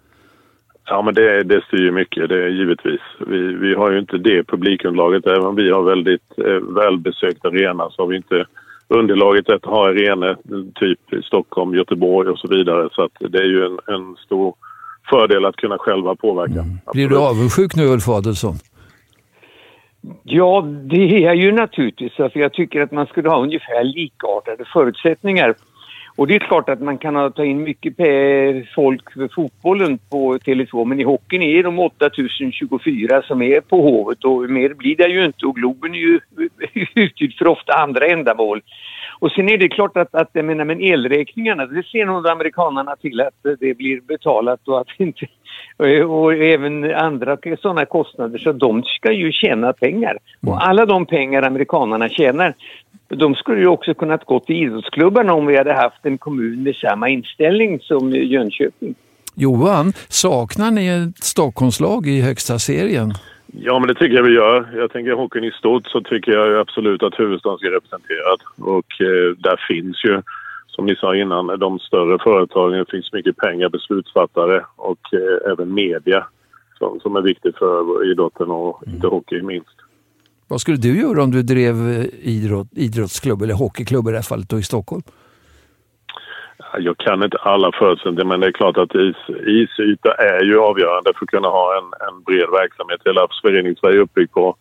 Ja, 0.86 1.02
men 1.02 1.14
det, 1.14 1.44
det 1.44 1.64
styr 1.68 1.92
mycket, 1.92 2.30
det 2.30 2.44
är 2.44 2.50
givetvis. 2.50 3.02
Vi, 3.28 3.38
vi 3.54 3.76
har 3.76 3.92
ju 3.92 4.00
inte 4.00 4.18
det 4.18 4.44
publikunderlaget. 4.44 5.28
Även 5.28 5.46
om 5.46 5.56
vi 5.56 5.72
har 5.72 5.84
väldigt 5.84 6.38
eh, 6.38 6.76
välbesökt 6.76 7.46
arena 7.46 7.90
så 7.92 8.02
har 8.02 8.08
vi 8.08 8.16
inte 8.16 8.46
underlaget 8.88 9.50
att 9.50 9.66
ha 9.66 9.88
arenor 9.88 10.38
typ 10.76 11.14
i 11.14 11.22
Stockholm, 11.22 11.76
Göteborg 11.76 12.30
och 12.30 12.40
så 12.40 12.48
vidare. 12.48 12.90
Så 12.92 13.10
det 13.20 13.38
är 13.38 13.46
ju 13.46 13.66
en, 13.66 13.80
en 13.88 14.16
stor 14.26 14.56
fördel 15.10 15.46
att 15.46 15.56
kunna 15.56 15.78
själva 15.78 16.16
påverka. 16.16 16.60
Mm. 16.60 16.78
Blir 16.94 17.10
du 17.10 17.18
avundsjuk 17.18 17.76
nu 17.76 17.86
Ulf 17.86 18.10
Adelsson? 18.10 18.56
Ja, 20.24 20.62
det 20.62 21.26
är 21.26 21.34
ju 21.34 21.52
naturligtvis. 21.52 22.20
Alltså 22.20 22.40
jag 22.40 22.54
tycker 22.54 22.82
att 22.82 22.92
man 22.92 23.06
skulle 23.06 23.30
ha 23.30 23.42
ungefär 23.44 23.84
likartade 23.84 24.66
förutsättningar. 24.74 25.56
Och 26.16 26.28
det 26.28 26.36
är 26.36 26.40
klart 26.40 26.70
att 26.70 26.82
man 26.82 26.98
kan 26.98 27.32
ta 27.32 27.46
in 27.46 27.64
mycket 27.64 27.98
folk 28.76 29.14
för 29.14 29.28
fotbollen 29.36 30.00
på 30.10 30.38
Tele2 30.38 30.86
men 30.86 31.00
i 31.00 31.04
hockeyn 31.04 31.42
är 31.42 31.64
de 31.64 31.80
8024 31.80 33.22
som 33.22 33.42
är 33.42 33.62
på 33.62 33.82
Hovet 33.82 34.24
och 34.24 34.50
mer 34.50 34.74
blir 34.74 34.96
det 34.96 35.08
ju 35.08 35.26
inte 35.26 35.46
och 35.46 35.56
Globen 35.56 35.96
är 35.96 36.00
ju 36.00 36.20
utgjord 36.96 37.34
för 37.38 37.48
ofta 37.48 37.74
andra 37.74 38.06
ändamål. 38.08 38.62
Och 39.24 39.32
sen 39.32 39.50
är 39.50 39.58
det 39.58 39.70
klart 39.70 39.98
att, 39.98 40.16
att 40.16 40.30
jag 40.34 40.46
menar, 40.46 40.66
men 40.66 40.82
elräkningarna, 40.82 41.66
det 41.66 41.84
ser 41.84 42.06
nog 42.06 42.28
amerikanerna 42.28 42.96
till 42.96 43.22
att 43.22 43.34
det 43.60 43.78
blir 43.78 44.02
betalat 44.02 44.68
och 44.68 44.82
att 44.82 44.88
inte 44.98 45.28
och 46.08 46.34
även 46.34 46.96
andra 46.96 47.38
sådana 47.62 47.86
kostnader. 47.86 48.38
Så 48.40 48.52
de 48.52 48.84
ska 48.84 49.12
ju 49.12 49.32
tjäna 49.32 49.74
pengar. 49.74 50.18
Och 50.42 50.48
mm. 50.48 50.60
alla 50.60 50.86
de 50.86 51.06
pengar 51.06 51.44
amerikanerna 51.44 52.10
tjänar, 52.10 52.56
de 53.08 53.36
skulle 53.36 53.62
ju 53.62 53.68
också 53.68 53.94
kunnat 53.94 54.26
gå 54.26 54.40
till 54.40 54.56
idrottsklubbarna 54.56 55.34
om 55.34 55.46
vi 55.46 55.58
hade 55.58 55.74
haft 55.74 56.06
en 56.06 56.18
kommun 56.18 56.64
med 56.64 56.76
samma 56.76 57.10
inställning 57.10 57.80
som 57.80 58.12
Jönköping. 58.12 58.96
Johan, 59.36 59.94
saknar 60.10 60.72
ni 60.72 60.88
ett 60.88 61.24
Stockholmslag 61.24 62.08
i 62.08 62.22
högsta 62.22 62.60
serien? 62.60 63.14
Ja, 63.60 63.80
men 63.80 63.88
det 63.88 63.94
tycker 63.94 64.16
jag 64.16 64.24
vi 64.24 64.34
gör. 64.34 64.70
Jag 64.76 64.92
tänker 64.92 65.12
hockeyn 65.12 65.44
i 65.44 65.52
stort 65.52 65.88
så 65.88 66.02
tycker 66.02 66.32
jag 66.32 66.60
absolut 66.60 67.04
att 67.04 67.20
huvudstaden 67.20 67.58
ska 67.58 67.68
representerad. 67.68 68.40
Och 68.58 69.02
eh, 69.02 69.38
där 69.38 69.66
finns 69.68 70.06
ju, 70.06 70.22
som 70.68 70.86
ni 70.86 70.96
sa 70.96 71.16
innan, 71.16 71.60
de 71.60 71.80
större 71.80 72.20
företagen. 72.24 72.78
Det 72.78 72.92
finns 72.92 73.14
mycket 73.14 73.38
pengar, 73.38 73.70
beslutsfattare 73.70 74.66
och 74.76 75.14
eh, 75.14 75.52
även 75.52 75.74
media 75.74 76.28
som, 76.78 77.00
som 77.00 77.16
är 77.16 77.22
viktigt 77.22 77.58
för 77.58 78.12
idrotten 78.12 78.52
och 78.52 78.84
mm. 78.84 78.96
inte 78.96 79.08
hockey 79.08 79.42
minst. 79.42 79.76
Vad 80.48 80.62
skulle 80.62 80.78
du 80.78 81.02
göra 81.02 81.24
om 81.24 81.32
du 81.32 81.44
drev 81.44 81.76
eh, 81.76 82.06
idrott, 82.22 82.68
idrottsklubb 82.72 83.42
eller 83.42 83.54
hockeyklubb 83.54 84.08
i 84.08 84.12
det 84.12 84.18
här 84.18 84.24
fallet 84.24 84.50
då 84.50 84.60
i 84.60 84.64
Stockholm? 84.64 85.04
Jag 86.78 86.98
kan 86.98 87.24
inte 87.24 87.38
alla 87.38 87.72
förutsättningar 87.72 88.26
men 88.26 88.40
det 88.40 88.48
är 88.48 88.52
klart 88.52 88.78
att 88.78 88.96
is, 88.96 89.16
isyta 89.48 90.14
är 90.14 90.44
ju 90.44 90.60
avgörande 90.60 91.14
för 91.14 91.26
att 91.26 91.30
kunna 91.30 91.48
ha 91.48 91.78
en, 91.78 92.08
en 92.08 92.24
bred 92.24 92.50
verksamhet. 92.52 93.02
Hela 93.06 93.28
föreningssverige 93.42 93.98
är 93.98 94.02
uppbyggt 94.02 94.34
på, 94.34 94.56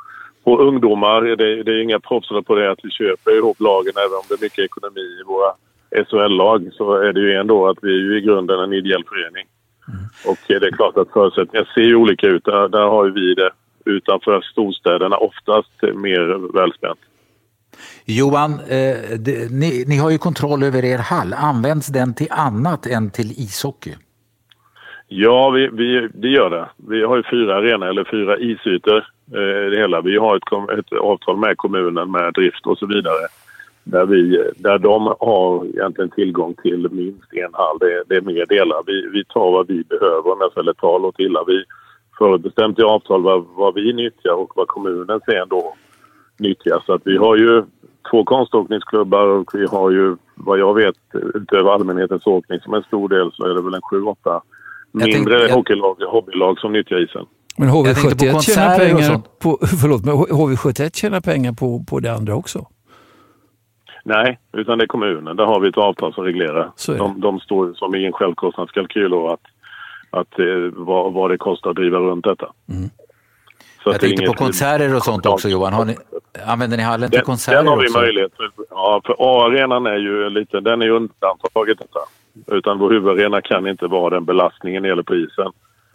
på 0.44 0.58
ungdomar. 0.58 1.22
Det, 1.22 1.62
det 1.62 1.72
är 1.72 1.82
inga 1.82 2.00
proffsare 2.00 2.42
på 2.42 2.54
det 2.54 2.70
att 2.70 2.78
vi 2.82 2.90
köper 2.90 3.36
ihop 3.36 3.60
lagen 3.60 3.92
även 3.96 4.18
om 4.18 4.24
det 4.28 4.34
är 4.34 4.44
mycket 4.46 4.64
ekonomi 4.64 5.06
i 5.20 5.22
våra 5.26 5.52
SHL-lag 6.06 6.70
så 6.72 6.94
är 6.94 7.12
det 7.12 7.20
ju 7.20 7.34
ändå 7.34 7.68
att 7.68 7.78
vi 7.82 7.88
är 7.88 8.02
ju 8.02 8.18
i 8.18 8.20
grunden 8.20 8.60
en 8.60 8.72
ideell 8.72 9.04
förening. 9.08 9.46
Mm. 9.88 10.04
Och 10.26 10.38
det 10.46 10.66
är 10.66 10.76
klart 10.76 10.96
att 10.96 11.12
förutsättningarna 11.12 11.68
ser 11.74 11.80
ju 11.80 11.96
olika 11.96 12.26
ut. 12.26 12.44
Där, 12.44 12.68
där 12.68 12.86
har 12.88 13.08
vi 13.08 13.34
det 13.34 13.50
utanför 13.84 14.40
storstäderna 14.40 15.16
oftast 15.16 15.82
mer 15.82 16.52
välspänt. 16.58 17.00
Johan, 18.04 18.52
eh, 18.52 18.96
det, 19.18 19.50
ni, 19.50 19.84
ni, 19.86 19.96
har 19.96 20.10
ju 20.10 20.18
kontroll 20.18 20.62
över 20.62 20.84
er 20.84 20.98
hall. 20.98 21.32
Används 21.32 21.86
den 21.86 22.14
till 22.14 22.26
annat 22.30 22.86
än 22.86 23.10
till 23.10 23.30
ishockey? 23.30 23.94
Ja, 25.08 25.50
vi, 25.50 25.68
vi, 25.72 26.08
det 26.14 26.28
gör 26.28 26.50
det. 26.50 26.68
Vi 26.88 27.04
har 27.04 27.16
ju 27.16 27.22
fyra 27.30 27.56
arenor, 27.56 27.86
eller 27.86 28.04
fyra 28.10 28.38
isytor. 28.38 28.96
Eh, 29.34 29.70
det 29.70 29.76
hela. 29.76 30.00
Vi 30.00 30.16
har 30.16 30.36
ett, 30.36 30.78
ett 30.78 30.92
avtal 30.92 31.36
med 31.36 31.56
kommunen 31.56 32.10
med 32.10 32.32
drift 32.34 32.66
och 32.66 32.78
så 32.78 32.86
vidare. 32.86 33.26
Där, 33.84 34.06
vi, 34.06 34.42
där 34.56 34.78
de 34.78 35.14
har 35.20 35.66
egentligen 35.66 36.10
tillgång 36.10 36.54
till 36.62 36.88
minst 36.90 37.32
en 37.32 37.54
hall. 37.54 37.78
Det, 37.80 38.02
det 38.08 38.16
är 38.16 38.20
mer 38.20 38.46
delar. 38.46 38.82
Vi, 38.86 39.08
vi 39.12 39.24
tar 39.24 39.52
vad 39.52 39.66
vi 39.66 39.84
behöver, 39.84 40.60
eller 40.60 40.72
tal 40.72 41.04
och 41.04 41.20
illa. 41.20 41.44
Vi 41.46 41.64
förutbestämt 42.18 42.78
i 42.78 42.82
avtal 42.82 43.22
vad, 43.22 43.46
vad 43.54 43.74
vi 43.74 43.92
nyttjar 43.92 44.32
och 44.32 44.52
vad 44.56 44.68
kommunen 44.68 45.20
sen 45.26 45.48
då 45.48 45.74
nyttjar. 46.38 46.82
Så 46.86 46.92
att 46.92 47.02
vi 47.04 47.16
har 47.16 47.36
ju 47.36 47.64
två 48.10 48.24
konståkningsklubbar 48.24 49.26
och 49.26 49.50
vi 49.54 49.66
har 49.66 49.90
ju 49.90 50.16
vad 50.34 50.58
jag 50.58 50.74
vet 50.74 50.96
utöver 51.34 51.70
allmänhetens 51.70 52.26
åkning 52.26 52.60
som 52.60 52.74
en 52.74 52.82
stor 52.82 53.08
del 53.08 53.32
så 53.32 53.44
är 53.44 53.54
det 53.54 53.62
väl 53.62 53.74
en 53.74 53.82
sju, 53.82 54.02
åtta 54.02 54.42
mindre 54.92 55.42
jag... 55.42 55.54
hockeylag, 55.54 55.96
hobbylag 56.08 56.58
som 56.58 56.72
nyttjar 56.72 57.04
isen. 57.04 57.26
Men 57.56 57.68
HV71 57.68 58.40
tjänar 58.40 58.78
pengar 58.78 59.20
på, 59.38 59.58
förlåt, 59.80 60.04
men 60.04 60.14
HV71 60.14 60.90
tjänar 60.94 61.20
pengar 61.20 61.52
på, 61.52 61.84
på 61.88 62.00
det 62.00 62.12
andra 62.12 62.34
också? 62.34 62.66
Nej, 64.04 64.38
utan 64.52 64.78
det 64.78 64.84
är 64.84 64.86
kommunen. 64.86 65.36
Där 65.36 65.44
har 65.44 65.60
vi 65.60 65.68
ett 65.68 65.78
avtal 65.78 66.14
som 66.14 66.24
reglerar. 66.24 66.70
De, 66.86 67.20
de 67.20 67.40
står 67.40 67.72
som 67.74 67.94
i 67.94 68.06
en 68.06 68.12
självkostnadskalkyl 68.12 69.14
och 69.14 69.32
att, 69.32 69.40
att 70.10 70.38
eh, 70.38 70.46
vad, 70.72 71.12
vad 71.12 71.30
det 71.30 71.38
kostar 71.38 71.70
att 71.70 71.76
driva 71.76 71.98
runt 71.98 72.24
detta. 72.24 72.52
Mm. 72.68 72.90
Jag 73.84 74.00
tänkte 74.00 74.26
på 74.26 74.32
konserter 74.32 74.96
och 74.96 75.02
sånt 75.02 75.26
också 75.26 75.48
Johan. 75.48 75.72
Har 75.72 75.84
ni, 75.84 75.96
använder 76.46 76.76
ni 76.76 76.82
hallen 76.82 77.10
till 77.10 77.18
den, 77.18 77.24
konserter 77.24 77.58
Den 77.58 77.66
har 77.66 77.76
vi 77.76 77.86
också? 77.86 77.98
möjlighet 77.98 78.32
Ja, 78.70 79.00
för 79.04 79.16
A-arenan 79.18 79.86
är 79.86 79.96
ju 79.96 80.30
lite, 80.30 80.60
den 80.60 80.82
är 80.82 80.88
undantaget 80.88 81.78
detta. 81.78 82.00
Utan 82.56 82.78
vår 82.78 82.90
huvudarena 82.90 83.42
kan 83.42 83.66
inte 83.66 83.86
vara 83.86 84.10
den 84.14 84.24
belastningen 84.24 84.84
gäller 84.84 85.02
på 85.02 85.14
isen. 85.14 85.52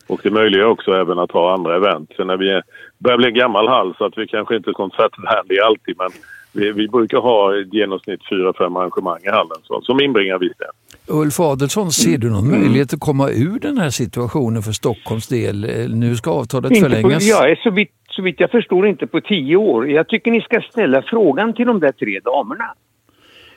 Och 0.08 0.20
det 0.24 0.32
möjliggör 0.32 0.66
också 0.66 0.92
även 0.92 1.20
att 1.20 1.32
ha 1.32 1.54
andra 1.54 1.76
event. 1.76 2.12
Sen 2.18 2.28
när 2.28 2.38
vi 2.38 2.50
är, 2.50 2.64
börjar 2.98 3.18
bli 3.18 3.28
en 3.28 3.34
gammal 3.34 3.68
hall 3.68 3.96
så 3.98 4.06
att 4.06 4.18
vi 4.18 4.28
kanske 4.28 4.56
inte 4.56 4.70
är 4.70 4.74
konsertvänliga 4.74 5.66
alltid 5.66 5.96
men 5.98 6.10
vi, 6.54 6.72
vi, 6.72 6.88
brukar 6.88 7.18
ha 7.18 7.56
i 7.56 7.70
genomsnitt 7.72 8.22
fyra, 8.30 8.54
fem 8.54 8.76
arrangemang 8.76 9.20
i 9.24 9.30
hallen 9.30 9.58
så, 9.64 9.82
som 9.82 10.02
inbringar 10.02 10.40
vi 10.40 10.48
det. 10.48 10.72
Ulf 11.08 11.40
Adelsson, 11.40 11.92
ser 11.92 12.18
du 12.18 12.30
någon 12.30 12.48
mm. 12.48 12.60
möjlighet 12.60 12.94
att 12.94 13.00
komma 13.00 13.30
ur 13.30 13.60
den 13.60 13.78
här 13.78 13.90
situationen 13.90 14.62
för 14.62 14.72
Stockholms 14.72 15.28
del? 15.28 15.90
Nu 15.94 16.16
ska 16.16 16.32
avtalet 16.32 16.72
inte 16.72 16.90
förlängas. 16.90 17.32
På, 17.32 17.48
ja, 17.48 17.56
så 17.64 17.70
vitt, 17.70 17.92
så 18.10 18.22
vitt 18.22 18.40
jag 18.40 18.52
förstår 18.52 18.88
inte 18.88 19.08
på 19.08 19.22
tio 19.22 19.56
år. 19.56 19.90
Jag 19.90 20.08
tycker 20.08 20.32
ni 20.32 20.42
ska 20.42 20.62
ställa 20.72 21.02
frågan 21.02 21.54
till 21.54 21.68
de 21.68 21.80
där 21.80 21.92
tre 21.92 22.20
damerna. 22.20 22.74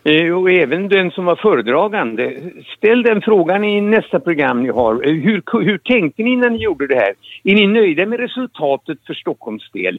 Eh, 0.04 0.32
och 0.32 0.50
även 0.50 0.88
den 0.88 1.10
som 1.10 1.24
var 1.24 1.36
föredragande. 1.36 2.36
Ställ 2.76 3.02
den 3.02 3.22
frågan 3.22 3.64
i 3.64 3.80
nästa 3.80 4.20
program 4.20 4.62
ni 4.62 4.68
har. 4.68 4.94
Eh, 4.94 5.12
hur, 5.12 5.64
hur 5.64 5.78
tänkte 5.78 6.22
ni 6.22 6.36
när 6.36 6.50
ni 6.50 6.58
gjorde 6.58 6.86
det 6.86 6.94
här? 6.94 7.14
Är 7.44 7.54
ni 7.54 7.66
nöjda 7.66 8.06
med 8.06 8.20
resultatet 8.20 8.98
för 9.06 9.14
Stockholms 9.14 9.70
del? 9.72 9.98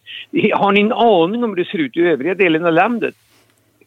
Har 0.54 0.72
ni 0.72 0.82
en 0.82 0.92
aning 0.92 1.44
om 1.44 1.50
hur 1.50 1.56
det 1.56 1.72
ser 1.72 1.78
ut 1.78 1.98
i 1.98 2.02
övriga 2.02 2.36
delen 2.36 2.66
av 2.66 2.74
landet? 2.74 3.16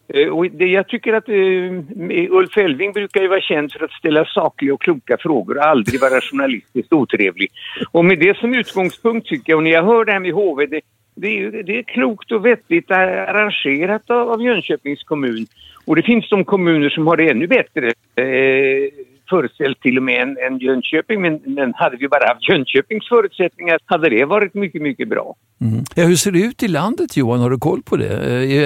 Eh, 0.09 0.29
och 0.29 0.51
det, 0.51 0.67
jag 0.67 0.89
tycker 0.89 1.13
att 1.13 1.29
uh, 1.29 1.83
Ulf 2.31 2.57
Elving 2.57 2.93
brukar 2.93 3.23
ju 3.23 3.29
vara 3.29 3.41
känd 3.41 3.73
för 3.73 3.85
att 3.85 3.93
ställa 3.93 4.25
sakliga 4.25 4.75
och 4.75 4.81
kloka 4.81 5.17
frågor 5.21 5.57
och 5.57 5.65
aldrig 5.65 6.01
vara 6.01 6.21
journalistiskt 6.21 6.93
otrevlig. 6.93 7.51
Och 7.91 8.05
med 8.05 8.19
det 8.19 8.37
som 8.37 8.55
utgångspunkt 8.55 9.27
tycker 9.27 9.53
jag, 9.53 9.57
och 9.57 9.63
när 9.63 9.71
jag 9.71 9.85
hör 9.85 10.05
det 10.05 10.13
här 10.13 10.21
med 10.21 10.33
HV, 10.33 10.67
det, 10.67 10.81
det, 11.15 11.39
är, 11.39 11.63
det 11.63 11.79
är 11.79 11.83
klokt 11.83 12.33
och 12.33 12.47
vettigt 12.47 12.91
arrangerat 12.91 14.11
av, 14.11 14.31
av 14.31 14.43
Jönköpings 14.43 15.03
kommun. 15.03 15.47
Och 15.85 15.97
det 15.97 16.03
finns 16.03 16.29
de 16.29 16.45
kommuner 16.45 16.89
som 16.89 17.07
har 17.07 17.17
det 17.17 17.31
ännu 17.31 17.47
bättre 17.47 17.87
eh, 18.15 18.91
föreställt 19.31 19.81
till 19.81 19.97
och 19.97 20.03
med 20.03 20.23
än, 20.23 20.37
än 20.39 20.59
Jönköping. 20.59 21.23
Men, 21.23 21.41
men 21.45 21.75
hade 21.75 21.97
vi 21.97 22.09
bara 22.09 22.29
haft 22.29 22.49
Jönköpings 22.49 23.09
förutsättningar 23.09 23.79
hade 23.85 24.09
det 24.11 24.25
varit 24.25 24.55
mycket, 24.55 24.83
mycket 24.83 25.09
bra. 25.09 25.35
Mm. 25.61 25.85
Ja, 25.95 26.05
hur 26.05 26.17
ser 26.17 26.33
det 26.33 26.39
ut 26.39 26.63
i 26.63 26.69
landet 26.69 27.17
Johan? 27.17 27.41
Har 27.41 27.51
du 27.51 27.59
koll 27.59 27.83
på 27.83 27.97
det? 27.97 28.13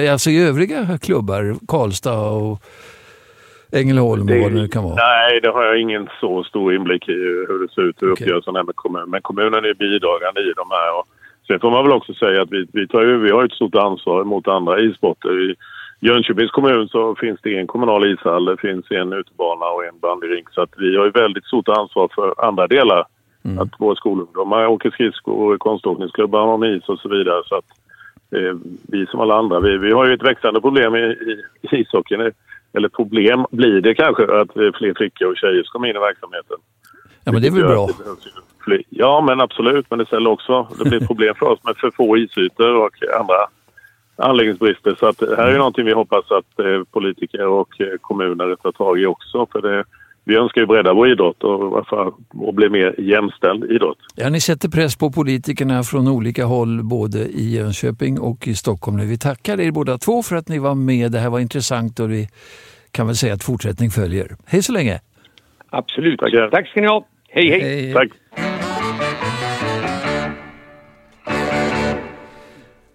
Eh, 0.05 0.11
alltså 0.11 0.29
i 0.29 0.47
övriga 0.47 0.97
klubbar, 1.01 1.55
Karlstad 1.67 2.29
och 2.29 2.61
Ängelholm 3.71 4.29
och 4.29 4.37
vad 4.43 4.51
det 4.51 4.61
nu 4.61 4.67
kan 4.67 4.83
vara? 4.83 4.95
Nej, 4.95 5.39
det 5.41 5.49
har 5.49 5.63
jag 5.63 5.81
ingen 5.81 6.09
så 6.21 6.43
stor 6.43 6.75
inblick 6.75 7.09
i 7.09 7.19
hur 7.47 7.59
det 7.61 7.73
ser 7.73 7.81
ut, 7.81 8.01
hur 8.01 8.11
okay. 8.11 8.25
uppgörelsen 8.25 8.55
är 8.55 8.63
med 8.63 8.75
kommunen. 8.75 9.09
Men 9.09 9.21
kommunen 9.21 9.65
är 9.65 9.73
bidragande 9.73 10.41
i 10.41 10.53
de 10.55 10.65
här. 10.69 10.99
Och 10.99 11.07
sen 11.47 11.59
får 11.59 11.71
man 11.71 11.83
väl 11.83 11.93
också 11.93 12.13
säga 12.13 12.41
att 12.41 12.51
vi, 12.51 12.67
vi, 12.73 12.87
tar 12.87 13.05
vi 13.05 13.31
har 13.31 13.43
ett 13.45 13.51
stort 13.51 13.75
ansvar 13.75 14.23
mot 14.23 14.47
andra 14.47 14.79
idrotter. 14.79 15.55
Jönköpings 15.99 16.51
kommun 16.51 16.87
så 16.87 17.15
finns 17.15 17.39
det 17.43 17.57
en 17.57 17.67
kommunal 17.67 18.13
ishall, 18.13 18.45
det 18.45 18.57
finns 18.57 18.91
en 18.91 19.13
utebana 19.13 19.65
och 19.65 19.85
en 19.85 19.99
bandyrink. 19.99 20.49
Så 20.51 20.61
att 20.61 20.73
vi 20.77 20.97
har 20.97 21.05
ju 21.05 21.11
väldigt 21.11 21.45
stort 21.45 21.69
ansvar 21.69 22.09
för 22.15 22.45
andra 22.47 22.67
delar. 22.67 23.05
Mm. 23.43 23.59
Att 23.59 23.69
våra 23.79 23.95
skolungdomar 23.95 24.67
åker 24.67 24.91
skridskor, 24.91 25.57
konståkningsklubbar 25.57 26.45
har 26.45 26.65
is 26.65 26.89
och 26.89 26.99
så 26.99 27.09
vidare. 27.09 27.41
Så 27.45 27.55
att 27.55 27.65
eh, 28.35 28.55
vi 28.87 29.05
som 29.05 29.19
alla 29.19 29.35
andra, 29.37 29.59
vi, 29.59 29.77
vi 29.77 29.91
har 29.91 30.05
ju 30.07 30.13
ett 30.13 30.23
växande 30.23 30.61
problem 30.61 30.95
i, 30.95 30.99
i, 30.99 31.43
i 31.61 31.81
ishockeyn. 31.81 32.31
Eller 32.73 32.89
problem 32.89 33.45
blir 33.51 33.81
det 33.81 33.95
kanske 33.95 34.23
att 34.23 34.53
fler 34.53 34.97
flickor 34.97 35.27
och 35.27 35.37
tjejer 35.37 35.63
ska 35.63 35.71
komma 35.71 35.89
in 35.89 35.95
i 35.95 35.99
verksamheten. 35.99 36.57
Ja 37.23 37.31
men 37.31 37.41
det 37.41 37.47
är 37.47 37.51
väl 37.51 37.63
bra? 37.63 37.87
Ja 38.89 39.21
men 39.21 39.41
absolut, 39.41 39.85
men 39.89 39.99
det 39.99 40.05
ställer 40.05 40.29
också, 40.29 40.67
det 40.83 40.89
blir 40.89 41.07
problem 41.07 41.35
för 41.35 41.45
oss 41.45 41.59
med 41.63 41.77
för 41.77 41.91
få 41.91 42.17
isytor 42.17 42.75
och 42.75 42.93
andra 43.19 43.35
anläggningsbrister. 44.19 44.95
Så 44.99 45.07
att 45.07 45.21
här 45.37 45.47
är 45.47 45.57
någonting 45.57 45.85
vi 45.85 45.93
hoppas 45.93 46.31
att 46.31 46.59
eh, 46.59 46.83
politiker 46.91 47.47
och 47.47 47.81
eh, 47.81 47.87
kommuner 48.01 48.55
tar 48.55 48.71
tag 48.71 48.99
i 48.99 49.05
också. 49.05 49.47
För 49.51 49.61
det, 49.61 49.83
vi 50.23 50.35
önskar 50.35 50.61
ju 50.61 50.67
bredda 50.67 50.93
vår 50.93 51.11
idrott 51.11 51.43
och, 51.43 51.93
och 52.47 52.53
bli 52.53 52.69
mer 52.69 52.95
jämställd 52.99 53.63
idrott. 53.71 53.97
Ja, 54.15 54.29
ni 54.29 54.41
sätter 54.41 54.69
press 54.69 54.95
på 54.95 55.11
politikerna 55.11 55.83
från 55.83 56.07
olika 56.07 56.45
håll 56.45 56.83
både 56.83 57.19
i 57.19 57.55
Jönköping 57.55 58.19
och 58.19 58.47
i 58.47 58.55
Stockholm. 58.55 58.97
Vi 59.09 59.17
tackar 59.17 59.59
er 59.59 59.71
båda 59.71 59.97
två 59.97 60.23
för 60.23 60.35
att 60.35 60.47
ni 60.49 60.59
var 60.59 60.75
med. 60.75 61.11
Det 61.11 61.19
här 61.19 61.29
var 61.29 61.39
intressant 61.39 61.99
och 61.99 62.11
vi 62.11 62.27
kan 62.91 63.07
väl 63.07 63.15
säga 63.15 63.33
att 63.33 63.43
fortsättning 63.43 63.89
följer. 63.89 64.27
Hej 64.45 64.63
så 64.63 64.71
länge! 64.71 64.99
Absolut. 65.69 66.19
Tack, 66.19 66.51
Tack 66.51 66.67
ska 66.67 66.81
ni 66.81 66.87
ha. 66.87 67.05
hej. 67.29 67.49
hej. 67.49 67.61
hej. 67.61 67.93
Tack. 67.93 68.09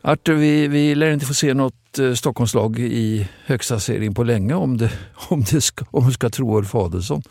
Artur, 0.06 0.34
vi, 0.34 0.68
vi 0.68 0.94
lär 0.94 1.10
inte 1.10 1.26
få 1.26 1.34
se 1.34 1.54
något 1.54 1.98
eh, 1.98 2.14
Stockholmslag 2.14 2.78
i 2.78 3.28
högsta 3.46 3.80
serien 3.80 4.14
på 4.14 4.24
länge 4.24 4.54
om, 4.54 4.76
det, 4.76 4.90
om, 5.28 5.44
det 5.50 5.60
ska, 5.60 5.84
om 5.90 6.06
du 6.06 6.12
ska 6.12 6.30
tro 6.30 6.58
Ulf 6.58 6.74
Adelsohn. 6.74 7.22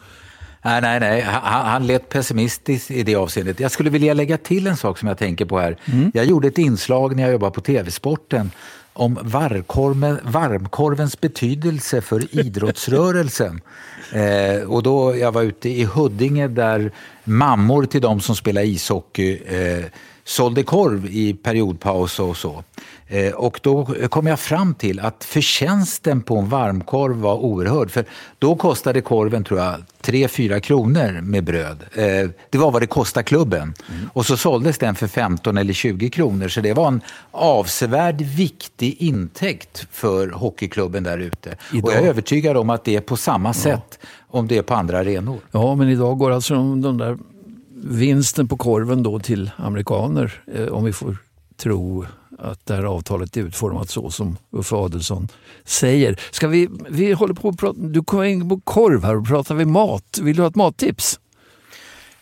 Nej, 0.65 0.82
nej, 0.82 0.99
nej. 0.99 1.21
Han, 1.21 1.65
han 1.65 1.88
lät 1.88 2.09
pessimistisk 2.09 2.91
i 2.91 3.03
det 3.03 3.15
avseendet. 3.15 3.59
Jag 3.59 3.71
skulle 3.71 3.89
vilja 3.89 4.13
lägga 4.13 4.38
till 4.38 4.67
en 4.67 4.78
sak 4.78 4.97
som 4.97 5.07
jag 5.07 5.17
tänker 5.17 5.45
på 5.45 5.59
här. 5.59 5.78
Mm. 5.86 6.11
Jag 6.13 6.26
gjorde 6.26 6.47
ett 6.47 6.57
inslag 6.57 7.15
när 7.15 7.24
jag 7.24 7.32
jobbade 7.32 7.51
på 7.51 7.61
TV-sporten 7.61 8.51
om 8.93 9.19
varmkorven, 9.21 10.19
varmkorvens 10.24 11.21
betydelse 11.21 12.01
för 12.01 12.36
idrottsrörelsen. 12.39 13.61
eh, 14.11 14.69
och 14.69 14.84
då 14.84 15.15
jag 15.15 15.32
var 15.32 15.41
ute 15.41 15.69
i 15.69 15.84
Huddinge 15.84 16.47
där 16.47 16.91
mammor 17.24 17.86
till 17.86 18.01
de 18.01 18.19
som 18.21 18.36
spelar 18.36 18.61
ishockey 18.61 19.41
eh, 19.45 19.86
sålde 20.26 20.63
korv 20.63 21.05
i 21.05 21.34
periodpaus 21.34 22.19
och 22.19 22.38
så. 22.38 22.63
Eh, 23.07 23.34
och 23.34 23.59
då 23.63 23.86
kom 24.09 24.28
jag 24.28 24.39
fram 24.39 24.74
till 24.74 24.99
att 24.99 25.24
förtjänsten 25.24 26.21
på 26.21 26.38
en 26.38 26.49
varmkorv 26.49 27.15
var 27.15 27.36
oerhörd. 27.36 27.91
För 27.91 28.05
då 28.39 28.55
kostade 28.55 29.01
korven, 29.01 29.43
tror 29.43 29.59
jag, 29.59 29.76
3-4 30.01 30.59
kronor 30.59 31.21
med 31.21 31.43
bröd. 31.43 31.84
Eh, 31.93 32.30
det 32.49 32.57
var 32.57 32.71
vad 32.71 32.82
det 32.82 32.88
kostade 32.88 33.24
klubben. 33.24 33.61
Mm. 33.61 34.09
Och 34.13 34.26
så 34.26 34.38
såldes 34.38 34.78
den 34.78 34.95
för 34.95 35.07
15 35.07 35.57
eller 35.57 35.74
20 35.74 36.09
kronor. 36.09 36.47
Så 36.47 36.61
det 36.61 36.74
var 36.74 36.88
en 36.88 37.01
avsevärd 37.32 38.21
viktig 38.21 38.95
intäkt 38.99 39.88
för 39.91 40.30
hockeyklubben 40.30 41.03
där 41.03 41.17
ute. 41.17 41.57
Och 41.84 41.93
jag 41.93 41.93
är 41.93 42.07
övertygad 42.07 42.57
om 42.57 42.69
att 42.69 42.84
det 42.84 42.95
är 42.95 43.01
på 43.01 43.17
samma 43.17 43.49
ja. 43.49 43.53
sätt 43.53 43.99
om 44.28 44.47
det 44.47 44.57
är 44.57 44.61
på 44.61 44.74
andra 44.74 44.99
arenor. 44.99 45.39
Ja, 45.51 45.76
men 45.76 45.89
idag 45.89 46.17
går 46.17 46.32
alltså 46.32 46.53
de, 46.53 46.82
de 46.82 46.97
där 46.97 47.17
vinsten 47.84 48.47
på 48.47 48.57
korven 48.57 49.03
då 49.03 49.19
till 49.19 49.51
amerikaner, 49.57 50.41
eh, 50.53 50.67
om 50.67 50.84
vi 50.84 50.93
får 50.93 51.17
tro 51.57 52.05
att 52.39 52.65
det 52.65 52.75
här 52.75 52.84
avtalet 52.84 53.38
är 53.38 53.41
utformat 53.41 53.89
så 53.89 54.09
som 54.09 54.38
Uffe 54.51 54.75
Adelsson 54.75 55.27
säger. 55.63 56.19
Ska 56.31 56.47
vi, 56.47 56.69
vi 56.89 57.13
håller 57.13 57.34
på 57.34 57.49
att 57.49 57.57
prata, 57.57 57.79
du 57.79 58.03
kommer 58.03 58.23
in 58.23 58.49
på 58.49 58.59
korv 58.59 59.03
här 59.03 59.15
och 59.15 59.27
pratar 59.27 59.55
vi 59.55 59.65
mat. 59.65 60.19
Vill 60.21 60.36
du 60.36 60.41
ha 60.41 60.49
ett 60.49 60.55
mattips? 60.55 61.19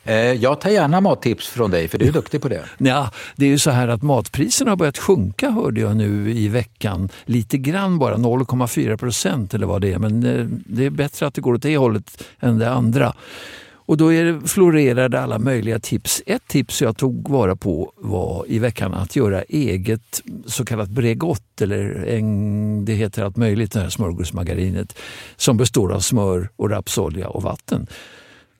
Eh, 0.03 0.15
jag 0.15 0.61
tar 0.61 0.69
gärna 0.69 1.01
mattips 1.01 1.47
från 1.47 1.71
dig, 1.71 1.87
för 1.87 1.97
du 1.97 2.07
är 2.07 2.11
duktig 2.11 2.41
på 2.41 2.49
det. 2.49 2.65
Ja, 2.77 3.11
det 3.35 3.45
är 3.45 3.49
ju 3.49 3.59
så 3.59 3.71
här 3.71 3.87
att 3.87 4.01
matpriserna 4.01 4.71
har 4.71 4.75
börjat 4.75 4.97
sjunka 4.97 5.49
hörde 5.49 5.81
jag 5.81 5.95
nu 5.95 6.31
i 6.31 6.47
veckan. 6.47 7.09
Lite 7.25 7.57
grann 7.57 7.99
bara, 7.99 8.15
0,4 8.15 8.97
procent 8.97 9.53
eller 9.53 9.67
vad 9.67 9.81
det 9.81 9.93
är. 9.93 9.99
Men 9.99 10.25
eh, 10.25 10.45
det 10.65 10.85
är 10.85 10.89
bättre 10.89 11.27
att 11.27 11.33
det 11.33 11.41
går 11.41 11.53
åt 11.53 11.61
det 11.61 11.77
hållet 11.77 12.23
än 12.39 12.59
det 12.59 12.71
andra. 12.71 13.13
Och 13.91 13.97
då 13.97 14.13
är 14.13 14.25
det 14.25 14.47
florerade 14.47 15.21
alla 15.21 15.39
möjliga 15.39 15.79
tips. 15.79 16.21
Ett 16.25 16.47
tips 16.47 16.81
jag 16.81 16.97
tog 16.97 17.29
vara 17.29 17.55
på 17.55 17.93
var 17.97 18.45
i 18.47 18.59
veckan 18.59 18.93
att 18.93 19.15
göra 19.15 19.41
eget 19.41 20.21
så 20.45 20.65
kallat 20.65 20.89
Bregott, 20.89 21.61
eller 21.61 22.05
en, 22.07 22.85
det 22.85 22.93
heter 22.93 23.23
allt 23.23 23.37
möjligt, 23.37 23.71
det 23.71 23.79
här 23.79 23.89
smörgåsmargarinet, 23.89 24.97
som 25.35 25.57
består 25.57 25.93
av 25.93 25.99
smör 25.99 26.49
och 26.55 26.69
rapsolja 26.69 27.29
och 27.29 27.43
vatten. 27.43 27.87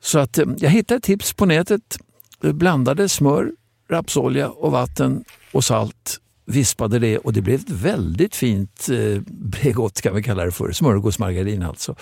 Så 0.02 0.20
att 0.20 0.38
eh, 0.38 0.46
jag 0.58 0.70
hittade 0.70 0.98
ett 0.98 1.04
tips 1.04 1.34
på 1.34 1.46
nätet, 1.46 1.98
blandade 2.42 3.10
smör, 3.10 3.52
rapsolja 3.90 4.50
och 4.50 4.72
vatten 4.72 5.24
och 5.52 5.64
salt 5.64 6.20
vispade 6.46 7.00
det 7.00 7.18
och 7.18 7.34
det 7.34 7.42
blev 7.42 7.60
ett 7.60 7.70
väldigt 7.70 8.36
fint 8.36 8.88
eh, 8.92 9.22
Bregott 9.28 10.02
kan 10.02 10.16
vi 10.16 10.24
kalla 10.24 10.46
det 10.46 10.52
för, 10.52 10.72
smörgåsmargarin 10.72 11.64
alltså. 11.64 11.96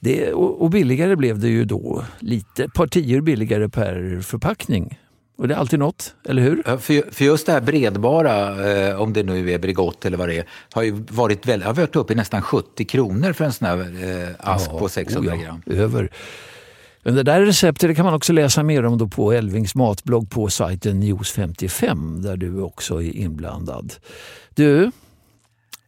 Det, 0.00 0.32
och, 0.32 0.62
och 0.62 0.70
billigare 0.70 1.16
blev 1.16 1.38
det 1.38 1.48
ju 1.48 1.64
då, 1.64 2.04
lite, 2.18 2.64
ett 2.64 2.74
par 2.74 2.86
tior 2.86 3.20
billigare 3.20 3.68
per 3.68 4.20
förpackning. 4.22 4.98
Och 5.40 5.48
det 5.48 5.54
är 5.54 5.58
alltid 5.58 5.78
något, 5.78 6.14
eller 6.28 6.42
hur? 6.42 6.62
Ja, 6.66 6.78
för, 6.78 7.12
för 7.12 7.24
just 7.24 7.46
det 7.46 7.52
här 7.52 7.60
bredbara, 7.60 8.68
eh, 8.72 9.00
om 9.00 9.12
det 9.12 9.22
nu 9.22 9.50
är 9.52 9.58
Bregott 9.58 10.04
eller 10.04 10.16
vad 10.16 10.28
det 10.28 10.38
är, 10.38 10.44
har 10.72 10.82
ju 10.82 11.04
varit 11.10 11.46
väldigt, 11.46 11.66
har 11.66 11.74
varit 11.74 11.96
uppe 11.96 12.12
i 12.12 12.16
nästan 12.16 12.42
70 12.42 12.84
kronor 12.84 13.32
för 13.32 13.44
en 13.44 13.52
sån 13.52 13.68
här 13.68 13.78
eh, 13.78 14.28
ask 14.38 14.70
Ja, 14.72 14.78
på 14.78 14.88
600 14.88 15.32
oh 15.32 15.38
ja, 15.38 15.46
gram. 15.46 15.62
Över. 15.66 16.10
Men 17.02 17.14
det 17.14 17.22
där 17.22 17.40
receptet 17.40 17.96
kan 17.96 18.04
man 18.04 18.14
också 18.14 18.32
läsa 18.32 18.62
mer 18.62 18.84
om 18.84 18.98
då 18.98 19.08
på 19.08 19.32
Elvings 19.32 19.74
matblogg 19.74 20.30
på 20.30 20.50
sajten 20.50 21.02
News55 21.02 22.22
där 22.22 22.36
du 22.36 22.60
också 22.60 23.02
är 23.02 23.16
inblandad. 23.16 23.92
Du? 24.54 24.90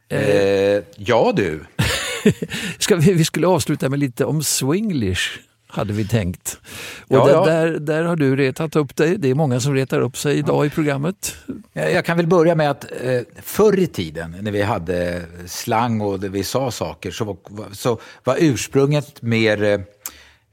Eh, 0.09 0.83
ja 0.97 1.33
du. 1.35 1.59
Ska 2.79 2.95
vi, 2.95 3.13
vi 3.13 3.25
skulle 3.25 3.47
avsluta 3.47 3.89
med 3.89 3.99
lite 3.99 4.25
om 4.25 4.43
swinglish 4.43 5.39
hade 5.67 5.93
vi 5.93 6.07
tänkt. 6.07 6.57
Och 7.07 7.15
Ja, 7.15 7.25
där, 7.25 7.33
ja. 7.33 7.45
Där, 7.45 7.79
där 7.79 8.03
har 8.03 8.15
du 8.15 8.35
retat 8.35 8.75
upp 8.75 8.95
dig. 8.95 9.17
Det 9.17 9.29
är 9.29 9.35
många 9.35 9.59
som 9.59 9.73
retar 9.73 9.99
upp 9.99 10.17
sig 10.17 10.37
idag 10.37 10.65
i 10.65 10.69
programmet. 10.69 11.35
Jag 11.73 12.05
kan 12.05 12.17
väl 12.17 12.27
börja 12.27 12.55
med 12.55 12.71
att 12.71 12.85
eh, 13.01 13.21
förr 13.41 13.79
i 13.79 13.87
tiden 13.87 14.37
när 14.41 14.51
vi 14.51 14.61
hade 14.61 15.21
slang 15.45 16.01
och 16.01 16.23
vi 16.23 16.43
sa 16.43 16.71
saker 16.71 17.11
så 17.11 17.37
så 17.71 17.99
var 18.23 18.37
ursprunget 18.39 19.21
mer 19.21 19.85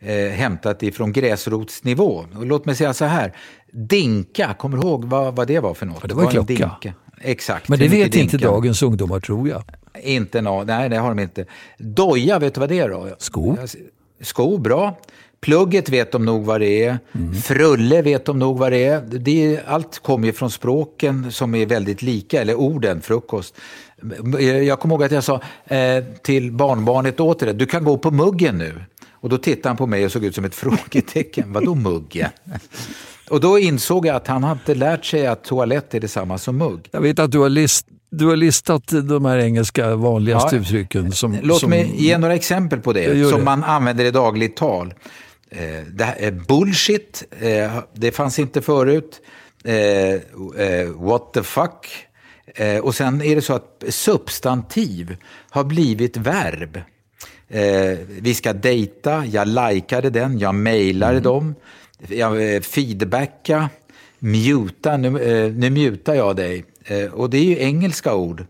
eh, 0.01 0.30
hämtat 0.30 0.82
ifrån 0.82 1.12
gräsrotsnivå. 1.12 2.24
Och 2.36 2.46
låt 2.46 2.64
mig 2.64 2.76
säga 2.76 2.94
så 2.94 3.05
här, 3.05 3.32
dinka, 3.72 4.55
kommer 4.59 4.76
du 4.76 4.82
ihåg 4.82 5.05
vad, 5.05 5.36
vad 5.36 5.46
det 5.46 5.61
var 5.61 5.74
för 5.74 5.86
något? 5.86 6.09
det 6.09 6.14
var 6.14 6.22
en 6.22 6.28
en 6.28 6.32
klocka. 6.32 6.46
dinka. 6.46 6.94
Exakt. 7.20 7.68
Men 7.68 7.78
det 7.78 7.88
vet 7.88 8.14
inte 8.14 8.36
dinka? 8.36 8.51
dagens 8.51 8.82
ungdomar 8.82 9.20
tror 9.20 9.48
jag. 9.48 9.62
Inte 10.03 10.40
nå, 10.40 10.64
nej 10.64 10.88
det 10.88 10.96
har 10.96 11.09
de 11.09 11.18
inte. 11.18 11.44
Doja, 11.78 12.38
vet 12.38 12.55
du 12.55 12.61
vad 12.61 12.68
det 12.68 12.78
är 12.78 12.88
då? 12.88 13.09
Sko. 13.18 13.57
Sko, 14.20 14.59
bra. 14.59 14.98
Plugget 15.40 15.88
vet 15.88 16.12
de 16.12 16.24
nog 16.24 16.44
vad 16.44 16.61
det 16.61 16.84
är. 16.84 16.98
Mm. 17.12 17.34
Frulle 17.34 18.03
vet 18.03 18.24
de 18.24 18.38
nog 18.38 18.59
vad 18.59 18.72
det 18.72 18.84
är. 18.84 19.01
Det 19.01 19.55
är. 19.55 19.62
Allt 19.66 19.98
kommer 19.98 20.26
ju 20.26 20.32
från 20.32 20.51
språken 20.51 21.32
som 21.32 21.55
är 21.55 21.66
väldigt 21.66 22.03
lika, 22.03 22.40
eller 22.40 22.55
orden, 22.55 23.01
frukost. 23.01 23.55
Jag 24.66 24.80
kommer 24.80 24.94
ihåg 24.94 25.05
att 25.05 25.12
jag 25.12 25.24
sa 25.24 25.40
eh, 25.64 26.05
till 26.22 26.53
barnbarnet 26.53 27.20
åt 27.20 27.38
det, 27.38 27.53
du 27.53 27.66
kan 27.66 27.84
gå 27.84 27.98
på 27.98 28.11
muggen 28.11 28.59
nu. 28.59 28.84
Och 29.20 29.28
då 29.28 29.38
tittade 29.38 29.68
han 29.68 29.76
på 29.76 29.86
mig 29.86 30.04
och 30.04 30.12
såg 30.12 30.24
ut 30.24 30.34
som 30.34 30.44
ett 30.44 30.54
frågetecken. 30.64 31.52
Vadå 31.52 31.74
muggen? 31.74 32.28
Och 33.30 33.40
då 33.40 33.58
insåg 33.58 34.06
jag 34.06 34.16
att 34.16 34.26
han 34.26 34.44
hade 34.44 34.74
lärt 34.74 35.04
sig 35.04 35.26
att 35.26 35.44
toalett 35.44 35.94
är 35.94 36.00
detsamma 36.00 36.38
som 36.38 36.56
mugg. 36.58 36.88
Jag 36.90 37.00
vet 37.00 37.18
att 37.18 37.30
du 37.32 37.38
har, 37.38 37.48
list, 37.48 37.86
du 38.10 38.26
har 38.26 38.36
listat 38.36 38.82
de 38.86 39.24
här 39.24 39.38
engelska 39.38 39.94
vanligaste 39.96 40.56
Ja. 40.56 40.62
uttrycken. 40.62 41.12
Som, 41.12 41.38
Låt 41.42 41.60
som, 41.60 41.70
mig 41.70 41.92
ge 41.96 42.18
några 42.18 42.34
exempel 42.34 42.80
på 42.80 42.92
det, 42.92 43.28
som 43.30 43.38
det. 43.38 43.44
man 43.44 43.64
använder 43.64 44.04
i 44.04 44.10
dagligt 44.10 44.56
tal. 44.56 44.94
Eh, 45.50 45.60
det 45.92 46.04
här, 46.04 46.16
är 46.18 46.30
bullshit, 46.30 47.24
eh, 47.40 47.78
det 47.94 48.12
fanns 48.12 48.38
inte 48.38 48.62
förut. 48.62 49.20
Eh, 49.64 50.86
what 50.94 51.32
the 51.34 51.42
fuck. 51.42 51.86
Och 52.82 52.94
sen 52.94 53.22
är 53.22 53.36
det 53.36 53.42
så 53.42 53.52
att 53.52 53.84
substantiv 53.88 55.16
har 55.50 55.64
blivit 55.64 56.16
verb. 56.16 56.80
Eh, 57.51 57.98
vi 58.09 58.34
ska 58.34 58.53
dejta, 58.53 59.26
jag 59.26 59.48
likade 59.48 60.11
den, 60.11 60.38
jag 60.38 60.55
mejlade 60.55 61.12
Mm. 61.12 61.22
dem. 61.22 61.55
Jag 62.09 62.55
eh, 62.55 62.61
feedbacka, 62.61 63.68
muta, 64.18 64.96
nu, 64.96 65.09
eh, 65.46 65.53
nu 65.53 65.70
mutar 65.70 66.14
jag 66.14 66.36
dig. 66.36 66.64
Eh, 66.84 67.05
och 67.12 67.30
det 67.30 67.38
är 67.38 67.44
ju 67.44 67.59
engelska 67.59 68.14
ord 68.14 68.44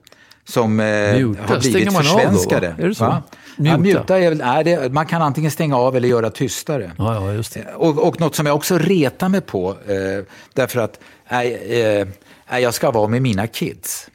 som 0.44 0.80
eh, 0.80 0.86
Muta, 0.86 1.42
har 1.42 1.60
blivit 1.60 1.92
man 1.92 1.96
av 1.96 2.02
då, 2.04 2.08
försvenskade. 2.18 2.74
Är 2.78 2.88
det 2.88 2.94
så? 2.94 3.04
Va? 3.04 3.22
Muta. 3.56 3.70
Ja, 3.70 3.78
muta 3.78 4.18
är 4.18 4.28
väl, 4.28 4.38
nej, 4.38 4.64
det, 4.64 4.92
man 4.92 5.06
kan 5.06 5.22
antingen 5.22 5.50
stänga 5.50 5.76
av 5.76 5.96
eller 5.96 6.08
göra 6.08 6.30
tystare. 6.30 6.92
Ja, 6.98 7.14
ja, 7.14 7.32
just 7.32 7.54
det. 7.54 7.66
Och, 7.76 7.98
och 8.08 8.20
något 8.20 8.34
som 8.34 8.46
jag 8.46 8.56
också 8.56 8.78
retar 8.78 9.28
mig 9.28 9.40
på, 9.40 9.70
eh, 9.70 10.24
därför 10.54 10.80
att 10.80 11.00
nej, 11.30 12.06
eh, 12.50 12.58
jag 12.60 12.74
ska 12.74 12.90
vara 12.90 13.08
med 13.08 13.22
mina 13.22 13.46
kids. 13.46 14.08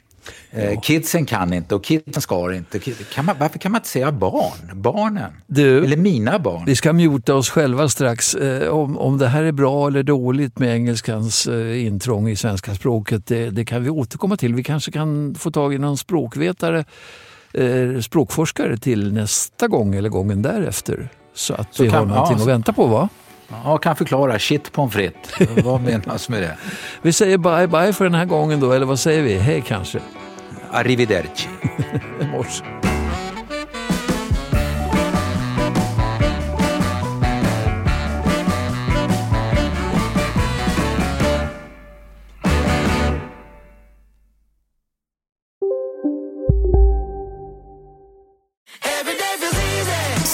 Eh, 0.50 0.80
Kidsen 0.80 1.26
kan 1.26 1.52
inte 1.52 1.74
och 1.74 1.84
kidsen 1.84 2.22
ska 2.22 2.54
inte. 2.54 2.78
Kan 3.14 3.24
man, 3.24 3.36
varför 3.40 3.58
kan 3.58 3.72
man 3.72 3.78
inte 3.78 3.88
säga 3.88 4.12
barn? 4.12 4.70
Barnen? 4.82 5.32
Du, 5.46 5.84
Eller 5.84 5.96
mina 5.96 6.38
barn? 6.38 6.64
Vi 6.66 6.76
ska 6.76 6.92
muta 6.92 7.34
oss 7.34 7.50
själva 7.50 7.88
strax. 7.88 8.34
Eh, 8.34 8.68
om, 8.68 8.98
om 8.98 9.18
det 9.18 9.28
här 9.28 9.42
är 9.42 9.52
bra 9.52 9.86
eller 9.86 10.02
dåligt 10.02 10.58
med 10.58 10.74
engelskans 10.74 11.46
eh, 11.46 11.86
intrång 11.86 12.28
i 12.28 12.36
svenska 12.36 12.74
språket, 12.74 13.26
det, 13.26 13.50
det 13.50 13.64
kan 13.64 13.82
vi 13.84 13.90
återkomma 13.90 14.36
till. 14.36 14.54
Vi 14.54 14.62
kanske 14.64 14.90
kan 14.90 15.34
få 15.34 15.50
tag 15.50 15.74
i 15.74 15.78
någon 15.78 15.96
språkvetare, 15.96 16.84
eh, 17.54 18.00
språkforskare 18.00 18.76
till 18.76 19.12
nästa 19.12 19.68
gång 19.68 19.94
eller 19.94 20.08
gången 20.08 20.42
därefter. 20.42 21.08
Så 21.34 21.54
att 21.54 21.74
Så 21.74 21.82
vi 21.82 21.90
kan- 21.90 21.98
har 21.98 22.06
någonting 22.06 22.36
ja, 22.36 22.42
att 22.42 22.48
vänta 22.48 22.72
på 22.72 22.86
va? 22.86 23.08
Ja, 23.48 23.78
kan 23.78 23.96
förklara. 23.96 24.38
Shit 24.38 24.72
pommes 24.72 24.92
frites. 24.94 25.48
Vad 25.64 25.80
menas 25.80 26.28
med 26.28 26.42
det? 26.42 26.56
Vi 27.02 27.12
säger 27.12 27.38
bye 27.38 27.66
bye 27.66 27.92
för 27.92 28.04
den 28.04 28.14
här 28.14 28.24
gången 28.24 28.60
då, 28.60 28.72
eller 28.72 28.86
vad 28.86 28.98
säger 28.98 29.22
vi? 29.22 29.38
Hej 29.38 29.64
kanske? 29.66 29.98
Arrivederci. 30.70 31.48